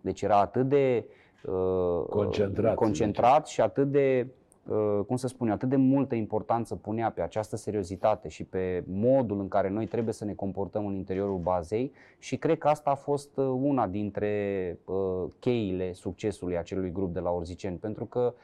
Deci 0.00 0.22
era 0.22 0.40
atât 0.40 0.68
de 0.68 1.04
uh, 1.44 2.04
concentrat, 2.08 2.74
concentrat 2.74 3.46
și 3.46 3.60
atât 3.60 3.90
de 3.90 4.26
Uh, 4.68 5.00
cum 5.06 5.16
să 5.16 5.26
spun 5.26 5.48
eu, 5.48 5.54
atât 5.54 5.68
de 5.68 5.76
multă 5.76 6.14
importanță 6.14 6.74
punea 6.76 7.10
pe 7.10 7.20
această 7.20 7.56
seriozitate 7.56 8.28
și 8.28 8.44
pe 8.44 8.84
modul 8.86 9.40
în 9.40 9.48
care 9.48 9.68
noi 9.68 9.86
trebuie 9.86 10.14
să 10.14 10.24
ne 10.24 10.34
comportăm 10.34 10.86
în 10.86 10.94
interiorul 10.94 11.38
bazei 11.38 11.92
și 12.18 12.36
cred 12.36 12.58
că 12.58 12.68
asta 12.68 12.90
a 12.90 12.94
fost 12.94 13.36
uh, 13.36 13.44
una 13.44 13.86
dintre 13.86 14.78
uh, 14.84 15.24
cheile 15.38 15.92
succesului 15.92 16.58
acelui 16.58 16.92
grup 16.92 17.12
de 17.12 17.20
la 17.20 17.30
Orziceni, 17.30 17.76
pentru 17.76 18.04
că 18.04 18.34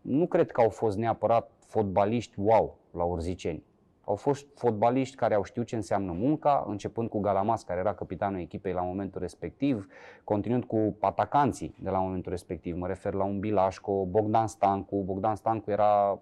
nu 0.00 0.26
cred 0.26 0.50
că 0.50 0.60
au 0.60 0.68
fost 0.68 0.96
neapărat 0.96 1.50
fotbaliști 1.58 2.34
wow 2.40 2.78
la 2.90 3.04
Orziceni. 3.04 3.62
Au 4.04 4.14
fost 4.14 4.46
fotbaliști 4.54 5.16
care 5.16 5.34
au 5.34 5.42
știut 5.42 5.66
ce 5.66 5.76
înseamnă 5.76 6.12
munca, 6.12 6.64
începând 6.68 7.08
cu 7.08 7.20
Galamas, 7.20 7.62
care 7.62 7.80
era 7.80 7.94
capitanul 7.94 8.40
echipei 8.40 8.72
la 8.72 8.80
momentul 8.80 9.20
respectiv, 9.20 9.88
continuând 10.24 10.64
cu 10.64 10.96
atacanții 11.00 11.74
de 11.82 11.90
la 11.90 11.98
momentul 11.98 12.32
respectiv. 12.32 12.76
Mă 12.76 12.86
refer 12.86 13.12
la 13.12 13.24
un 13.24 13.38
Bilașco, 13.38 14.04
Bogdan 14.04 14.46
Stancu. 14.46 15.02
Bogdan 15.04 15.36
Stancu 15.36 15.70
era 15.70 16.20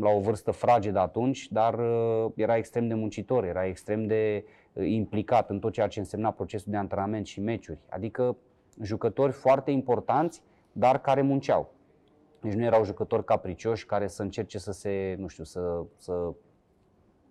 la 0.00 0.10
o 0.10 0.20
vârstă 0.20 0.50
fragedă 0.50 0.98
atunci, 0.98 1.48
dar 1.50 1.78
uh, 1.78 2.32
era 2.34 2.56
extrem 2.56 2.88
de 2.88 2.94
muncitor, 2.94 3.44
era 3.44 3.66
extrem 3.66 4.06
de 4.06 4.44
uh, 4.72 4.88
implicat 4.88 5.50
în 5.50 5.58
tot 5.58 5.72
ceea 5.72 5.86
ce 5.86 5.98
însemna 5.98 6.30
procesul 6.30 6.72
de 6.72 6.78
antrenament 6.78 7.26
și 7.26 7.40
meciuri. 7.40 7.78
Adică 7.88 8.36
jucători 8.82 9.32
foarte 9.32 9.70
importanți, 9.70 10.42
dar 10.72 11.00
care 11.00 11.22
munceau. 11.22 11.72
Deci 12.42 12.52
nu 12.52 12.64
erau 12.64 12.84
jucători 12.84 13.24
capricioși 13.24 13.86
care 13.86 14.06
să 14.06 14.22
încerce 14.22 14.58
să 14.58 14.72
se, 14.72 15.16
nu 15.18 15.26
știu, 15.26 15.44
să, 15.44 15.84
să 15.96 16.32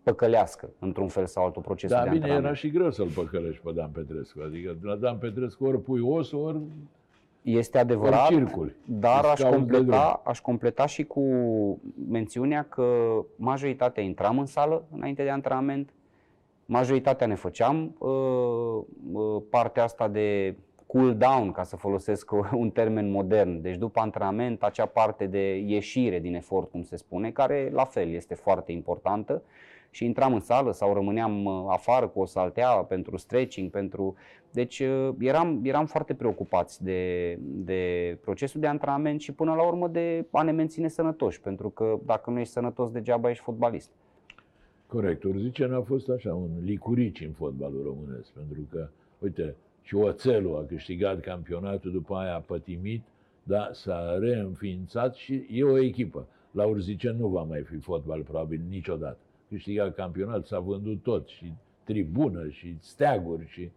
păcălească 0.03 0.69
într-un 0.79 1.07
fel 1.07 1.25
sau 1.25 1.45
altul 1.45 1.61
procesul 1.61 1.97
da, 1.97 2.03
de 2.03 2.09
bine, 2.09 2.21
antrenament. 2.21 2.45
era 2.45 2.55
și 2.55 2.69
greu 2.69 2.91
să-l 2.91 3.09
păcălești 3.09 3.61
pe 3.63 3.71
Dan 3.71 3.89
Petrescu. 3.89 4.39
Adică 4.45 4.77
la 4.81 4.95
Dan 4.95 5.17
Petrescu 5.17 5.65
ori 5.65 5.81
pui 5.81 5.99
os, 5.99 6.31
ori 6.31 6.59
este 7.41 7.77
adevărat, 7.77 8.27
circul. 8.27 8.75
dar 8.85 9.25
aș 9.25 9.41
completa, 9.41 10.21
aș 10.25 10.41
completa 10.41 10.85
și 10.85 11.03
cu 11.03 11.23
mențiunea 12.09 12.63
că 12.63 12.85
majoritatea 13.35 14.03
intram 14.03 14.39
în 14.39 14.45
sală 14.45 14.85
înainte 14.91 15.23
de 15.23 15.29
antrenament, 15.29 15.93
majoritatea 16.65 17.27
ne 17.27 17.35
făceam 17.35 17.95
uh, 17.97 18.09
uh, 19.11 19.41
partea 19.49 19.83
asta 19.83 20.07
de 20.07 20.55
cool 20.91 21.15
down, 21.15 21.51
ca 21.51 21.63
să 21.63 21.75
folosesc 21.75 22.31
un 22.53 22.69
termen 22.69 23.11
modern. 23.11 23.61
Deci 23.61 23.77
după 23.77 23.99
antrenament, 23.99 24.63
acea 24.63 24.85
parte 24.85 25.25
de 25.25 25.57
ieșire 25.57 26.19
din 26.19 26.35
efort, 26.35 26.71
cum 26.71 26.83
se 26.83 26.95
spune, 26.95 27.31
care 27.31 27.69
la 27.73 27.85
fel 27.85 28.09
este 28.09 28.35
foarte 28.35 28.71
importantă 28.71 29.41
și 29.89 30.05
intram 30.05 30.33
în 30.33 30.39
sală 30.39 30.71
sau 30.71 30.93
rămâneam 30.93 31.45
uh, 31.45 31.65
afară 31.67 32.07
cu 32.07 32.19
o 32.19 32.25
saltea 32.25 32.69
pentru 32.69 33.17
stretching, 33.17 33.69
pentru... 33.69 34.15
Deci 34.51 34.79
uh, 34.79 35.09
eram, 35.19 35.59
eram 35.63 35.85
foarte 35.85 36.13
preocupați 36.13 36.83
de, 36.83 37.33
de 37.41 38.17
procesul 38.21 38.61
de 38.61 38.67
antrenament 38.67 39.21
și 39.21 39.33
până 39.33 39.53
la 39.53 39.67
urmă 39.67 39.87
de 39.87 40.25
a 40.31 40.41
ne 40.41 40.51
menține 40.51 40.87
sănătoși, 40.87 41.41
pentru 41.41 41.69
că 41.69 41.99
dacă 42.05 42.29
nu 42.29 42.39
ești 42.39 42.53
sănătos 42.53 42.91
degeaba 42.91 43.29
ești 43.29 43.43
fotbalist. 43.43 43.91
Corect. 44.87 45.23
Urzice 45.23 45.69
a 45.73 45.81
fost 45.81 46.09
așa, 46.09 46.33
un 46.33 46.49
licurici 46.63 47.21
în 47.21 47.31
fotbalul 47.31 47.83
românesc, 47.83 48.29
pentru 48.29 48.61
că, 48.71 48.87
uite, 49.19 49.55
și 49.81 49.95
Oțelul 49.95 50.57
a 50.57 50.65
câștigat 50.65 51.19
campionatul, 51.19 51.91
după 51.91 52.15
aia 52.15 52.35
a 52.35 52.39
pătimit, 52.39 53.03
dar 53.43 53.73
s-a 53.73 54.17
reînființat 54.17 55.15
și 55.15 55.47
e 55.51 55.63
o 55.63 55.77
echipă. 55.77 56.27
La 56.51 56.65
Urzice 56.65 57.09
nu 57.09 57.27
va 57.27 57.41
mai 57.41 57.61
fi 57.61 57.77
fotbal, 57.77 58.21
probabil, 58.21 58.61
niciodată. 58.69 59.17
Câștigat 59.49 59.95
campionat, 59.95 60.45
s-a 60.45 60.59
vândut 60.59 61.03
tot, 61.03 61.27
și 61.27 61.53
tribună, 61.83 62.49
și 62.49 62.77
steaguri, 62.79 63.47
și... 63.47 63.71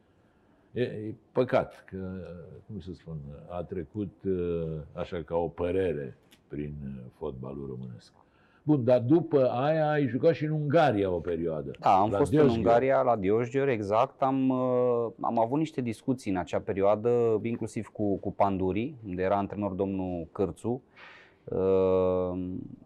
E, 0.73 0.83
e 0.83 1.15
păcat 1.33 1.85
că, 1.85 2.27
cum 2.67 2.81
să 2.81 2.93
spun, 2.93 3.17
a 3.49 3.63
trecut 3.63 4.13
așa 4.93 5.23
ca 5.23 5.37
o 5.37 5.49
părere 5.49 6.17
prin 6.49 6.75
fotbalul 7.17 7.67
românesc. 7.67 8.13
Bun, 8.67 8.85
dar 8.85 9.01
după 9.01 9.51
aia 9.51 9.91
ai 9.91 10.07
jucat 10.07 10.35
și 10.35 10.45
în 10.45 10.51
Ungaria 10.51 11.11
o 11.11 11.19
perioadă. 11.19 11.71
Da, 11.81 11.91
am 11.91 12.11
fost 12.11 12.31
Diosghior. 12.31 12.45
în 12.45 12.65
Ungaria, 12.65 13.03
la 13.03 13.17
Diosghior, 13.17 13.69
exact. 13.69 14.23
Am, 14.23 14.49
uh, 14.49 15.13
am 15.21 15.39
avut 15.39 15.59
niște 15.59 15.81
discuții 15.81 16.31
în 16.31 16.37
acea 16.37 16.61
perioadă, 16.61 17.41
inclusiv 17.43 17.87
cu, 17.87 18.17
cu 18.17 18.33
Panduri, 18.33 18.95
unde 19.07 19.23
era 19.23 19.37
antrenor 19.37 19.73
domnul 19.73 20.27
Cârțu. 20.33 20.83
Uh, 21.45 22.39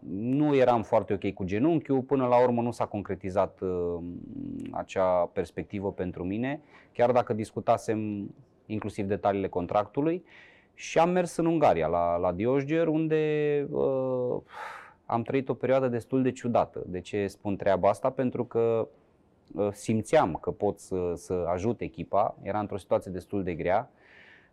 nu 0.09 0.55
eram 0.55 0.83
foarte 0.83 1.13
ok 1.13 1.33
cu 1.33 1.43
genunchiul, 1.43 2.01
până 2.01 2.27
la 2.27 2.43
urmă 2.43 2.61
nu 2.61 2.71
s-a 2.71 2.85
concretizat 2.85 3.59
uh, 3.61 4.03
acea 4.71 5.29
perspectivă 5.33 5.91
pentru 5.91 6.23
mine, 6.23 6.61
chiar 6.93 7.11
dacă 7.11 7.33
discutasem 7.33 8.29
inclusiv 8.65 9.05
detaliile 9.05 9.47
contractului. 9.47 10.23
Și 10.73 10.99
am 10.99 11.09
mers 11.09 11.35
în 11.35 11.45
Ungaria, 11.45 11.87
la, 11.87 12.17
la 12.17 12.31
Diosghior, 12.31 12.87
unde 12.87 13.67
uh, 13.71 14.41
am 15.09 15.21
trăit 15.21 15.49
o 15.49 15.53
perioadă 15.53 15.87
destul 15.87 16.21
de 16.21 16.31
ciudată. 16.31 16.83
De 16.85 16.99
ce 16.99 17.27
spun 17.27 17.55
treaba 17.55 17.89
asta? 17.89 18.09
Pentru 18.09 18.45
că 18.45 18.87
uh, 19.53 19.67
simțeam 19.71 20.35
că 20.41 20.51
pot 20.51 20.79
să, 20.79 21.13
să 21.15 21.33
ajut 21.33 21.81
echipa, 21.81 22.35
era 22.41 22.59
într-o 22.59 22.77
situație 22.77 23.11
destul 23.11 23.43
de 23.43 23.53
grea. 23.53 23.91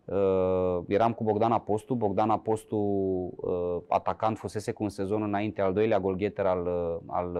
Uh, 0.04 0.78
eram 0.88 1.12
cu 1.12 1.24
Bogdan 1.24 1.52
Apostu, 1.52 1.94
Bogdan 1.94 2.30
Apostu, 2.30 2.76
uh, 2.76 3.76
atacant, 3.88 4.38
fusese 4.38 4.72
cu 4.72 4.82
un 4.82 4.88
sezon 4.88 5.22
înainte 5.22 5.60
al 5.60 5.72
doilea 5.72 6.00
golgheter 6.00 6.46
al, 6.46 6.68
al 7.06 7.38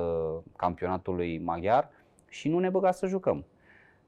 campionatului 0.56 1.38
maghiar 1.38 1.90
și 2.28 2.48
nu 2.48 2.58
ne 2.58 2.68
băga 2.68 2.90
să 2.90 3.06
jucăm 3.06 3.44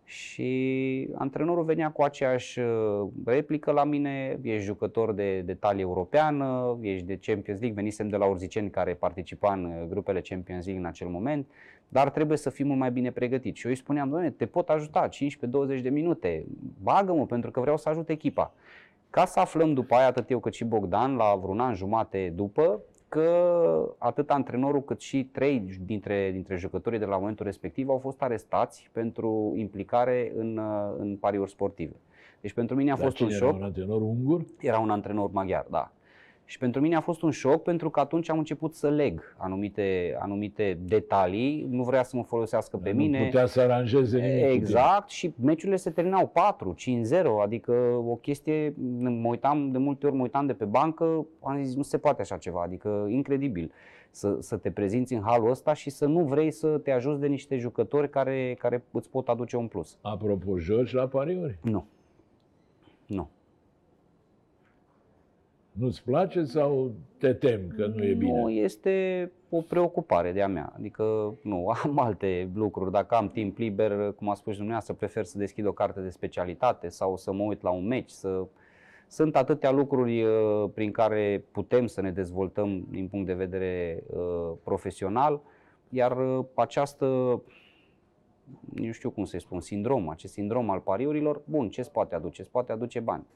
și 0.08 1.08
antrenorul 1.14 1.64
venea 1.64 1.90
cu 1.90 2.02
aceeași 2.02 2.58
uh, 2.58 3.08
replică 3.24 3.70
la 3.70 3.84
mine, 3.84 4.38
ești 4.42 4.64
jucător 4.64 5.12
de, 5.12 5.40
de 5.40 5.54
talie 5.54 5.82
europeană, 5.82 6.78
ești 6.80 7.06
de 7.06 7.18
Champions 7.22 7.60
League, 7.60 7.76
venisem 7.76 8.08
de 8.08 8.16
la 8.16 8.24
Urziceni 8.24 8.70
care 8.70 8.94
participa 8.94 9.52
în 9.52 9.64
uh, 9.64 9.86
grupele 9.88 10.20
Champions 10.20 10.64
League 10.64 10.82
în 10.82 10.88
acel 10.88 11.08
moment, 11.08 11.46
dar 11.88 12.10
trebuie 12.10 12.38
să 12.38 12.50
fii 12.50 12.64
mult 12.64 12.78
mai 12.78 12.90
bine 12.90 13.10
pregătit. 13.10 13.56
Și 13.56 13.64
eu 13.64 13.70
îi 13.70 13.78
spuneam, 13.78 14.08
doamne, 14.08 14.30
te 14.30 14.46
pot 14.46 14.68
ajuta 14.68 15.08
15-20 15.08 15.82
de 15.82 15.90
minute, 15.90 16.44
bagă-mă 16.82 17.26
pentru 17.26 17.50
că 17.50 17.60
vreau 17.60 17.76
să 17.76 17.88
ajut 17.88 18.08
echipa. 18.08 18.54
Ca 19.10 19.24
să 19.24 19.40
aflăm 19.40 19.74
după 19.74 19.94
aia, 19.94 20.06
atât 20.06 20.30
eu 20.30 20.38
cât 20.38 20.54
și 20.54 20.64
Bogdan, 20.64 21.16
la 21.16 21.38
vreun 21.42 21.60
an 21.60 21.74
jumate 21.74 22.32
după, 22.34 22.80
că 23.08 23.94
atât 23.98 24.30
antrenorul 24.30 24.82
cât 24.84 25.00
și 25.00 25.24
trei 25.24 25.78
dintre, 25.84 26.30
dintre 26.30 26.56
jucătorii 26.56 26.98
de 26.98 27.04
la 27.04 27.16
momentul 27.16 27.46
respectiv 27.46 27.88
au 27.88 27.98
fost 27.98 28.22
arestați 28.22 28.88
pentru 28.92 29.52
implicare 29.56 30.32
în, 30.36 30.60
în 30.98 31.16
pariuri 31.16 31.50
sportive. 31.50 31.94
Deci 32.40 32.52
pentru 32.52 32.76
mine 32.76 32.90
a 32.90 32.96
Dar 32.96 33.04
fost 33.04 33.20
un 33.20 33.28
șoc. 33.28 33.48
Era 33.48 33.56
un 33.56 33.62
antrenor 33.62 34.00
ungur? 34.00 34.44
Era 34.60 34.78
un 34.78 34.90
antrenor 34.90 35.30
maghiar, 35.30 35.66
da. 35.70 35.92
Și 36.48 36.58
pentru 36.58 36.80
mine 36.80 36.96
a 36.96 37.00
fost 37.00 37.22
un 37.22 37.30
șoc 37.30 37.62
pentru 37.62 37.90
că 37.90 38.00
atunci 38.00 38.30
am 38.30 38.38
început 38.38 38.74
să 38.74 38.88
leg 38.88 39.36
anumite, 39.36 40.16
anumite 40.18 40.78
detalii, 40.82 41.66
nu 41.70 41.82
vrea 41.82 42.02
să 42.02 42.16
mă 42.16 42.22
folosească 42.22 42.76
pe 42.76 42.90
nu 42.90 42.96
mine. 42.96 43.18
Nu 43.18 43.24
putea 43.24 43.46
să 43.46 43.60
aranjeze 43.60 44.18
nimic. 44.18 44.54
Exact 44.54 45.10
și 45.10 45.34
meciurile 45.40 45.76
se 45.76 45.90
terminau 45.90 46.26
4, 46.26 46.74
5-0, 46.74 47.24
adică 47.42 47.72
o 48.06 48.14
chestie, 48.14 48.74
mă 48.98 49.28
uitam, 49.28 49.70
de 49.70 49.78
multe 49.78 50.06
ori 50.06 50.14
mă 50.14 50.22
uitam 50.22 50.46
de 50.46 50.52
pe 50.52 50.64
bancă, 50.64 51.26
am 51.42 51.62
zis 51.64 51.74
nu 51.74 51.82
se 51.82 51.98
poate 51.98 52.20
așa 52.20 52.36
ceva, 52.36 52.62
adică 52.62 53.06
incredibil 53.08 53.72
să, 54.10 54.36
să 54.40 54.56
te 54.56 54.70
prezinți 54.70 55.14
în 55.14 55.22
halul 55.22 55.50
ăsta 55.50 55.72
și 55.72 55.90
să 55.90 56.06
nu 56.06 56.24
vrei 56.24 56.50
să 56.50 56.78
te 56.78 56.90
ajuți 56.90 57.20
de 57.20 57.26
niște 57.26 57.56
jucători 57.56 58.10
care, 58.10 58.54
care 58.58 58.84
îți 58.90 59.10
pot 59.10 59.28
aduce 59.28 59.56
un 59.56 59.66
plus. 59.66 59.98
Apropo, 60.02 60.58
joci 60.58 60.92
la 60.92 61.06
pariuri? 61.06 61.58
Nu. 61.62 61.86
Nu. 63.06 63.28
Nu-ți 65.78 66.02
place 66.02 66.44
sau 66.44 66.92
te 67.18 67.32
tem 67.32 67.60
că 67.76 67.86
nu 67.86 68.04
e 68.04 68.14
bine? 68.14 68.40
Nu, 68.40 68.50
este 68.50 69.30
o 69.48 69.60
preocupare 69.60 70.32
de-a 70.32 70.48
mea. 70.48 70.72
Adică, 70.76 71.34
nu, 71.42 71.68
am 71.84 71.98
alte 71.98 72.50
lucruri. 72.54 72.90
Dacă 72.90 73.14
am 73.14 73.28
timp 73.28 73.58
liber, 73.58 74.12
cum 74.12 74.28
a 74.28 74.34
spus 74.34 74.54
dumneavoastră, 74.54 74.94
prefer 74.94 75.24
să 75.24 75.38
deschid 75.38 75.66
o 75.66 75.72
carte 75.72 76.00
de 76.00 76.10
specialitate 76.10 76.88
sau 76.88 77.16
să 77.16 77.32
mă 77.32 77.42
uit 77.42 77.62
la 77.62 77.70
un 77.70 77.86
meci, 77.86 78.10
să... 78.10 78.46
Sunt 79.10 79.36
atâtea 79.36 79.70
lucruri 79.70 80.22
uh, 80.22 80.70
prin 80.74 80.90
care 80.90 81.44
putem 81.52 81.86
să 81.86 82.00
ne 82.00 82.10
dezvoltăm 82.10 82.86
din 82.90 83.08
punct 83.08 83.26
de 83.26 83.32
vedere 83.32 84.02
uh, 84.06 84.52
profesional, 84.64 85.40
iar 85.88 86.38
uh, 86.38 86.44
această, 86.54 87.06
nu 88.74 88.92
știu 88.92 89.10
cum 89.10 89.24
să-i 89.24 89.40
spun, 89.40 89.60
sindrom, 89.60 90.08
acest 90.08 90.32
sindrom 90.32 90.70
al 90.70 90.80
pariurilor, 90.80 91.42
bun, 91.44 91.68
ce 91.68 91.80
îți 91.80 91.92
poate 91.92 92.14
aduce? 92.14 92.40
Îți 92.40 92.50
poate 92.50 92.72
aduce 92.72 93.00
bani 93.00 93.26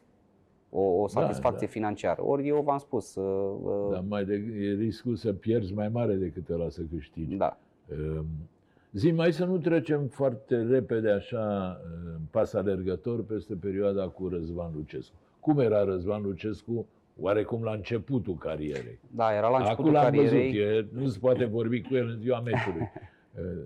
o, 0.74 0.80
o 0.80 1.08
satisfacție 1.08 1.66
da, 1.66 1.72
da. 1.72 1.78
financiară. 1.78 2.24
Ori 2.24 2.48
eu 2.48 2.62
v-am 2.62 2.78
spus... 2.78 3.14
Uh, 3.14 3.56
uh, 3.62 3.92
Dar 3.92 4.04
mai 4.08 4.24
de, 4.24 4.34
e 4.60 4.74
riscul 4.74 5.16
să 5.16 5.32
pierzi 5.32 5.74
mai 5.74 5.88
mare 5.88 6.14
decât 6.14 6.48
ăla 6.48 6.68
să 6.68 6.80
câștigi. 6.94 7.34
Da. 7.34 7.58
Uh, 7.90 8.20
zi, 8.92 9.10
mai 9.10 9.32
să 9.32 9.44
nu 9.44 9.58
trecem 9.58 10.06
foarte 10.06 10.62
repede 10.62 11.10
așa 11.10 11.76
uh, 11.84 12.20
pas 12.30 12.52
alergător 12.52 13.24
peste 13.24 13.54
perioada 13.54 14.08
cu 14.08 14.28
Răzvan 14.28 14.70
Lucescu. 14.76 15.14
Cum 15.40 15.58
era 15.58 15.84
Răzvan 15.84 16.22
Lucescu 16.22 16.86
oarecum 17.20 17.62
la 17.62 17.72
începutul 17.72 18.34
carierei? 18.34 18.98
Da, 19.10 19.34
era 19.34 19.48
la 19.48 19.58
începutul 19.58 19.84
Acum 19.84 19.92
l-am 19.92 20.04
carierei. 20.04 20.50
văzut, 20.50 20.94
e, 20.94 21.00
nu 21.00 21.08
se 21.08 21.18
poate 21.18 21.44
vorbi 21.44 21.80
cu 21.82 21.94
el 21.94 22.08
în 22.08 22.18
ziua 22.18 22.40
meciului. 22.40 22.90
Uh, 23.38 23.64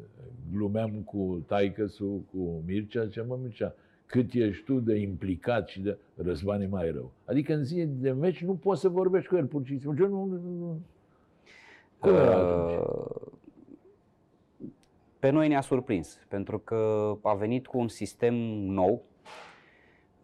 glumeam 0.53 0.91
cu 0.91 1.45
taicăsul, 1.47 2.21
cu 2.31 2.63
Mircea, 2.67 3.07
ce 3.07 3.25
mă 3.29 3.39
Mircea, 3.43 3.75
cât 4.07 4.33
ești 4.33 4.65
tu 4.65 4.75
de 4.75 4.95
implicat 4.95 5.69
și 5.69 5.81
de 5.81 5.99
Răzvan 6.17 6.61
e 6.61 6.67
mai 6.67 6.91
rău. 6.91 7.11
Adică 7.25 7.55
în 7.55 7.65
zi 7.65 7.87
de 7.87 8.11
meci 8.11 8.45
nu 8.45 8.55
poți 8.55 8.81
să 8.81 8.89
vorbești 8.89 9.29
cu 9.29 9.37
el 9.37 9.47
pur 9.47 9.65
și 9.65 9.79
simplu. 9.79 10.09
Nu, 10.09 10.25
nu, 10.25 10.41
nu. 10.59 10.81
Cum 11.99 12.15
era 12.15 12.39
uh, 12.39 13.33
Pe 15.19 15.31
noi 15.31 15.49
ne-a 15.49 15.61
surprins, 15.61 16.19
pentru 16.29 16.59
că 16.59 17.13
a 17.23 17.35
venit 17.35 17.67
cu 17.67 17.79
un 17.79 17.89
sistem 17.89 18.35
nou. 18.65 19.03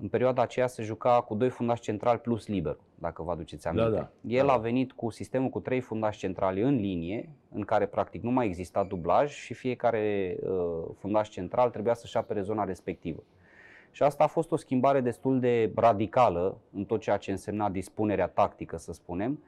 În 0.00 0.08
perioada 0.08 0.42
aceea 0.42 0.66
se 0.66 0.82
juca 0.82 1.20
cu 1.20 1.34
doi 1.34 1.48
fundași 1.48 1.80
centrali 1.80 2.18
plus 2.18 2.46
liber, 2.46 2.78
dacă 2.94 3.22
vă 3.22 3.30
aduceți 3.30 3.66
aminte. 3.66 3.90
Da, 3.90 3.96
da. 3.96 4.10
El 4.26 4.46
da. 4.46 4.52
a 4.52 4.56
venit 4.56 4.92
cu 4.92 5.10
sistemul 5.10 5.48
cu 5.48 5.60
trei 5.60 5.80
fundași 5.80 6.18
centrali 6.18 6.62
în 6.62 6.74
linie, 6.74 7.28
în 7.54 7.62
care 7.62 7.86
practic 7.86 8.22
nu 8.22 8.30
mai 8.30 8.46
exista 8.46 8.84
dublaj 8.84 9.32
și 9.32 9.54
fiecare 9.54 10.36
uh, 10.40 10.84
fundaș 10.98 11.28
central 11.28 11.70
trebuia 11.70 11.94
să-și 11.94 12.16
apere 12.16 12.42
zona 12.42 12.64
respectivă. 12.64 13.22
Și 13.92 14.02
asta 14.02 14.24
a 14.24 14.26
fost 14.26 14.52
o 14.52 14.56
schimbare 14.56 15.00
destul 15.00 15.40
de 15.40 15.72
radicală 15.74 16.58
în 16.74 16.84
tot 16.84 17.00
ceea 17.00 17.16
ce 17.16 17.30
însemna 17.30 17.68
dispunerea 17.68 18.28
tactică, 18.28 18.76
să 18.76 18.92
spunem. 18.92 19.42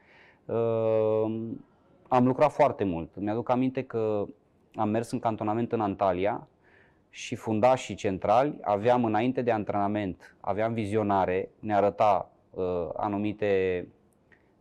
Ehm, 0.47 1.64
am 2.09 2.26
lucrat 2.26 2.53
foarte 2.53 2.84
mult. 2.84 3.16
Mi-aduc 3.16 3.49
aminte 3.49 3.82
că 3.82 4.24
am 4.74 4.88
mers 4.88 5.11
în 5.11 5.18
cantonament 5.18 5.72
în 5.72 5.80
Antalya 5.80 6.47
și 7.11 7.34
fundașii 7.34 7.95
centrali 7.95 8.59
aveam 8.61 9.05
înainte 9.05 9.42
de 9.42 9.51
antrenament, 9.51 10.36
aveam 10.40 10.72
vizionare, 10.72 11.51
ne 11.59 11.74
arăta 11.74 12.30
uh, 12.51 12.88
anumite 12.97 13.86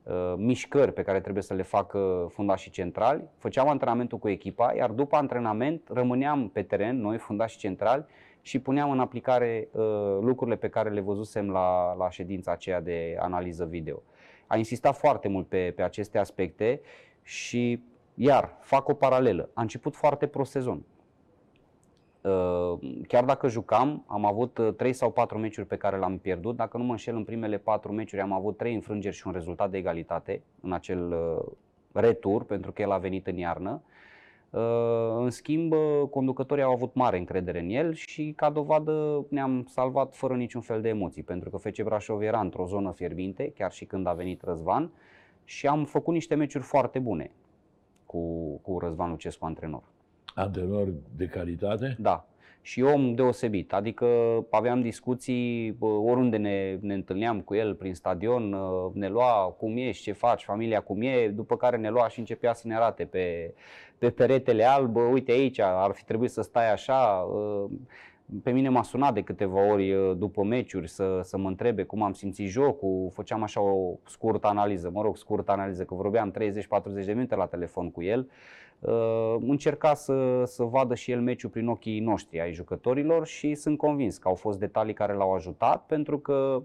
uh, 0.04 0.34
mișcări 0.38 0.94
pe 0.94 1.02
care 1.02 1.20
trebuie 1.20 1.44
să 1.44 1.54
le 1.54 1.64
facă 1.64 2.28
fundașii 2.30 2.72
centrali, 2.72 3.24
făceam 3.38 3.68
antrenamentul 3.68 4.18
cu 4.18 4.30
echipa, 4.30 4.74
iar 4.76 4.90
după 4.90 5.16
antrenament 5.16 5.90
rămâneam 5.94 6.50
pe 6.50 6.62
teren, 6.62 7.02
noi 7.02 7.18
fundașii 7.18 7.60
centrali, 7.60 8.06
și 8.46 8.60
puneam 8.60 8.92
în 8.92 9.00
aplicare 9.00 9.70
uh, 9.72 9.82
lucrurile 10.22 10.56
pe 10.56 10.70
care 10.70 10.90
le 10.90 11.00
văzusem 11.00 11.50
la, 11.50 11.94
la 11.94 12.10
ședința 12.10 12.52
aceea 12.52 12.82
de 12.82 13.16
analiză 13.20 13.66
video. 13.66 14.02
A 14.48 14.58
insistat 14.58 14.98
foarte 14.98 15.28
mult 15.28 15.48
pe, 15.48 15.74
pe 15.76 15.82
aceste 15.82 16.18
aspecte 16.18 16.82
și, 17.22 17.84
iar, 18.14 18.58
fac 18.62 18.88
o 18.88 18.94
paralelă. 18.94 19.50
A 19.54 19.62
început 19.62 19.96
foarte 19.96 20.28
pro 20.28 20.44
sezon. 20.44 20.84
Uh, 22.22 22.80
chiar 23.08 23.24
dacă 23.24 23.48
jucam, 23.48 24.04
am 24.08 24.26
avut 24.26 24.60
3 24.78 24.90
uh, 24.90 24.96
sau 24.96 25.12
4 25.12 25.38
meciuri 25.38 25.68
pe 25.68 25.78
care 25.78 25.98
l-am 25.98 26.18
pierdut. 26.18 26.56
Dacă 26.56 26.78
nu 26.78 26.84
mă 26.84 26.92
înșel, 26.92 27.16
în 27.16 27.24
primele 27.24 27.58
4 27.58 27.92
meciuri 27.92 28.22
am 28.22 28.34
avut 28.34 28.58
3 28.58 28.74
înfrângeri 28.74 29.16
și 29.16 29.28
un 29.28 29.34
rezultat 29.34 29.70
de 29.70 29.78
egalitate 29.78 30.42
în 30.62 30.74
acel 30.74 31.12
uh, 31.12 31.52
retur, 31.92 32.44
pentru 32.44 32.72
că 32.72 32.82
el 32.82 32.92
a 32.92 32.98
venit 32.98 33.28
în 33.28 33.38
iarnă. 33.38 33.82
Uh, 34.54 34.60
În 35.18 35.30
schimb, 35.30 35.72
uh, 35.72 36.08
conducătorii 36.10 36.64
au 36.64 36.72
avut 36.72 36.94
mare 36.94 37.18
încredere 37.18 37.60
în 37.60 37.70
el 37.70 37.94
și 37.94 38.34
ca 38.36 38.50
dovadă 38.50 39.26
ne-am 39.30 39.66
salvat 39.70 40.16
fără 40.16 40.36
niciun 40.36 40.62
fel 40.62 40.82
de 40.82 40.90
emoții, 40.90 41.24
pentru 41.24 41.50
că 41.50 41.58
FC 41.58 41.82
Brașov 41.84 42.22
era 42.22 42.40
într-o 42.40 42.66
zonă 42.66 42.92
fierbinte, 42.92 43.52
chiar 43.56 43.72
și 43.72 43.86
când 43.86 44.08
a 44.08 44.14
venit 44.14 44.42
Răzvan, 44.42 44.92
și 45.46 45.68
am 45.68 45.86
făcut 45.86 46.14
niște 46.14 46.36
meciuri 46.36 46.64
foarte 46.64 47.00
bune 47.00 47.32
cu, 48.06 48.56
cu 48.62 48.80
Răzvan 48.80 49.10
Lucescu 49.10 49.46
antrenor. 49.46 49.84
Antrenor 50.36 50.94
de 51.16 51.26
calitate? 51.26 51.96
Da. 52.00 52.28
Și 52.66 52.82
om 52.82 53.16
deosebit, 53.16 53.74
adică 53.74 54.06
aveam 54.50 54.82
discuții 54.82 55.72
bă, 55.72 55.86
oriunde 55.86 56.38
ne, 56.38 56.78
ne 56.82 56.94
întâlneam 56.94 57.42
cu 57.42 57.54
el 57.56 57.76
prin 57.76 57.94
stadion, 57.96 58.54
uh, 58.54 58.92
ne 58.94 59.08
lua 59.10 59.56
cum 59.58 59.78
ești, 59.78 60.04
ce 60.04 60.12
faci, 60.12 60.44
familia 60.44 60.80
cum 60.82 61.02
e, 61.02 61.28
după 61.28 61.58
care 61.58 61.78
ne 61.78 61.90
lua 61.90 62.08
și 62.08 62.20
începea 62.20 62.54
să 62.54 62.68
ne 62.68 62.76
arate 62.76 63.06
pe, 63.06 63.54
pe 63.98 64.10
peretele 64.10 64.64
alb, 64.64 64.92
"Bă, 64.92 65.00
uite 65.02 65.32
aici, 65.32 65.60
ar 65.60 65.92
fi 65.94 66.04
trebuit 66.04 66.32
să 66.32 66.42
stai 66.42 66.72
așa. 66.72 67.28
uh, 67.34 67.70
Pe 68.44 68.52
mine 68.52 68.70
m-a 68.70 68.84
sunat 68.84 69.14
de 69.14 69.22
câteva 69.22 69.72
ori 69.72 69.94
uh, 69.94 70.18
după 70.18 70.44
meciuri 70.44 70.90
să, 70.90 71.20
să 71.24 71.38
mă 71.38 71.48
întrebe 71.48 71.84
cum 71.84 72.04
am 72.04 72.14
simțit 72.14 72.48
jocul, 72.50 73.10
făceam 73.14 73.44
așa 73.44 73.62
o 73.62 73.94
scurtă 74.06 74.48
analiză, 74.48 74.90
mă 74.94 75.02
rog, 75.02 75.18
scurtă 75.18 75.52
analiză, 75.52 75.84
că 75.84 75.96
vorbeam 75.96 76.32
30-40 76.32 77.06
de 77.06 77.14
minute 77.14 77.36
la 77.36 77.46
telefon 77.46 77.92
cu 77.92 78.04
el. 78.04 78.20
Uh, 78.20 78.63
încerca 79.40 79.94
să, 79.94 80.44
să 80.46 80.64
vadă 80.64 80.96
și 80.96 81.12
el 81.12 81.22
meciul 81.22 81.50
prin 81.50 81.68
ochii 81.68 82.00
noștri 82.00 82.40
ai 82.40 82.54
jucătorilor 82.54 83.28
și 83.28 83.56
sunt 83.56 83.78
convins 83.78 84.18
că 84.18 84.28
au 84.28 84.36
fost 84.36 84.60
detalii 84.60 84.94
care 84.94 85.14
l-au 85.14 85.34
ajutat 85.34 85.86
pentru 85.86 86.20
că 86.20 86.64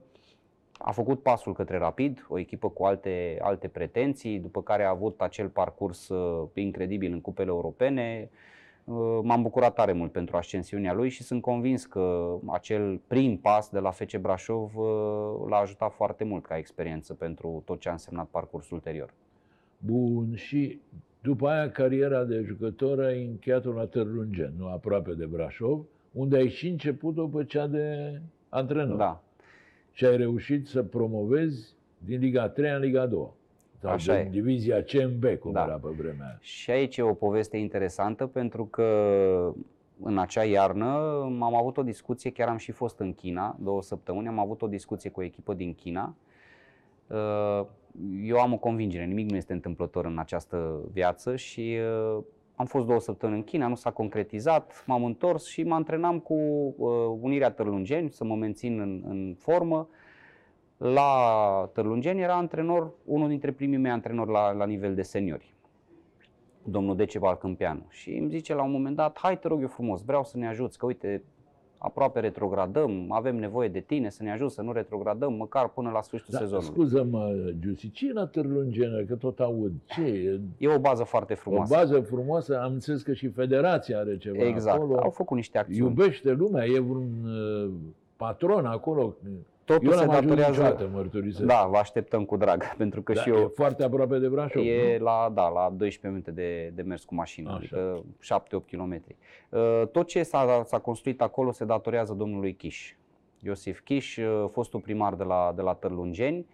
a 0.78 0.90
făcut 0.92 1.22
pasul 1.22 1.52
către 1.52 1.78
Rapid, 1.78 2.26
o 2.28 2.38
echipă 2.38 2.68
cu 2.68 2.84
alte, 2.84 3.38
alte 3.40 3.68
pretenții, 3.68 4.38
după 4.38 4.62
care 4.62 4.84
a 4.84 4.90
avut 4.90 5.20
acel 5.20 5.48
parcurs 5.48 6.08
uh, 6.08 6.48
incredibil 6.54 7.12
în 7.12 7.20
cupele 7.20 7.50
europene. 7.50 8.30
Uh, 8.84 9.18
M-am 9.22 9.42
bucurat 9.42 9.74
tare 9.74 9.92
mult 9.92 10.12
pentru 10.12 10.36
ascensiunea 10.36 10.92
lui 10.92 11.08
și 11.08 11.22
sunt 11.22 11.42
convins 11.42 11.84
că 11.84 12.36
acel 12.46 13.00
prim 13.06 13.38
pas 13.38 13.70
de 13.70 13.78
la 13.78 13.90
FC 13.90 14.16
Brașov 14.16 14.76
uh, 14.76 15.48
l-a 15.48 15.56
ajutat 15.56 15.92
foarte 15.92 16.24
mult 16.24 16.46
ca 16.46 16.56
experiență 16.56 17.14
pentru 17.14 17.62
tot 17.64 17.80
ce 17.80 17.88
a 17.88 17.92
însemnat 17.92 18.26
parcursul 18.26 18.76
ulterior. 18.76 19.14
Bun, 19.78 20.34
și 20.34 20.80
după 21.22 21.48
aia 21.48 21.70
cariera 21.70 22.24
de 22.24 22.42
jucător 22.46 23.00
ai 23.00 23.24
încheiat-o 23.24 23.72
la 23.72 23.86
Târlungen, 23.86 24.52
nu 24.58 24.66
aproape 24.68 25.12
de 25.14 25.24
Brașov, 25.26 25.84
unde 26.12 26.36
ai 26.36 26.48
și 26.48 26.68
început-o 26.68 27.26
pe 27.26 27.44
cea 27.44 27.66
de 27.66 28.20
antrenor. 28.48 28.96
Da, 28.96 29.22
Și 29.92 30.04
ai 30.04 30.16
reușit 30.16 30.66
să 30.66 30.82
promovezi 30.82 31.74
din 31.98 32.20
Liga 32.20 32.48
3 32.48 32.70
în 32.70 32.80
Liga 32.80 33.06
2. 33.06 33.26
Sau 33.80 33.90
Așa 33.90 34.16
din 34.16 34.26
e. 34.26 34.30
divizia 34.30 34.82
CMB, 34.82 35.24
cum 35.24 35.52
Da. 35.52 35.64
era 35.64 35.74
pe 35.82 35.88
vremea 35.98 36.26
aia. 36.26 36.38
Și 36.40 36.70
aici 36.70 36.96
e 36.96 37.02
o 37.02 37.14
poveste 37.14 37.56
interesantă 37.56 38.26
pentru 38.26 38.64
că 38.64 38.84
în 40.02 40.18
acea 40.18 40.44
iarnă 40.44 40.86
am 41.22 41.54
avut 41.54 41.76
o 41.76 41.82
discuție, 41.82 42.30
chiar 42.30 42.48
am 42.48 42.56
și 42.56 42.72
fost 42.72 42.98
în 42.98 43.14
China 43.14 43.56
două 43.62 43.82
săptămâni, 43.82 44.28
am 44.28 44.38
avut 44.38 44.62
o 44.62 44.66
discuție 44.66 45.10
cu 45.10 45.20
o 45.20 45.24
echipă 45.24 45.54
din 45.54 45.74
China. 45.74 46.14
Uh, 47.08 47.66
Eu 48.22 48.38
am 48.38 48.52
o 48.52 48.56
convingere, 48.56 49.04
nimic 49.04 49.30
nu 49.30 49.36
este 49.36 49.52
întâmplător 49.52 50.04
în 50.04 50.18
această 50.18 50.80
viață 50.92 51.36
și 51.36 51.76
uh, 52.16 52.22
am 52.54 52.66
fost 52.66 52.86
două 52.86 53.00
săptămâni 53.00 53.38
în 53.38 53.44
China, 53.44 53.66
nu 53.66 53.74
s-a 53.74 53.90
concretizat, 53.90 54.84
m-am 54.86 55.04
întors 55.04 55.46
și 55.46 55.62
mă 55.62 55.74
antrenam 55.74 56.18
cu 56.18 56.34
uh, 56.34 56.88
Unirea 57.20 57.50
Târlungeni 57.50 58.10
să 58.10 58.24
mă 58.24 58.34
mențin 58.34 58.80
în, 58.80 59.02
în 59.08 59.34
formă. 59.38 59.88
La 60.76 61.70
Târlungeni 61.72 62.20
era 62.20 62.34
antrenor, 62.34 62.92
unul 63.04 63.28
dintre 63.28 63.52
primii 63.52 63.78
mei 63.78 63.90
antrenori 63.90 64.30
la, 64.30 64.52
la 64.52 64.66
nivel 64.66 64.94
de 64.94 65.02
seniori 65.02 65.56
domnul 66.70 66.96
Decebal 66.96 67.36
Câmpeanu 67.36 67.86
și 67.88 68.10
îmi 68.10 68.30
zice 68.30 68.54
la 68.54 68.62
un 68.62 68.70
moment 68.70 68.96
dat, 68.96 69.18
hai 69.18 69.38
te 69.38 69.48
rog 69.48 69.60
eu 69.60 69.68
frumos, 69.68 70.04
vreau 70.04 70.24
să 70.24 70.36
ne 70.36 70.48
ajuți, 70.48 70.78
că 70.78 70.86
uite, 70.86 71.22
aproape 71.78 72.20
retrogradăm, 72.20 73.06
avem 73.12 73.36
nevoie 73.36 73.68
de 73.68 73.80
tine 73.80 74.10
să 74.10 74.22
ne 74.22 74.32
ajuți 74.32 74.54
să 74.54 74.62
nu 74.62 74.72
retrogradăm, 74.72 75.32
măcar 75.34 75.68
până 75.68 75.90
la 75.90 76.02
sfârșitul 76.02 76.34
Da, 76.34 76.44
sezonului. 76.44 76.70
scuză-mă, 76.72 77.52
Giusi, 77.58 77.90
ce 77.90 78.08
e 78.08 78.12
la 78.12 78.26
Târlungen, 78.26 79.06
că 79.06 79.14
tot 79.14 79.40
aud? 79.40 79.72
Ce 79.86 80.02
e? 80.02 80.40
E 80.58 80.68
o 80.74 80.78
bază 80.78 81.02
foarte 81.04 81.32
O 81.32 81.36
frumoasă. 81.36 81.74
bază 81.74 82.00
frumoasă, 82.00 82.60
am 82.60 82.72
înțeles 82.72 83.02
că 83.02 83.12
și 83.12 83.28
federația 83.28 83.98
are 83.98 84.16
ceva 84.16 84.44
exact, 84.44 84.76
acolo. 84.82 84.98
au 84.98 85.10
făcut 85.10 85.36
niște 85.36 85.58
acțiuni. 85.58 85.78
Iubește 85.88 86.30
lumea, 86.32 86.64
e 86.66 86.78
un 86.78 87.06
uh, 87.24 87.70
patron 88.16 88.64
acolo. 88.66 89.14
Totul 89.68 89.86
eu 89.86 89.98
se 89.98 90.04
n-am 90.04 90.10
ajuns 90.10 90.24
datorează... 90.24 90.50
niciodată, 90.50 90.90
mărturisesc. 90.92 91.46
Da, 91.46 91.66
vă 91.70 91.76
așteptăm 91.76 92.24
cu 92.24 92.36
drag, 92.36 92.64
pentru 92.76 93.02
că 93.02 93.12
Da, 93.12 93.20
și 93.20 93.28
E 93.28 93.32
eu 93.32 93.52
foarte 93.54 93.82
aproape 93.82 94.18
de 94.18 94.28
Brașov, 94.28 94.64
e 94.64 94.96
nu? 94.98 95.04
la, 95.04 95.30
da, 95.34 95.48
la 95.48 95.74
12 95.76 96.08
minute 96.08 96.30
de, 96.30 96.72
de 96.74 96.82
mers 96.82 97.04
cu 97.04 97.14
mașina, 97.14 97.50
Așa. 97.50 97.58
adică 97.58 98.04
7-8 98.60 98.70
km. 98.70 99.02
Tot 99.92 100.06
ce 100.06 100.22
s-a, 100.22 100.62
s-a 100.66 100.78
construit 100.78 101.20
acolo 101.20 101.52
se 101.52 101.64
datorează 101.64 102.12
domnului 102.12 102.54
Chiș. 102.54 102.94
Iosif 103.42 103.80
Chiș, 103.80 104.16
uh, 104.16 104.44
fostul 104.50 104.80
primar 104.80 105.14
de 105.14 105.24
la, 105.24 105.52
de 105.56 105.62
la 105.62 105.74
Târlungeni, 105.74 106.46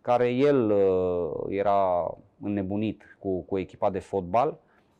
care 0.00 0.28
el 0.28 0.70
uh, 0.70 1.30
era 1.48 2.10
înnebunit 2.42 3.16
cu, 3.18 3.40
cu 3.40 3.58
echipa 3.58 3.90
de 3.90 3.98
fotbal 3.98 4.58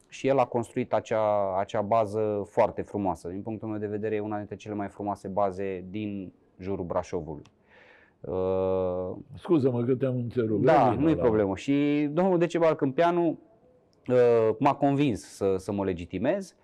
și 0.08 0.26
el 0.26 0.38
a 0.38 0.44
construit 0.44 0.92
acea, 0.92 1.56
acea 1.58 1.80
bază 1.80 2.46
foarte 2.50 2.82
frumoasă. 2.82 3.28
Din 3.28 3.42
punctul 3.42 3.68
meu 3.68 3.78
de 3.78 3.86
vedere, 3.86 4.14
e 4.14 4.20
una 4.20 4.36
dintre 4.36 4.56
cele 4.56 4.74
mai 4.74 4.88
frumoase 4.88 5.28
baze 5.28 5.84
din 5.90 6.32
jurul 6.58 6.84
Brașovului. 6.84 7.42
Uh, 8.20 9.16
Scuză-mă 9.34 9.82
că 9.82 9.94
te-am 9.94 10.16
întrerupt. 10.16 10.64
da, 10.64 10.88
Revină 10.88 11.02
nu 11.04 11.10
e 11.10 11.14
la- 11.14 11.20
problemă. 11.22 11.56
Și 11.56 12.08
domnul 12.12 12.38
Decebal 12.38 12.74
Câmpeanu 12.74 13.38
uh, 14.08 14.16
m-a 14.58 14.74
convins 14.74 15.20
să, 15.34 15.54
să 15.58 15.72
mă 15.72 15.84
legitimez. 15.84 16.54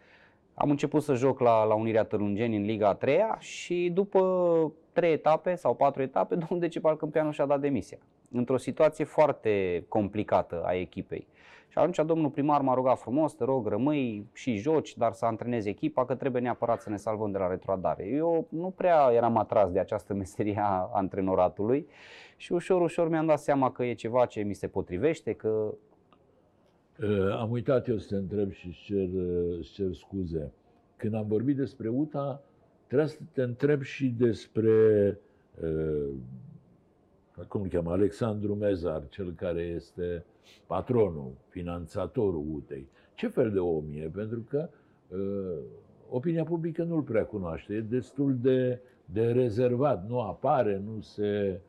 Am 0.54 0.70
început 0.70 1.02
să 1.02 1.14
joc 1.14 1.40
la, 1.40 1.64
la 1.64 1.74
Unirea 1.74 2.04
Târlungeni 2.04 2.56
în 2.56 2.62
Liga 2.62 2.88
a 2.88 2.94
3 2.94 3.18
și 3.38 3.90
după 3.94 4.72
trei 4.92 5.12
etape 5.12 5.54
sau 5.54 5.74
patru 5.74 6.02
etape, 6.02 6.34
domnul 6.48 6.58
Decebal 6.58 6.96
Câmpeanu 6.96 7.30
și-a 7.30 7.46
dat 7.46 7.60
demisia. 7.60 7.98
Într-o 8.32 8.56
situație 8.56 9.04
foarte 9.04 9.84
complicată 9.88 10.62
a 10.64 10.72
echipei. 10.72 11.26
Și 11.68 11.78
atunci 11.78 12.06
domnul 12.06 12.30
primar 12.30 12.60
m-a 12.60 12.74
rugat 12.74 12.98
frumos, 12.98 13.34
te 13.34 13.44
rog, 13.44 13.66
rămâi 13.66 14.26
și 14.32 14.56
joci, 14.56 14.96
dar 14.96 15.12
să 15.12 15.24
antrenezi 15.24 15.68
echipa, 15.68 16.04
că 16.04 16.14
trebuie 16.14 16.42
neapărat 16.42 16.80
să 16.80 16.90
ne 16.90 16.96
salvăm 16.96 17.30
de 17.30 17.38
la 17.38 17.48
retrogradare. 17.48 18.06
Eu 18.06 18.46
nu 18.50 18.70
prea 18.70 19.10
eram 19.12 19.36
atras 19.36 19.70
de 19.70 19.78
această 19.78 20.14
meserie 20.22 20.58
a 20.62 20.90
antrenoratului 20.92 21.86
și 22.36 22.52
ușor, 22.52 22.80
ușor 22.80 23.08
mi-am 23.08 23.26
dat 23.26 23.38
seama 23.38 23.72
că 23.72 23.84
e 23.84 23.94
ceva 23.94 24.26
ce 24.26 24.42
mi 24.42 24.54
se 24.54 24.68
potrivește, 24.68 25.32
că 25.32 25.74
Uh, 27.02 27.36
Am 27.38 27.50
uitat 27.50 27.88
eu 27.88 27.98
să 27.98 28.06
te 28.08 28.14
întreb 28.14 28.52
și 28.52 28.66
îți 28.66 28.82
cer, 28.84 29.08
uh, 29.14 29.56
îți 29.58 29.72
cer 29.72 29.92
scuze. 29.92 30.52
Când 30.96 31.14
am 31.14 31.26
vorbit 31.28 31.56
despre 31.56 31.88
UTA, 31.88 32.42
trebuia 32.86 33.06
să 33.06 33.18
te 33.32 33.42
întreb 33.42 33.82
și 33.82 34.06
despre, 34.06 34.70
uh, 35.62 36.08
cum 37.48 37.62
îl 37.62 37.68
cheamă, 37.68 37.90
Alexandru 37.90 38.54
Mezar, 38.54 39.08
cel 39.08 39.32
care 39.32 39.62
este 39.62 40.24
patronul, 40.66 41.32
finanțatorul 41.48 42.44
UTEI. 42.52 42.88
Ce 43.14 43.28
fel 43.28 43.50
de 43.50 43.58
om 43.58 43.84
e? 43.94 44.10
Pentru 44.14 44.40
că 44.48 44.68
uh, 45.08 45.58
opinia 46.08 46.44
publică 46.44 46.82
nu-l 46.82 47.02
prea 47.02 47.24
cunoaște. 47.24 47.74
E 47.74 47.80
destul 47.80 48.36
de, 48.40 48.80
de 49.04 49.32
rezervat. 49.32 50.08
Nu 50.08 50.20
apare, 50.20 50.82
nu 50.84 51.00
se 51.00 51.60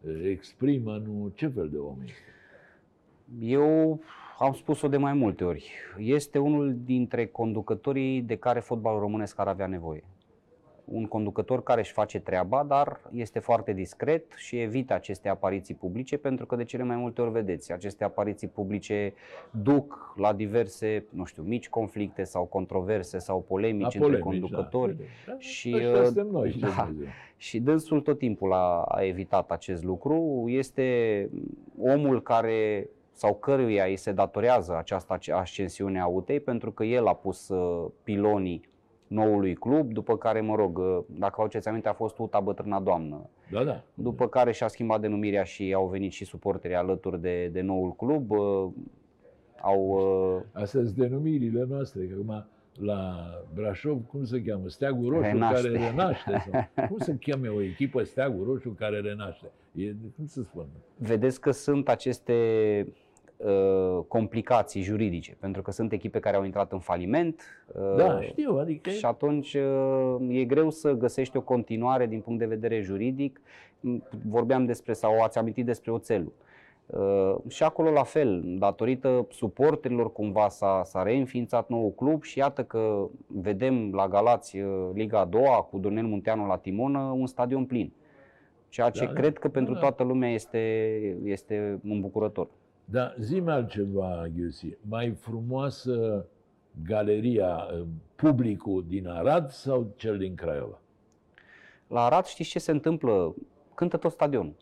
uh, 0.00 0.20
exprimă, 0.24 1.02
nu... 1.06 1.32
Ce 1.34 1.48
fel 1.48 1.68
de 1.68 1.78
om 1.78 1.96
este? 2.04 2.34
eu 3.40 4.00
am 4.38 4.52
spus-o 4.52 4.88
de 4.88 4.96
mai 4.96 5.12
multe 5.12 5.44
ori. 5.44 5.70
Este 5.98 6.38
unul 6.38 6.76
dintre 6.84 7.26
conducătorii 7.26 8.22
de 8.22 8.36
care 8.36 8.60
fotbalul 8.60 9.00
românesc 9.00 9.38
ar 9.38 9.48
avea 9.48 9.66
nevoie. 9.66 10.04
Un 10.86 11.06
conducător 11.06 11.62
care 11.62 11.80
își 11.80 11.92
face 11.92 12.20
treaba, 12.20 12.64
dar 12.64 13.00
este 13.12 13.38
foarte 13.38 13.72
discret 13.72 14.32
și 14.36 14.60
evită 14.60 14.94
aceste 14.94 15.28
apariții 15.28 15.74
publice, 15.74 16.16
pentru 16.16 16.46
că 16.46 16.56
de 16.56 16.64
cele 16.64 16.82
mai 16.82 16.96
multe 16.96 17.20
ori 17.20 17.30
vedeți, 17.30 17.72
aceste 17.72 18.04
apariții 18.04 18.48
publice 18.48 19.14
duc 19.50 20.14
la 20.16 20.32
diverse, 20.32 21.04
nu 21.10 21.24
știu, 21.24 21.42
mici 21.42 21.68
conflicte 21.68 22.24
sau 22.24 22.44
controverse 22.44 23.18
sau 23.18 23.44
polemici 23.48 23.94
La 23.94 24.06
între 24.06 24.18
polemici, 24.18 24.50
conducători. 24.50 24.96
Da. 25.26 25.38
Și, 25.38 25.72
Ăștia 25.74 25.90
uh, 25.90 26.04
suntem 26.04 26.26
noi, 26.26 26.50
ce 26.50 26.58
da. 26.58 26.84
Dumnezeu. 26.86 27.12
Și 27.36 27.60
dânsul 27.60 28.00
tot 28.00 28.18
timpul 28.18 28.52
a, 28.52 28.82
a 28.82 29.04
evitat 29.04 29.50
acest 29.50 29.84
lucru. 29.84 30.44
Este 30.46 31.28
omul 31.80 32.22
care 32.22 32.88
sau 33.12 33.34
căruia 33.34 33.84
îi 33.84 33.96
se 33.96 34.12
datorează 34.12 34.76
această 34.76 35.18
ascensiune 35.32 36.00
a 36.00 36.06
UTEI 36.06 36.40
pentru 36.40 36.72
că 36.72 36.84
el 36.84 37.06
a 37.06 37.14
pus 37.14 37.48
uh, 37.48 37.90
pilonii 38.02 38.68
noului 39.06 39.54
club, 39.54 39.92
după 39.92 40.16
care, 40.16 40.40
mă 40.40 40.54
rog, 40.54 40.78
uh, 40.78 40.98
dacă 41.06 41.34
vă 41.36 41.42
aduceți 41.42 41.68
aminte, 41.68 41.88
a 41.88 41.92
fost 41.92 42.18
UTA 42.18 42.40
Bătrâna 42.40 42.80
Doamnă. 42.80 43.28
Da, 43.50 43.64
da. 43.64 43.82
După 43.94 44.28
care 44.28 44.52
și-a 44.52 44.68
schimbat 44.68 45.00
denumirea 45.00 45.42
și 45.44 45.72
au 45.72 45.86
venit 45.86 46.12
și 46.12 46.24
suporterii 46.24 46.76
alături 46.76 47.20
de, 47.20 47.46
de 47.52 47.60
noul 47.60 47.92
club. 47.92 48.30
Uh, 48.30 48.68
Au, 49.60 49.80
uh, 49.88 50.42
Astea 50.52 50.80
sunt 50.82 50.94
denumirile 50.96 51.66
noastre, 51.68 52.04
că 52.04 52.14
acum 52.14 52.44
la 52.80 53.26
Brașov, 53.54 54.06
cum 54.06 54.24
se 54.24 54.42
cheamă? 54.42 54.68
Steagul 54.68 55.08
Roșu 55.08 55.22
Renaște. 55.22 55.68
care 55.68 55.86
renaște. 55.88 56.44
Sau, 56.50 56.68
cum 56.88 56.98
se 56.98 57.16
cheamă 57.20 57.50
o 57.50 57.62
echipă 57.62 58.02
Steagul 58.02 58.44
Roșu 58.44 58.70
care 58.78 59.00
renaște? 59.00 59.46
E, 59.72 59.94
cum 60.16 60.26
să 60.26 60.42
spun? 60.42 60.66
vedeți 60.98 61.40
că 61.40 61.50
sunt 61.50 61.88
aceste 61.88 62.32
uh, 63.36 63.98
complicații 64.08 64.82
juridice, 64.82 65.36
pentru 65.40 65.62
că 65.62 65.70
sunt 65.70 65.92
echipe 65.92 66.18
care 66.18 66.36
au 66.36 66.44
intrat 66.44 66.72
în 66.72 66.78
faliment. 66.78 67.42
uh, 67.66 67.94
Da, 67.96 68.20
știu, 68.20 68.58
adică 68.58 68.90
și 68.90 69.04
atunci 69.04 69.54
uh, 69.54 70.16
e 70.28 70.44
greu 70.44 70.70
să 70.70 70.92
găsești 70.92 71.36
o 71.36 71.40
continuare 71.40 72.06
din 72.06 72.20
punct 72.20 72.38
de 72.38 72.46
vedere 72.46 72.80
juridic. 72.80 73.40
M, 73.80 74.02
Vorbeam 74.28 74.64
despre, 74.64 74.92
sau 74.92 75.22
ați 75.22 75.38
amintit 75.38 75.64
despre 75.64 75.90
oțelul. 75.90 76.32
Uh, 76.86 77.34
Și 77.48 77.62
acolo 77.62 77.90
la 77.90 78.02
fel, 78.02 78.42
datorită 78.58 79.26
suporterilor 79.30 80.12
cumva 80.12 80.48
s-a, 80.48 80.82
s-a 80.84 81.02
reînființat 81.02 81.68
nou 81.68 81.92
club 81.96 82.22
și 82.22 82.38
iată 82.38 82.64
că 82.64 83.06
vedem 83.26 83.92
la 83.94 84.08
Galați 84.08 84.58
uh, 84.58 84.88
Liga 84.94 85.20
a 85.20 85.24
doua 85.24 85.56
cu 85.70 85.78
Dornel 85.78 86.04
Munteanu 86.06 86.46
la 86.46 86.56
timonă 86.56 86.98
un 86.98 87.26
stadion 87.26 87.64
plin. 87.64 87.92
Ceea 88.68 88.90
ce 88.90 89.04
Da, 89.04 89.12
da. 89.12 89.20
cred 89.20 89.38
că 89.38 89.48
pentru 89.48 89.72
Da, 89.72 89.80
da. 89.80 89.86
toată 89.86 90.02
lumea 90.02 90.30
este, 90.30 90.58
este 91.24 91.80
îmbucurător. 91.84 92.48
Da, 92.88 93.14
zi-mi 93.18 93.50
altceva, 93.50 94.26
Ghiusi. 94.34 94.76
Mai 94.88 95.10
frumoasă 95.10 96.26
galeria, 96.84 97.68
eh, 97.72 97.82
publicul 98.16 98.84
din 98.88 99.08
Arad 99.08 99.50
sau 99.50 99.92
cel 99.96 100.18
din 100.18 100.34
Craiova? 100.34 100.78
La 101.86 102.04
Arad 102.04 102.24
știți 102.24 102.50
ce 102.50 102.58
se 102.58 102.70
întâmplă? 102.70 103.34
Cântă 103.74 103.96
tot 103.96 104.12
stadionul. 104.12 104.54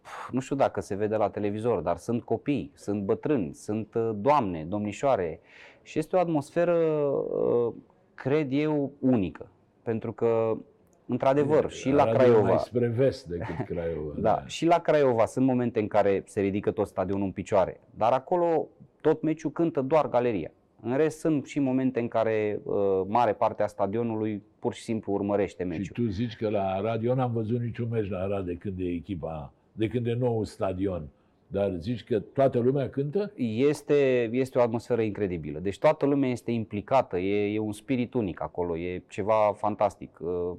Pf, 0.00 0.30
Nu 0.30 0.40
știu 0.40 0.56
dacă 0.56 0.80
se 0.80 0.94
vede 0.94 1.16
la 1.16 1.30
televizor, 1.30 1.80
dar 1.80 1.96
sunt 1.96 2.22
copii, 2.22 2.72
sunt 2.74 3.02
bătrâni, 3.04 3.54
sunt 3.54 3.94
uh, 3.94 4.10
doamne, 4.14 4.64
domnișoare 4.64 5.40
și 5.82 5.98
este 5.98 6.16
o 6.16 6.18
atmosferă, 6.18 6.76
uh, 6.76 7.74
cred 8.14 8.52
eu, 8.52 8.92
unică. 8.98 9.48
Pentru 9.82 10.12
că, 10.12 10.56
într-adevăr, 11.06 11.70
și 11.70 11.90
la 11.90 12.02
Aradul 12.02 12.20
e 12.20 12.24
Craiova, 12.24 12.48
mai 12.48 12.58
spre 12.58 12.86
vest 12.86 13.26
decât 13.26 13.66
Craiova. 13.76 14.12
da, 14.16 14.42
și 14.46 14.66
la 14.66 14.78
Craiova 14.78 15.24
sunt 15.24 15.46
momente 15.46 15.80
în 15.80 15.86
care 15.88 16.22
se 16.26 16.40
ridică 16.40 16.70
tot 16.70 16.86
stadionul 16.86 17.24
în 17.24 17.32
picioare, 17.32 17.80
dar 17.94 18.12
acolo 18.12 18.68
tot 19.00 19.22
meciul 19.22 19.50
cântă 19.50 19.80
doar 19.80 20.08
galeria. 20.08 20.50
În 20.82 20.96
rest 20.96 21.18
sunt 21.18 21.46
și 21.46 21.58
momente 21.58 22.00
în 22.00 22.08
care 22.08 22.60
uh, 22.62 22.74
mare 23.06 23.32
parte 23.32 23.62
a 23.62 23.66
stadionului 23.66 24.42
pur 24.58 24.74
și 24.74 24.82
simplu 24.82 25.12
urmărește 25.12 25.62
Și 25.62 25.68
meciul. 25.68 26.04
tu 26.04 26.10
zici 26.10 26.36
că 26.36 26.48
la 26.48 26.62
Arad, 26.66 27.04
eu 27.04 27.14
n-am 27.14 27.32
văzut 27.32 27.60
niciun 27.60 27.88
meci 27.90 28.08
la 28.10 28.18
Arad 28.18 28.46
de 28.46 28.54
când 28.54 28.78
e 28.78 28.84
echipa, 28.84 29.52
de 29.72 29.88
când 29.88 30.06
e 30.06 30.12
nou 30.12 30.44
stadion. 30.44 31.08
Dar 31.46 31.72
zici 31.78 32.04
că 32.04 32.18
toată 32.20 32.58
lumea 32.58 32.88
cântă? 32.90 33.32
Este, 33.36 34.28
este 34.32 34.58
o 34.58 34.62
atmosferă 34.62 35.00
incredibilă. 35.02 35.58
Deci 35.58 35.78
toată 35.78 36.06
lumea 36.06 36.28
este 36.30 36.50
implicată, 36.50 37.18
e, 37.18 37.54
e 37.54 37.58
un 37.58 37.72
spirit 37.72 38.14
unic 38.14 38.42
acolo, 38.42 38.78
e 38.78 39.02
ceva 39.08 39.54
fantastic. 39.56 40.18
Uh, 40.20 40.52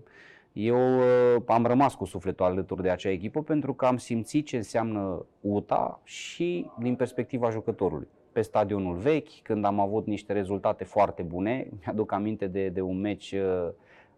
Eu 0.58 0.98
uh, 0.98 1.42
am 1.46 1.66
rămas 1.66 1.96
cu 1.96 2.06
sufletul 2.06 2.46
alături 2.46 2.82
de 2.82 2.90
acea 2.90 3.10
echipă 3.10 3.42
pentru 3.42 3.74
că 3.74 3.86
am 3.86 3.98
simțit 3.98 4.46
ce 4.46 4.56
înseamnă 4.56 5.26
UTA 5.42 6.00
și 6.04 6.70
din 6.80 6.96
perspectiva 6.96 7.50
jucătorului. 7.50 8.08
Pe 8.32 8.42
stadionul 8.42 8.96
vechi, 8.96 9.42
când 9.44 9.66
am 9.66 9.80
avut 9.80 10.06
niște 10.06 10.34
rezultate 10.34 10.84
foarte 10.84 11.22
bune, 11.22 11.68
mi-aduc 11.80 12.12
aminte 12.12 12.48
de, 12.48 12.70
de 12.70 12.82
un 12.82 13.00
meci, 13.00 13.32
uh, 13.32 13.70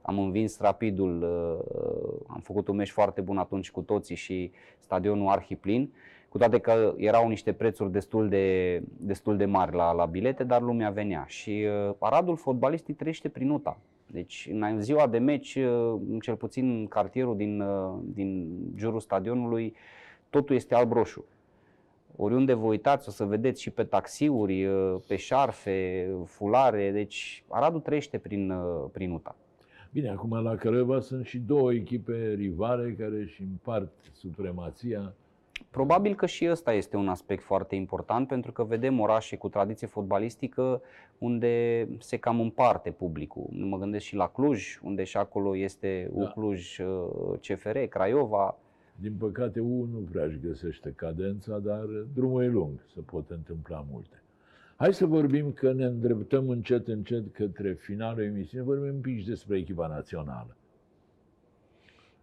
am 0.02 0.20
învins 0.20 0.60
rapidul, 0.60 1.22
uh, 1.22 2.26
am 2.28 2.40
făcut 2.40 2.68
un 2.68 2.76
meci 2.76 2.92
foarte 2.92 3.22
bun 3.22 3.38
atunci 3.38 3.72
cu 3.72 3.82
toții 3.82 4.16
și 4.16 4.52
stadionul 4.80 5.28
arhiplin 5.28 5.94
cu 6.30 6.38
toate 6.38 6.60
că 6.60 6.94
erau 6.98 7.28
niște 7.28 7.54
prețuri 7.54 7.92
destul 7.92 8.30
de, 8.30 8.82
destul 8.98 9.38
de 9.38 9.46
mari 9.46 9.76
la, 9.76 9.92
la 9.92 10.06
bilete, 10.06 10.44
dar 10.44 10.62
lumea 10.62 10.90
venea. 10.90 11.26
Și 11.28 11.66
uh, 11.88 11.94
paradul 11.98 12.36
fotbalistic 12.36 12.98
trăiește 12.98 13.30
prin 13.30 13.50
UTA. 13.50 13.78
Deci 14.12 14.50
în 14.52 14.82
ziua 14.82 15.08
de 15.08 15.18
meci, 15.18 15.56
uh, 15.56 16.00
cel 16.22 16.36
puțin 16.36 16.70
în 16.70 16.88
cartierul 16.88 17.36
din, 17.36 17.62
uh, 17.62 18.00
din 18.04 18.58
jurul 18.76 19.00
stadionului, 19.00 19.76
totul 20.30 20.56
este 20.56 20.76
alb-roșu. 20.76 21.26
Oriunde 22.16 22.54
vă 22.54 22.66
uitați, 22.66 23.08
o 23.08 23.12
să 23.12 23.26
vedeți 23.26 23.62
și 23.62 23.70
pe 23.70 23.84
taxiuri, 23.84 24.66
uh, 24.66 24.96
pe 25.08 25.16
șarfe, 25.16 26.10
fulare, 26.26 26.92
deci 26.92 27.44
Aradul 27.48 27.80
trăiește 27.80 28.18
prin, 28.18 28.52
uh, 28.52 28.90
prin 28.92 29.12
UTA. 29.12 29.36
Bine, 29.92 30.10
acum 30.10 30.42
la 30.44 30.56
Craiova 30.56 31.00
sunt 31.00 31.26
și 31.26 31.38
două 31.38 31.74
echipe 31.74 32.34
rivale 32.34 32.96
care 33.00 33.16
își 33.16 33.42
împart 33.42 33.92
supremația. 34.14 35.14
Probabil 35.70 36.16
că 36.16 36.26
și 36.26 36.48
ăsta 36.50 36.74
este 36.74 36.98
un 36.98 37.08
aspect 37.08 37.44
foarte 37.44 37.76
important 37.76 38.28
pentru 38.28 38.52
că 38.52 38.64
vedem 38.64 39.00
orașe 39.00 39.36
cu 39.36 39.50
tradiție 39.50 39.88
fotbalistică 39.88 40.82
unde 41.18 41.88
se 42.00 42.18
cam 42.18 42.40
împarte 42.40 42.92
publicul. 42.92 43.48
Mă 43.52 43.78
gândesc 43.78 44.06
și 44.06 44.16
la 44.16 44.28
Cluj, 44.28 44.80
unde 44.84 45.04
și 45.04 45.18
acolo 45.18 45.58
este 45.58 46.12
Da. 46.14 46.24
Ucluj, 46.24 46.80
uh, 46.80 47.40
CFR, 47.48 47.78
Craiova. 47.78 48.58
Din 48.96 49.14
păcate, 49.18 49.60
unul 49.60 49.90
nu 49.92 50.00
prea 50.12 50.24
își 50.24 50.40
găsește 50.40 50.94
cadența, 50.96 51.58
dar 51.58 51.86
drumul 52.14 52.44
e 52.44 52.48
lung, 52.48 52.86
se 52.94 53.00
pot 53.00 53.30
întâmpla 53.30 53.86
multe. 53.92 54.22
Hai 54.76 54.94
să 54.94 55.06
vorbim 55.06 55.52
că 55.52 55.74
ne 55.74 55.86
îndreptăm 55.86 56.50
încet, 56.50 56.88
încet 56.88 57.34
către 57.34 57.74
finalul 57.74 58.24
emisiunii, 58.24 58.68
vorbim 58.68 58.94
un 58.94 59.02
pic 59.02 59.20
și 59.20 59.28
despre 59.28 59.58
echipa 59.58 59.88
națională. 59.88 60.56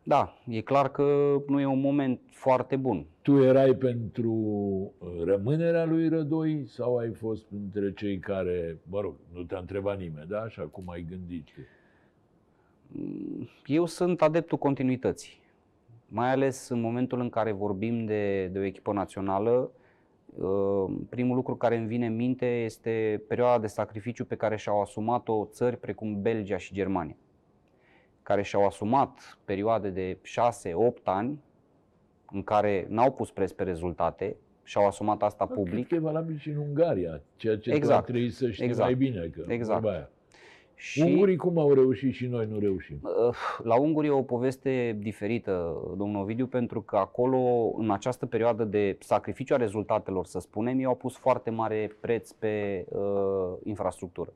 Da, 0.07 0.35
e 0.47 0.61
clar 0.61 0.91
că 0.91 1.37
nu 1.47 1.61
e 1.61 1.67
un 1.67 1.81
moment 1.81 2.21
foarte 2.31 2.77
bun. 2.77 3.07
Tu 3.23 3.43
erai 3.43 3.75
pentru 3.75 4.33
uh, 4.33 5.09
rămânerea 5.25 5.85
lui 5.85 6.09
Rădoi 6.09 6.67
sau 6.67 6.97
ai 6.97 7.13
fost 7.13 7.45
printre 7.45 7.93
cei 7.93 8.19
care, 8.19 8.79
mă 8.91 9.01
rog, 9.01 9.15
nu 9.33 9.43
te-a 9.43 9.59
întrebat 9.59 9.99
nimeni, 9.99 10.29
da? 10.29 10.49
Și 10.49 10.61
acum 10.61 10.89
ai 10.91 11.07
gândit 11.09 11.49
că... 11.55 11.61
Eu 13.67 13.87
sunt 13.87 14.23
adeptul 14.23 14.59
continuității. 14.59 15.43
Mai 16.09 16.31
ales 16.31 16.69
în 16.69 16.81
momentul 16.81 17.21
în 17.21 17.29
care 17.29 17.53
vorbim 17.53 18.05
de, 18.05 18.47
de 18.47 18.59
o 18.59 18.63
echipă 18.63 18.93
națională, 18.93 19.71
uh, 20.37 20.93
primul 21.09 21.37
lucru 21.37 21.57
care 21.57 21.77
îmi 21.77 21.87
vine 21.87 22.07
în 22.07 22.17
minte 22.17 22.47
este 22.47 23.23
perioada 23.29 23.59
de 23.59 23.67
sacrificiu 23.67 24.25
pe 24.25 24.37
care 24.37 24.57
și-au 24.57 24.81
asumat-o 24.81 25.49
țări 25.51 25.77
precum 25.77 26.23
Belgia 26.23 26.57
și 26.57 26.75
Germania, 26.75 27.17
care 28.25 28.43
și-au 28.43 28.67
asumat 28.67 29.39
perioade 29.45 29.91
de 29.91 30.19
6-8 30.23 31.03
ani 31.03 31.39
în 32.33 32.43
care 32.43 32.87
n-au 32.89 33.13
pus 33.13 33.31
preț 33.31 33.51
pe 33.53 33.63
rezultate, 33.63 34.37
și-au 34.63 34.87
asumat 34.87 35.23
asta 35.23 35.45
Cred 35.47 35.57
public. 35.59 35.89
că 35.89 35.95
e 35.95 35.99
valabil 35.99 36.39
și 36.39 36.49
în 36.49 36.57
Ungaria, 36.57 37.21
ceea 37.37 37.59
ce 37.59 37.71
Exact. 37.71 38.05
tu 38.05 38.11
trebuie 38.11 38.31
să 38.31 38.51
știi 38.51 38.65
Exact. 38.65 38.85
mai 38.85 38.95
bine. 38.95 39.27
Că 39.27 39.45
Exact. 39.53 39.81
vorba 39.81 39.97
aia. 39.97 40.09
Și 40.77 41.01
Ungurii 41.01 41.37
cum 41.37 41.59
au 41.59 41.73
reușit 41.75 42.15
și 42.15 42.27
noi 42.27 42.47
nu 42.51 42.59
reușim? 42.59 43.01
Uh, 43.03 43.35
La 43.63 43.75
Unguri 43.81 44.07
e 44.07 44.11
o 44.11 44.23
poveste 44.23 44.97
diferită, 44.99 45.77
domnul 45.97 46.23
Ovidiu, 46.23 46.47
pentru 46.47 46.81
că 46.83 46.97
acolo, 46.97 47.39
în 47.79 47.91
această 47.91 48.27
perioadă 48.27 48.65
de 48.65 48.97
sacrificiu 49.01 49.55
a 49.55 49.57
rezultatelor, 49.57 50.27
să 50.27 50.39
spunem, 50.39 50.79
ei 50.79 50.85
au 50.85 50.95
pus 50.95 51.17
foarte 51.17 51.51
mare 51.51 51.97
preț 52.01 52.31
pe 52.33 52.85
uh, 52.89 53.01
infrastructură. 53.65 54.33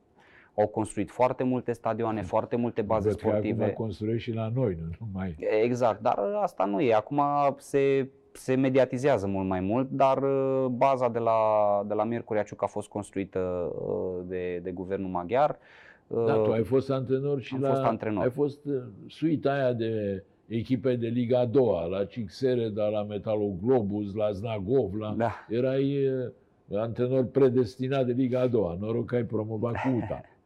Au 0.58 0.66
construit 0.66 1.10
foarte 1.10 1.42
multe 1.44 1.72
stadioane, 1.72 2.22
foarte 2.22 2.56
multe 2.56 2.82
baze 2.82 3.08
Văd 3.08 3.18
că 3.18 3.26
acum 3.26 3.38
sportive. 3.38 3.72
construiești 3.72 4.30
și 4.30 4.36
la 4.36 4.50
noi, 4.54 4.78
nu 4.80 5.06
numai. 5.06 5.36
Exact, 5.62 6.02
dar 6.02 6.18
asta 6.42 6.64
nu 6.64 6.80
e. 6.80 6.94
Acum 6.94 7.20
se, 7.56 8.08
se 8.32 8.54
mediatizează 8.54 9.26
mult 9.26 9.48
mai 9.48 9.60
mult, 9.60 9.90
dar 9.90 10.22
uh, 10.22 10.66
baza 10.66 11.08
de 11.08 11.18
la, 11.18 11.38
de 11.86 11.94
la 11.94 12.04
Miercurea 12.04 12.42
Ciuc 12.42 12.62
a 12.62 12.66
fost 12.66 12.88
construită 12.88 13.38
uh, 13.38 14.24
de, 14.26 14.60
de 14.62 14.70
guvernul 14.70 15.10
maghiar. 15.10 15.58
Da, 16.06 16.34
Uh, 16.34 16.42
tu 16.44 16.52
ai 16.52 16.62
fost 16.62 16.90
antrenor 16.90 17.40
și 17.40 17.54
am 17.54 17.60
la... 17.60 17.68
fost 17.68 17.82
antrenor. 17.82 18.22
Ai 18.22 18.30
fost 18.30 18.64
uh, 18.64 18.82
suita 19.06 19.52
aia 19.52 19.72
de 19.72 20.24
echipe 20.46 20.96
de 20.96 21.06
Liga 21.06 21.38
a 21.38 21.44
doua, 21.44 21.84
la 21.84 22.04
Cixere, 22.04 22.68
dar 22.68 22.90
la 22.90 23.02
Metaloglobus, 23.02 24.14
la 24.14 24.30
Znagov, 24.32 24.94
la... 24.94 25.14
Da. 25.16 25.32
Erai 25.48 26.06
uh, 26.06 26.78
antrenor 26.78 27.24
predestinat 27.24 28.06
de 28.06 28.12
Liga 28.12 28.40
a 28.40 28.46
doua. 28.46 28.76
Noroc 28.80 29.06
că 29.06 29.14
ai 29.14 29.24
promovat 29.24 29.72
cu 29.72 29.88
UTA. 29.88 30.20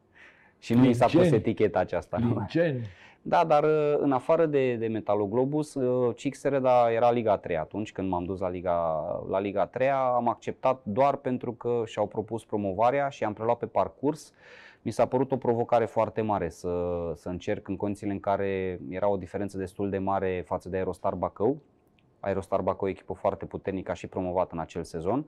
Și 0.62 0.74
nu 0.74 0.84
i 0.84 0.92
s-a 0.94 1.04
pus 1.04 1.14
Linceni. 1.14 1.36
eticheta 1.36 1.78
aceasta. 1.78 2.16
nu? 2.18 2.34
Linceni, 2.38 2.80
Da, 3.24 3.44
dar 3.44 3.64
uh, 3.64 3.94
în 3.98 4.12
afară 4.12 4.46
de, 4.46 4.74
de 4.74 4.86
Metaloglobus, 4.86 5.74
uh, 5.74 6.16
Cixereda 6.16 6.92
era 6.92 7.10
Liga 7.10 7.36
3. 7.36 7.56
Atunci 7.56 7.92
când 7.92 8.08
m-am 8.08 8.24
dus 8.24 8.40
la 8.40 8.48
Liga, 8.48 8.74
la 9.28 9.40
Liga 9.40 9.66
3 9.66 9.90
am 9.90 10.28
acceptat 10.28 10.80
doar 10.82 11.16
pentru 11.16 11.52
că 11.52 11.82
și-au 11.86 12.06
propus 12.06 12.44
promovarea 12.44 13.08
și 13.08 13.24
am 13.24 13.32
preluat 13.32 13.58
pe 13.58 13.66
parcurs. 13.66 14.32
Mi 14.82 14.90
s-a 14.92 15.06
părut 15.06 15.32
o 15.32 15.36
provocare 15.36 15.84
foarte 15.84 16.20
mare 16.20 16.48
să, 16.48 16.68
să 17.14 17.28
încerc 17.28 17.68
în 17.68 17.76
condițiile 17.76 18.12
în 18.12 18.20
care 18.20 18.80
era 18.88 19.08
o 19.08 19.16
diferență 19.16 19.58
destul 19.58 19.90
de 19.90 19.98
mare 19.98 20.42
față 20.46 20.68
de 20.68 20.76
Aerostar 20.76 21.14
Bacău. 21.14 21.56
Aerostar 22.22 22.60
Bacău, 22.60 22.86
o 22.86 22.90
echipă 22.90 23.12
foarte 23.12 23.44
puternică, 23.44 23.90
a 23.90 23.94
și 23.94 24.06
promovat 24.06 24.52
în 24.52 24.58
acel 24.58 24.82
sezon. 24.82 25.26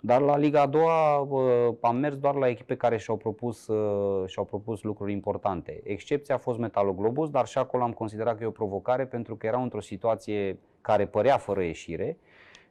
Dar 0.00 0.20
la 0.20 0.36
Liga 0.36 0.60
a 0.60 0.66
doua 0.66 1.18
uh, 1.18 1.74
am 1.80 1.96
mers 1.96 2.16
doar 2.16 2.34
la 2.34 2.48
echipe 2.48 2.76
care 2.76 2.96
și-au 2.96 3.16
propus, 3.16 3.66
uh, 3.66 4.28
și-au 4.28 4.44
propus 4.44 4.82
lucruri 4.82 5.12
importante. 5.12 5.80
Excepția 5.84 6.34
a 6.34 6.38
fost 6.38 6.58
Metaloglobus, 6.58 7.30
dar 7.30 7.46
și 7.46 7.58
acolo 7.58 7.82
am 7.82 7.92
considerat 7.92 8.36
că 8.36 8.42
e 8.42 8.46
o 8.46 8.50
provocare 8.50 9.06
pentru 9.06 9.36
că 9.36 9.46
erau 9.46 9.62
într-o 9.62 9.80
situație 9.80 10.58
care 10.80 11.06
părea 11.06 11.36
fără 11.36 11.62
ieșire 11.62 12.18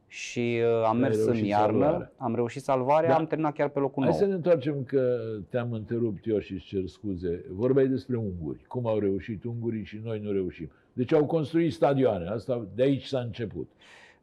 și 0.07 0.59
uh, 0.63 0.83
am 0.85 0.95
Ai 0.95 0.99
mers 1.01 1.17
în 1.17 1.25
reușit 1.25 1.45
iarnă, 1.47 1.79
salvarea. 1.83 2.11
am 2.17 2.35
reușit 2.35 2.61
salvarea, 2.61 3.09
Da. 3.09 3.15
am 3.15 3.25
terminat 3.27 3.53
chiar 3.53 3.69
pe 3.69 3.79
locul 3.79 4.03
Hai 4.03 4.11
9. 4.11 4.21
să 4.23 4.27
ne 4.29 4.33
întoarcem 4.33 4.83
că 4.83 5.17
te-am 5.49 5.71
întrerupt 5.71 6.25
eu 6.27 6.39
și 6.39 6.53
îți 6.53 6.65
cer 6.65 6.85
scuze. 6.87 7.45
Vorbeai 7.49 7.87
despre 7.87 8.15
unguri. 8.17 8.63
Cum 8.67 8.87
au 8.87 8.99
reușit 8.99 9.43
ungurii 9.43 9.83
și 9.83 9.99
noi 10.03 10.19
nu 10.19 10.31
reușim. 10.31 10.71
Deci 10.93 11.13
au 11.13 11.25
construit 11.25 11.73
stadioane. 11.73 12.29
Asta 12.29 12.67
de 12.75 12.83
aici 12.83 13.05
s-a 13.05 13.19
început. 13.19 13.71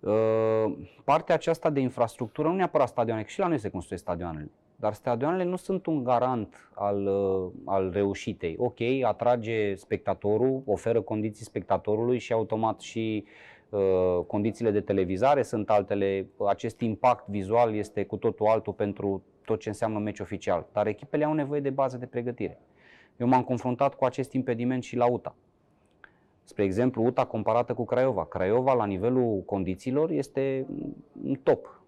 Uh, 0.01 0.79
partea 1.05 1.35
aceasta 1.35 1.71
de 1.71 1.81
infrastructură, 1.81 2.49
nu 2.49 2.55
neapărat 2.55 2.89
stadioane, 2.89 3.23
că 3.23 3.29
și 3.29 3.39
la 3.39 3.47
noi 3.47 3.59
se 3.59 3.71
construiesc 3.71 4.05
stadioanele, 4.05 4.51
dar 4.77 4.95
stadioanele 4.95 5.45
nu 5.45 5.57
sunt 5.57 5.87
un 5.87 6.05
garant 6.05 6.71
al, 6.75 7.07
uh, 7.07 7.51
al 7.65 7.91
reușitei. 7.93 8.55
Ok, 8.59 8.81
atrage 9.03 9.75
spectatorul, 9.75 10.63
oferă 10.67 11.01
condiții 11.01 11.45
spectatorului 11.45 12.19
și 12.19 12.33
automat 12.33 12.81
și 12.81 13.25
uh, 13.69 14.25
condițiile 14.27 14.71
de 14.71 14.81
televizare 14.81 15.43
sunt 15.43 15.71
altele. 15.71 16.27
Acest 16.47 16.81
impact 16.81 17.29
vizual 17.29 17.75
este 17.75 18.05
cu 18.05 18.17
totul 18.17 18.47
altul 18.47 18.73
pentru 18.73 19.23
tot 19.45 19.61
ce 19.61 19.69
înseamnă 19.69 19.99
meci 19.99 20.21
oficial. 20.21 20.67
Dar 20.73 20.87
echipele 20.87 21.25
au 21.25 21.33
nevoie 21.33 21.61
de 21.61 21.71
bază 21.71 21.97
de 21.97 22.07
pregătire. 22.07 22.61
Eu 23.17 23.27
m-am 23.27 23.43
confruntat 23.43 23.95
cu 23.95 24.05
acest 24.05 24.33
impediment 24.33 24.83
și 24.83 24.97
la 24.97 25.11
UTA. 25.11 25.35
Spre 26.49 26.65
exemplu, 26.65 27.05
UTA 27.05 27.25
comparată 27.25 27.75
cu 27.75 27.85
Craiova. 27.85 28.25
Craiova, 28.25 28.73
la 28.75 28.85
nivelul 28.85 29.43
condițiilor, 29.47 30.11
este 30.11 30.67
în 31.23 31.35
top 31.43 31.81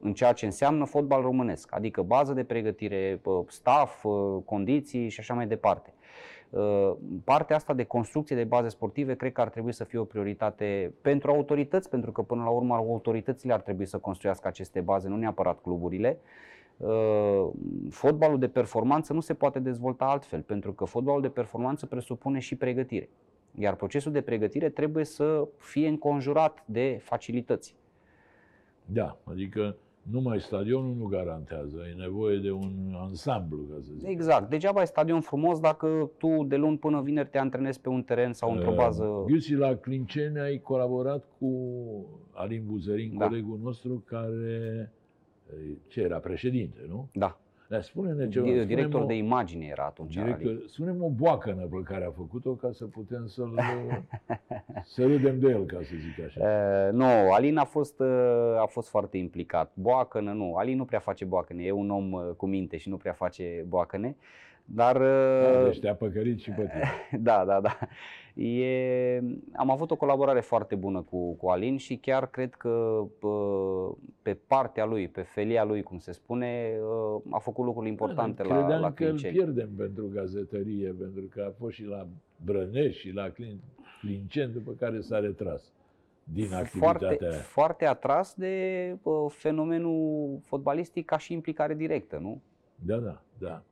în 0.00 0.12
ceea 0.12 0.32
ce 0.32 0.44
înseamnă 0.44 0.84
fotbal 0.84 1.22
românesc, 1.22 1.74
adică 1.74 2.02
bază 2.02 2.32
de 2.32 2.44
pregătire, 2.44 3.20
staff, 3.46 4.06
condiții 4.44 5.08
și 5.08 5.20
așa 5.20 5.34
mai 5.34 5.46
departe. 5.46 5.92
Partea 7.24 7.56
asta 7.56 7.74
de 7.74 7.84
construcție 7.84 8.36
de 8.36 8.44
baze 8.44 8.68
sportive 8.68 9.14
cred 9.14 9.32
că 9.32 9.40
ar 9.40 9.48
trebui 9.48 9.72
să 9.72 9.84
fie 9.84 9.98
o 9.98 10.04
prioritate 10.04 10.94
pentru 11.00 11.30
autorități, 11.30 11.88
pentru 11.88 12.12
că 12.12 12.22
până 12.22 12.42
la 12.42 12.50
urmă 12.50 12.74
autoritățile 12.74 13.52
ar 13.52 13.60
trebui 13.60 13.86
să 13.86 13.98
construiască 13.98 14.48
aceste 14.48 14.80
baze, 14.80 15.08
nu 15.08 15.16
neapărat 15.16 15.60
cluburile. 15.60 16.18
Fotbalul 17.90 18.38
de 18.38 18.48
performanță 18.48 19.12
nu 19.12 19.20
se 19.20 19.34
poate 19.34 19.58
dezvolta 19.58 20.04
altfel, 20.04 20.42
pentru 20.42 20.72
că 20.72 20.84
fotbalul 20.84 21.20
de 21.20 21.28
performanță 21.28 21.86
presupune 21.86 22.38
și 22.38 22.56
pregătire. 22.56 23.08
Iar 23.58 23.74
procesul 23.74 24.12
de 24.12 24.20
pregătire 24.20 24.68
trebuie 24.68 25.04
să 25.04 25.48
fie 25.56 25.88
înconjurat 25.88 26.64
de 26.66 26.98
facilități. 27.02 27.76
Da, 28.86 29.18
adică 29.24 29.76
numai 30.02 30.40
stadionul 30.40 30.94
nu 30.94 31.04
garantează, 31.04 31.76
e 31.90 32.00
nevoie 32.00 32.38
de 32.38 32.50
un 32.50 32.94
ansamblu, 32.96 33.58
ca 33.58 33.76
să 33.80 33.90
zic. 33.98 34.08
Exact. 34.08 34.50
Degeaba 34.50 34.80
ai 34.80 34.86
stadion 34.86 35.20
frumos 35.20 35.60
dacă 35.60 36.10
tu 36.18 36.44
de 36.46 36.56
luni 36.56 36.78
până 36.78 37.02
vineri 37.02 37.28
te 37.28 37.38
antrenezi 37.38 37.80
pe 37.80 37.88
un 37.88 38.02
teren 38.02 38.32
sau 38.32 38.52
într-o 38.52 38.70
uh, 38.70 38.76
bază. 38.76 39.24
Ghiusi, 39.26 39.54
la 39.54 39.76
Clinceni 39.76 40.38
ai 40.38 40.58
colaborat 40.58 41.24
cu 41.38 41.48
Alin 42.32 42.62
Buzărin, 42.66 43.18
da. 43.18 43.26
colegul 43.26 43.58
nostru, 43.62 44.02
care 44.06 44.92
ce 45.86 46.00
era 46.00 46.18
președinte, 46.18 46.80
nu? 46.88 47.08
Da. 47.12 47.38
Dar 47.68 47.82
spune-ne 47.82 48.28
ceva. 48.28 48.64
Director 48.64 49.02
o, 49.02 49.04
de 49.04 49.14
imagine 49.14 49.66
era 49.66 49.84
atunci. 49.84 50.14
Director, 50.14 50.62
spune 50.66 50.96
o 51.00 51.08
boacănă 51.08 51.62
pe 51.62 51.82
care 51.84 52.04
a 52.04 52.10
făcut-o 52.10 52.50
ca 52.50 52.70
să 52.72 52.84
putem 52.84 53.26
să-l, 53.26 53.54
să 54.94 55.06
râdem 55.06 55.38
de 55.38 55.48
el, 55.48 55.64
ca 55.64 55.78
să 55.82 55.92
zic 55.96 56.24
așa. 56.24 56.40
Uh, 56.40 56.92
nu, 56.92 57.32
Alin 57.32 57.56
a 57.56 57.64
fost, 57.64 58.00
uh, 58.00 58.60
a 58.60 58.66
fost 58.66 58.88
foarte 58.88 59.16
implicat. 59.16 59.72
Boacănă 59.74 60.32
nu, 60.32 60.54
Alin 60.54 60.76
nu 60.76 60.84
prea 60.84 60.98
face 60.98 61.24
boacăne, 61.24 61.62
e 61.62 61.70
un 61.70 61.90
om 61.90 62.12
uh, 62.12 62.22
cu 62.36 62.46
minte 62.46 62.76
și 62.76 62.88
nu 62.88 62.96
prea 62.96 63.12
face 63.12 63.64
boacăne. 63.68 64.16
Dar, 64.64 64.98
da, 65.42 65.64
deci 65.64 65.80
te-a 65.80 65.94
păcărit 65.94 66.38
și 66.38 66.50
pe 66.50 66.62
tine. 66.62 66.90
da, 67.28 67.44
da, 67.44 67.60
da. 67.60 67.78
E, 68.42 69.18
am 69.52 69.70
avut 69.70 69.90
o 69.90 69.96
colaborare 69.96 70.40
foarte 70.40 70.74
bună 70.74 71.00
cu, 71.00 71.34
cu 71.34 71.48
Alin 71.48 71.76
și 71.76 71.96
chiar 71.96 72.26
cred 72.26 72.54
că 72.54 73.04
pe 74.22 74.38
partea 74.46 74.84
lui, 74.84 75.08
pe 75.08 75.20
felia 75.20 75.64
lui, 75.64 75.82
cum 75.82 75.98
se 75.98 76.12
spune, 76.12 76.78
a 77.30 77.38
făcut 77.38 77.64
lucruri 77.64 77.88
importante 77.88 78.42
da, 78.42 78.68
la, 78.68 78.78
la 78.78 78.92
că 78.92 79.04
îl 79.04 79.20
pierdem 79.20 79.70
pentru 79.76 80.08
gazetărie, 80.12 80.94
pentru 80.98 81.24
că 81.30 81.44
a 81.48 81.52
fost 81.58 81.74
și 81.74 81.84
la 81.84 82.06
Brănești 82.44 83.00
și 83.00 83.10
la 83.10 83.32
Clincen, 84.00 84.52
după 84.52 84.72
care 84.78 85.00
s-a 85.00 85.18
retras 85.18 85.72
din 86.24 86.52
activitatea 86.52 87.08
foarte, 87.08 87.24
aia. 87.24 87.38
Foarte 87.38 87.86
atras 87.86 88.34
de 88.34 88.96
fenomenul 89.28 90.38
fotbalistic 90.42 91.04
ca 91.04 91.18
și 91.18 91.32
implicare 91.32 91.74
directă, 91.74 92.18
nu? 92.18 92.40
Da, 92.74 92.96
da, 92.96 93.22
da. 93.38 93.62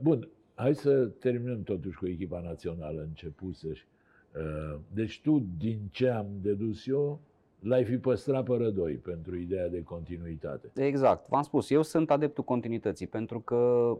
Bun, 0.00 0.28
hai 0.54 0.74
să 0.74 1.04
terminăm 1.04 1.62
totuși 1.62 1.96
cu 1.96 2.06
echipa 2.06 2.40
națională 2.40 3.00
începusă. 3.00 3.68
Uh, 3.68 4.78
deci 4.94 5.20
tu, 5.20 5.46
din 5.58 5.78
ce 5.90 6.08
am 6.08 6.26
dedus 6.42 6.86
eu, 6.86 7.20
l-ai 7.60 7.84
fi 7.84 7.98
păstrat 7.98 8.44
pe 8.44 8.54
rădoi 8.56 8.94
pentru 8.94 9.36
ideea 9.36 9.68
de 9.68 9.82
continuitate. 9.82 10.70
Exact. 10.74 11.28
V-am 11.28 11.42
spus, 11.42 11.70
eu 11.70 11.82
sunt 11.82 12.10
adeptul 12.10 12.44
continuității 12.44 13.06
pentru 13.06 13.40
că 13.40 13.92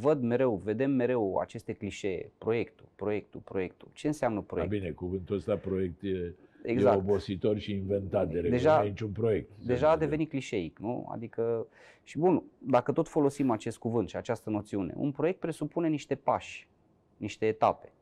văd 0.00 0.22
mereu, 0.22 0.60
vedem 0.64 0.90
mereu 0.90 1.36
aceste 1.36 1.72
clișee, 1.72 2.30
proiectul, 2.38 2.86
proiectul, 2.96 3.40
proiectul. 3.40 3.88
Ce 3.92 4.06
înseamnă 4.06 4.40
proiect? 4.40 4.70
Da, 4.70 4.76
bine, 4.76 4.90
cuvântul 4.90 5.36
ăsta 5.36 5.56
proiect 5.56 6.02
e, 6.02 6.34
exact. 6.70 6.96
e 6.96 6.98
obositor 6.98 7.58
și 7.58 7.72
inventat 7.72 8.26
de 8.28 8.34
regulă, 8.34 8.50
deja, 8.50 8.82
niciun 8.82 9.10
proiect. 9.10 9.50
Deja 9.66 9.90
a 9.90 9.96
devenit 9.96 10.28
clișeic, 10.28 10.78
nu? 10.78 11.08
Adică, 11.12 11.66
și 12.02 12.18
bun, 12.18 12.42
dacă 12.58 12.92
tot 12.92 13.08
folosim 13.08 13.50
acest 13.50 13.78
cuvânt 13.78 14.08
și 14.08 14.16
această 14.16 14.50
noțiune, 14.50 14.92
un 14.96 15.10
proiect 15.10 15.40
presupune 15.40 15.88
niște 15.88 16.14
pași, 16.14 16.68
niște 17.16 17.46
etape. 17.46 17.92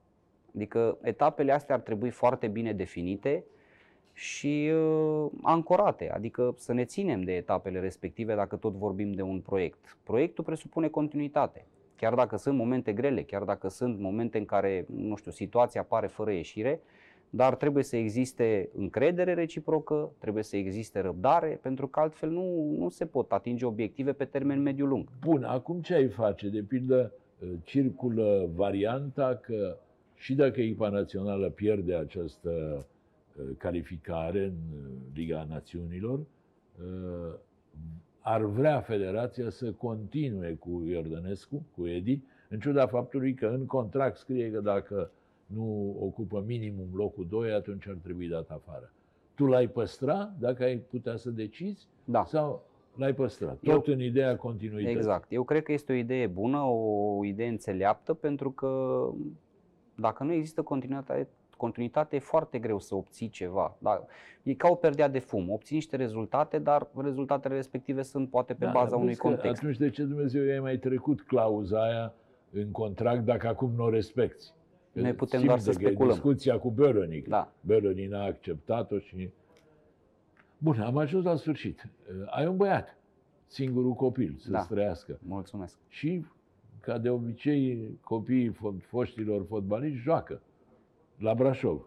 Adică 0.55 0.99
etapele 1.03 1.53
astea 1.53 1.75
ar 1.75 1.81
trebui 1.81 2.11
foarte 2.11 2.47
bine 2.49 2.73
definite 2.73 3.45
și 4.13 4.71
uh, 4.75 5.31
ancorate, 5.43 6.11
adică 6.11 6.55
să 6.57 6.73
ne 6.73 6.85
ținem 6.85 7.23
de 7.23 7.35
etapele 7.35 7.81
respective 7.81 8.35
dacă 8.35 8.57
tot 8.57 8.73
vorbim 8.73 9.13
de 9.13 9.23
un 9.23 9.41
proiect. 9.41 9.99
Proiectul 10.03 10.45
presupune 10.45 10.89
continuitate. 10.89 11.67
Chiar 11.97 12.15
dacă 12.15 12.37
sunt 12.37 12.57
momente 12.57 12.93
grele, 12.93 13.23
chiar 13.23 13.43
dacă 13.43 13.69
sunt 13.69 13.99
momente 13.99 14.39
în 14.39 14.45
care, 14.45 14.87
nu 14.89 15.17
știu, 15.17 15.31
situația 15.31 15.81
apare 15.81 16.07
fără 16.07 16.33
ieșire, 16.33 16.81
dar 17.35 17.55
trebuie 17.55 17.85
să 17.85 17.97
existe 17.97 18.71
încredere 18.77 19.35
reciprocă, 19.35 20.13
trebuie 20.19 20.43
să 20.43 20.57
existe 20.57 21.01
răbdare, 21.01 21.59
pentru 21.63 21.89
că 21.89 22.01
altfel 22.01 22.31
nu, 22.31 22.75
nu 22.79 22.89
se 22.89 23.07
pot 23.07 23.33
atinge 23.33 23.65
obiective 23.65 24.13
pe 24.13 24.25
termen 24.25 24.63
mediu-lung. 24.63 25.09
Bun, 25.21 25.43
acum 25.43 25.81
ce 25.81 25.95
ai 25.95 26.09
face? 26.09 26.49
De 26.49 26.63
pildă, 26.63 27.13
uh, 27.39 27.49
circulă 27.65 28.51
varianta 28.55 29.41
că 29.43 29.77
și 30.15 30.35
dacă 30.35 30.61
echipa 30.61 30.89
națională 30.89 31.51
pierde 31.51 31.95
această 31.95 32.51
uh, 33.37 33.45
calificare 33.59 34.45
în 34.45 34.53
uh, 34.77 34.91
Liga 35.15 35.47
Națiunilor, 35.49 36.21
ar 38.21 38.43
vrea 38.43 38.81
federația 38.81 39.51
să 39.51 39.73
continue 39.73 40.53
cu 40.53 40.83
Iordănescu, 40.87 41.67
cu 41.77 41.87
Edi, 41.87 42.21
în 42.49 42.59
ciuda 42.59 42.87
faptului 42.87 43.35
că 43.35 43.47
în 43.47 43.67
contract 43.67 44.17
scrie 44.17 44.51
că 44.51 44.61
dacă 44.61 45.11
nu 45.55 45.97
ocupă 46.01 46.45
minimum 46.47 46.89
locul 46.95 47.27
2, 47.29 47.53
atunci 47.53 47.89
ar 47.89 47.97
trebui 48.03 48.29
dat 48.29 48.51
afară. 48.51 48.93
Tu 49.35 49.47
l-ai 49.47 49.69
păstra 49.69 50.33
dacă 50.39 50.63
ai 50.63 50.77
putea 50.77 51.17
să 51.17 51.31
decizi? 51.31 51.87
Da. 52.05 52.25
Sau 52.25 52.65
l-ai 52.97 53.15
păstrat? 53.15 53.59
Tot 53.63 53.87
Eu, 53.87 53.95
în 53.95 54.01
ideea 54.01 54.37
continuității. 54.37 54.97
Exact. 54.97 55.33
Eu 55.33 55.43
cred 55.43 55.63
că 55.63 55.73
este 55.73 55.93
o 55.93 55.97
idee 55.97 56.27
bună, 56.27 56.59
o 56.59 57.25
idee 57.25 57.49
înțeleaptă, 57.49 58.15
pentru 58.15 58.51
că 58.51 59.03
dacă 59.95 60.25
nu 60.25 60.33
există 60.33 60.63
continuitate, 60.63 61.29
continuitate 61.57 62.17
e 62.17 62.19
foarte 62.19 62.59
greu 62.59 62.79
să 62.79 62.95
obții 62.95 63.29
ceva. 63.29 63.77
Da, 63.79 64.05
e 64.43 64.55
ca 64.55 64.69
o 64.69 64.75
perdea 64.75 65.09
de 65.09 65.19
fum. 65.19 65.51
Obții 65.51 65.75
niște 65.75 65.97
rezultate, 65.97 66.59
dar 66.59 66.89
rezultatele 66.97 67.55
respective 67.55 68.03
sunt 68.03 68.31
poate 68.31 68.55
pe 68.55 68.65
da, 68.65 68.71
baza 68.71 68.97
unui 68.97 69.17
context. 69.17 69.63
Atunci 69.63 69.77
de 69.77 69.91
ce 69.91 70.03
Dumnezeu 70.03 70.45
i-ai 70.45 70.61
mai 70.61 70.77
trecut 70.77 71.23
clauza 71.23 71.83
aia 71.83 72.15
în 72.53 72.71
contract 72.71 73.25
dacă 73.25 73.49
acum 73.49 73.73
nu 73.77 73.85
o 73.85 73.91
respecti? 73.91 74.53
Noi 74.93 75.13
putem 75.13 75.45
doar 75.45 75.59
să 75.59 75.73
speculăm. 75.73 76.13
discuția 76.13 76.59
cu 76.59 76.71
Beronic. 76.71 77.29
Da. 77.29 77.53
Beronic 77.61 78.11
n-a 78.11 78.25
acceptat-o 78.25 78.99
și... 78.99 79.31
Bun, 80.59 80.81
am 80.81 80.97
ajuns 80.97 81.25
la 81.25 81.37
sfârșit. 81.37 81.89
Ai 82.27 82.47
un 82.47 82.57
băiat, 82.57 82.97
singurul 83.47 83.93
copil, 83.93 84.35
să 84.39 84.51
da. 84.51 84.65
trăiască. 84.65 85.19
Mulțumesc. 85.23 85.79
Și, 85.89 86.25
ca 86.81 86.99
de 86.99 87.11
obicei, 87.11 87.99
copiii 88.01 88.57
foștilor 88.81 89.45
fotbaliști 89.49 90.03
joacă 90.03 90.41
la 91.19 91.35
Brașov. 91.35 91.87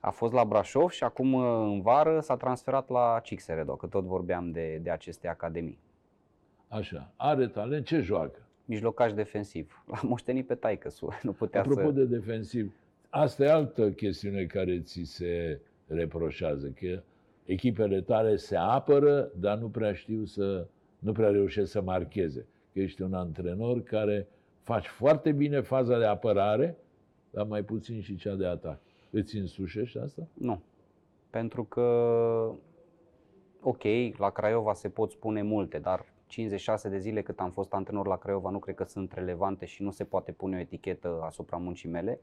A 0.00 0.10
fost 0.10 0.32
la 0.32 0.44
Brașov 0.44 0.90
și 0.90 1.04
acum 1.04 1.34
în 1.34 1.80
vară 1.80 2.20
s-a 2.20 2.36
transferat 2.36 2.88
la 2.88 3.20
Cixeredo, 3.22 3.74
că 3.76 3.86
tot 3.86 4.04
vorbeam 4.04 4.50
de, 4.50 4.80
de 4.82 4.90
aceste 4.90 5.28
academii. 5.28 5.78
Așa. 6.68 7.12
Are 7.16 7.48
talent. 7.48 7.86
Ce 7.86 8.00
joacă? 8.00 8.45
Mijlocaș 8.66 9.12
defensiv. 9.12 9.82
L-a 9.90 10.00
moștenit 10.02 10.46
pe 10.46 10.54
taică 10.54 10.90
nu 11.22 11.32
putea 11.32 11.60
Apropo 11.60 11.86
să... 11.86 11.90
de 11.90 12.04
defensiv, 12.04 12.74
asta 13.10 13.44
e 13.44 13.50
altă 13.50 13.90
chestiune 13.90 14.44
care 14.44 14.80
ți 14.80 15.02
se 15.02 15.60
reproșează, 15.86 16.74
că 16.80 17.02
echipele 17.44 18.00
tale 18.00 18.36
se 18.36 18.56
apără, 18.56 19.30
dar 19.36 19.58
nu 19.58 19.68
prea 19.68 19.92
știu 19.92 20.24
să, 20.24 20.66
nu 20.98 21.12
prea 21.12 21.28
reușesc 21.28 21.70
să 21.70 21.82
marcheze. 21.82 22.46
Că 22.72 22.80
ești 22.80 23.02
un 23.02 23.14
antrenor 23.14 23.82
care 23.82 24.28
faci 24.62 24.86
foarte 24.86 25.32
bine 25.32 25.60
faza 25.60 25.98
de 25.98 26.04
apărare, 26.04 26.76
dar 27.30 27.46
mai 27.46 27.62
puțin 27.62 28.00
și 28.00 28.16
cea 28.16 28.34
de 28.34 28.46
atac. 28.46 28.80
Îți 29.10 29.36
însușești 29.36 29.98
asta? 29.98 30.26
Nu. 30.32 30.62
Pentru 31.30 31.64
că, 31.64 31.82
ok, 33.60 33.82
la 34.18 34.30
Craiova 34.30 34.72
se 34.74 34.88
pot 34.88 35.10
spune 35.10 35.42
multe, 35.42 35.78
dar 35.78 36.04
56 36.26 36.88
de 36.88 36.98
zile 36.98 37.22
cât 37.22 37.40
am 37.40 37.50
fost 37.50 37.72
antrenor 37.72 38.06
la 38.06 38.16
Craiova 38.16 38.50
nu 38.50 38.58
cred 38.58 38.74
că 38.74 38.84
sunt 38.84 39.12
relevante 39.12 39.64
și 39.64 39.82
nu 39.82 39.90
se 39.90 40.04
poate 40.04 40.32
pune 40.32 40.56
o 40.56 40.60
etichetă 40.60 41.20
asupra 41.22 41.56
muncii 41.56 41.88
mele. 41.88 42.20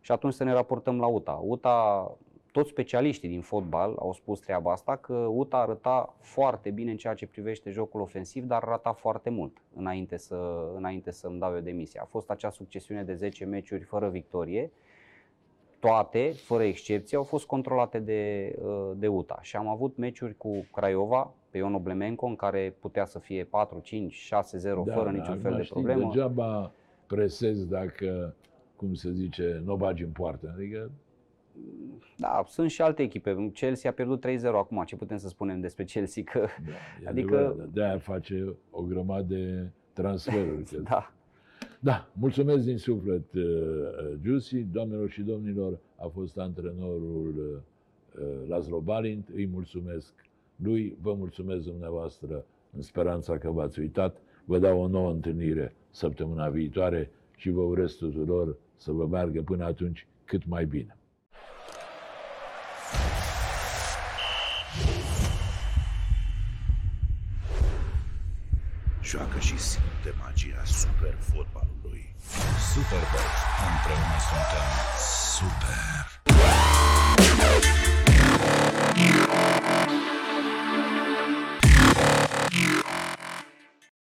Și 0.00 0.12
atunci 0.12 0.34
să 0.34 0.44
ne 0.44 0.52
raportăm 0.52 1.00
la 1.00 1.06
UTA. 1.06 1.32
UTA 1.32 2.10
toți 2.52 2.70
specialiștii 2.70 3.28
din 3.28 3.40
fotbal 3.40 3.96
au 3.98 4.12
spus 4.12 4.40
treaba 4.40 4.72
asta, 4.72 4.96
că 4.96 5.14
UTA 5.14 5.56
arăta 5.58 6.14
foarte 6.20 6.70
bine 6.70 6.90
în 6.90 6.96
ceea 6.96 7.14
ce 7.14 7.26
privește 7.26 7.70
jocul 7.70 8.00
ofensiv, 8.00 8.44
dar 8.44 8.62
arăta 8.62 8.92
foarte 8.92 9.30
mult 9.30 9.62
înainte, 9.74 10.16
să, 10.16 10.70
înainte 10.76 11.10
să-mi 11.10 11.38
dau 11.38 11.54
eu 11.54 11.60
demisia. 11.60 12.00
A 12.02 12.08
fost 12.10 12.30
acea 12.30 12.50
succesiune 12.50 13.02
de 13.04 13.14
10 13.14 13.44
meciuri 13.44 13.82
fără 13.82 14.08
victorie, 14.08 14.70
toate, 15.78 16.32
fără 16.44 16.62
excepție, 16.62 17.16
au 17.16 17.22
fost 17.22 17.46
controlate 17.46 17.98
de, 17.98 18.52
uh, 18.62 18.90
de 18.96 19.06
UTA. 19.08 19.38
Și 19.42 19.56
am 19.56 19.68
avut 19.68 19.96
meciuri 19.96 20.36
cu 20.36 20.66
Craiova, 20.72 21.34
pe 21.50 21.58
Ion 21.58 21.74
Oblemenco, 21.74 22.26
în 22.26 22.36
care 22.36 22.76
putea 22.80 23.04
să 23.04 23.18
fie 23.18 23.44
4, 23.44 23.78
5, 23.82 24.14
6-0, 24.14 24.84
da, 24.84 24.92
fără 24.94 25.10
niciun 25.10 25.38
fel 25.38 25.54
de 25.56 25.62
știi, 25.62 25.74
problemă. 25.82 26.10
Degeaba 26.12 26.72
presezi 27.06 27.68
dacă, 27.68 28.34
cum 28.76 28.94
se 28.94 29.10
zice, 29.12 29.62
nu 29.64 29.72
o 29.72 29.76
bagi 29.76 30.02
în 30.02 30.10
poartă. 30.10 30.52
Adică 30.56 30.90
Da, 32.16 32.42
sunt 32.46 32.70
și 32.70 32.82
alte 32.82 33.02
echipe. 33.02 33.50
Chelsea 33.54 33.90
a 33.90 33.92
pierdut 33.92 34.20
3-0 34.20 34.40
acum. 34.58 34.82
Ce 34.86 34.96
putem 34.96 35.16
să 35.16 35.28
spunem 35.28 35.60
despre 35.60 35.84
Chelsea? 35.84 36.22
Că, 36.22 36.38
Da, 36.38 36.72
e 37.04 37.08
Adică- 37.10 37.36
adevărat, 37.36 37.68
de-aia 37.68 37.98
face 37.98 38.54
o 38.70 38.82
grămadă 38.82 39.34
de 39.34 39.68
transferuri. 39.92 40.62
cred. 40.68 40.80
da, 40.80 41.12
da, 41.86 42.08
mulțumesc 42.12 42.64
din 42.64 42.78
suflet, 42.78 43.32
uh, 43.34 43.42
uh, 43.42 44.18
Giussi. 44.22 44.56
Doamnelor 44.72 45.10
și 45.10 45.22
domnilor, 45.22 45.78
a 45.96 46.06
fost 46.06 46.38
antrenorul 46.38 47.34
uh, 47.38 48.22
uh, 48.22 48.48
Laszlo 48.48 48.80
Balint. 48.80 49.28
Îi 49.34 49.46
mulțumesc 49.46 50.12
lui, 50.56 50.96
vă 51.00 51.14
mulțumesc 51.14 51.64
dumneavoastră 51.64 52.44
în 52.72 52.82
speranța 52.82 53.38
că 53.38 53.50
v-ați 53.50 53.80
uitat. 53.80 54.16
Vă 54.44 54.58
dau 54.58 54.80
o 54.80 54.88
nouă 54.88 55.10
întâlnire 55.10 55.74
săptămâna 55.90 56.48
viitoare 56.48 57.10
și 57.36 57.50
vă 57.50 57.60
urez 57.60 57.92
tuturor 57.92 58.56
să 58.76 58.92
vă 58.92 59.06
meargă 59.06 59.42
până 59.42 59.64
atunci 59.64 60.06
cât 60.24 60.46
mai 60.46 60.66
bine. 60.66 60.96
Joacă 69.10 69.38
și 69.38 69.58
simte 69.58 70.14
magia 70.18 70.62
super 70.64 71.14
fotbalului. 71.30 72.14
Superbox. 72.72 73.30
Împreună 73.70 74.18
suntem 74.28 74.68
super. 74.98 76.65